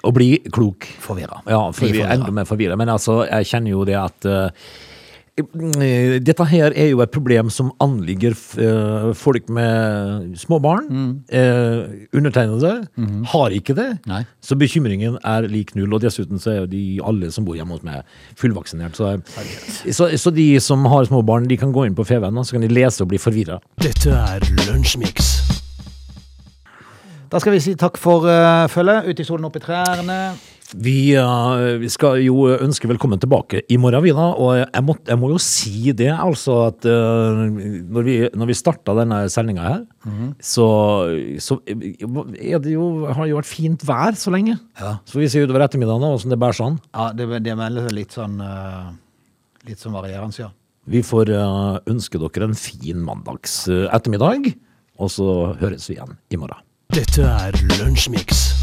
Og 0.04 0.13
bli 0.15 0.34
klok. 0.52 0.88
Forvirra. 1.04 1.39
Ja, 1.48 1.62
for 1.72 1.88
vi 1.88 1.93
forvirra. 1.93 2.17
enda 2.17 2.34
mer 2.36 2.48
forvirra. 2.50 2.76
Men 2.80 2.91
altså, 2.91 3.22
jeg 3.28 3.48
kjenner 3.48 3.72
jo 3.72 3.86
det 3.88 3.96
at 4.00 4.28
eh, 4.28 4.67
dette 5.38 6.45
her 6.50 6.73
er 6.73 6.88
jo 6.89 7.02
et 7.04 7.12
problem 7.13 7.52
som 7.54 7.69
anligger 7.84 8.34
eh, 8.34 9.12
folk 9.13 9.50
med 9.54 10.34
små 10.39 10.58
barn. 10.63 10.88
Eh, 11.30 12.08
undertegnede 12.17 12.71
har 13.34 13.54
ikke 13.54 13.76
det. 13.78 13.89
Nei. 14.10 14.23
Så 14.41 14.58
bekymringen 14.58 15.19
er 15.21 15.45
lik 15.52 15.76
null. 15.78 15.93
Og 15.93 16.02
dessuten 16.02 16.41
så 16.41 16.56
er 16.56 16.58
jo 16.63 16.71
de 16.71 16.84
alle 17.06 17.30
som 17.32 17.45
bor 17.45 17.58
hjemme 17.58 17.78
hos 17.78 17.86
meg, 17.86 18.02
fullvaksinert. 18.39 18.97
Så, 18.97 19.13
så, 19.91 20.10
så 20.17 20.34
de 20.34 20.50
som 20.63 20.86
har 20.89 21.06
små 21.06 21.21
barn, 21.21 21.45
de 21.47 21.60
kan 21.60 21.76
gå 21.76 21.86
inn 21.86 21.97
på 21.97 22.08
FVN, 22.08 22.34
og 22.34 22.47
så 22.47 22.58
kan 22.58 22.65
de 22.65 22.73
lese 22.73 23.06
og 23.06 23.13
bli 23.13 23.21
forvirra. 23.21 23.62
Dette 23.84 24.17
er 24.17 24.50
Lunsjmix. 24.65 25.36
Da 27.28 27.41
skal 27.43 27.58
vi 27.58 27.62
si 27.62 27.76
takk 27.76 27.97
for 28.00 28.26
uh, 28.26 28.65
følget. 28.71 29.10
Ute 29.12 29.21
i 29.21 29.28
solen, 29.28 29.45
opp 29.50 29.58
i 29.60 29.62
trærne. 29.62 30.21
Vi, 30.75 31.15
uh, 31.15 31.77
vi 31.80 31.88
skal 31.91 32.19
jo 32.25 32.49
ønske 32.51 32.89
velkommen 32.89 33.21
tilbake 33.23 33.62
i 33.71 33.77
morgen, 33.80 34.03
vi 34.03 34.12
da. 34.15 34.27
Og 34.36 34.58
jeg 34.60 34.84
må, 34.84 34.97
jeg 35.08 35.19
må 35.21 35.32
jo 35.32 35.39
si 35.39 35.93
det, 35.95 36.12
altså, 36.12 36.60
at 36.67 36.88
uh, 36.89 37.47
når 37.47 38.08
vi, 38.08 38.17
når 38.36 38.51
vi 38.51 38.58
starta 38.60 38.97
denne 38.97 39.23
sendinga 39.32 39.63
her, 39.63 39.82
så, 40.43 40.67
så 41.43 41.60
er 41.67 42.60
det 42.63 42.75
jo, 42.75 43.08
har 43.08 43.23
det 43.23 43.32
jo 43.32 43.39
vært 43.39 43.51
fint 43.53 43.88
vær 43.88 44.19
så 44.19 44.34
lenge. 44.36 44.58
Ja. 44.82 44.97
Så 45.08 45.23
vi 45.23 45.32
ser 45.32 45.47
utover 45.47 45.65
ettermiddagen 45.67 46.03
da, 46.03 46.13
åssen 46.19 46.36
det 46.36 46.41
bærer 46.41 46.60
sånn. 46.60 46.80
Ja, 46.91 47.10
det, 47.15 47.30
det 47.47 47.56
melder 47.60 47.88
seg 47.88 47.99
litt 48.01 48.15
sånn 48.15 48.39
uh, 48.43 48.95
Litt 49.67 49.82
sånn 49.84 49.95
varierende, 49.97 50.38
ja. 50.39 50.53
Vi 50.88 51.01
får 51.03 51.30
eh, 51.36 51.80
ønske 51.91 52.19
dere 52.21 52.47
en 52.47 52.56
fin 52.56 53.01
mandags 53.03 53.65
eh, 53.67 53.88
ettermiddag, 53.91 54.53
og 55.03 55.12
så 55.12 55.27
høres 55.60 55.89
vi 55.89 55.97
igjen 55.97 56.15
i 56.32 56.39
morgen. 56.39 56.63
Dette 56.95 57.27
er 57.27 57.60
Lunsjmix. 57.75 58.57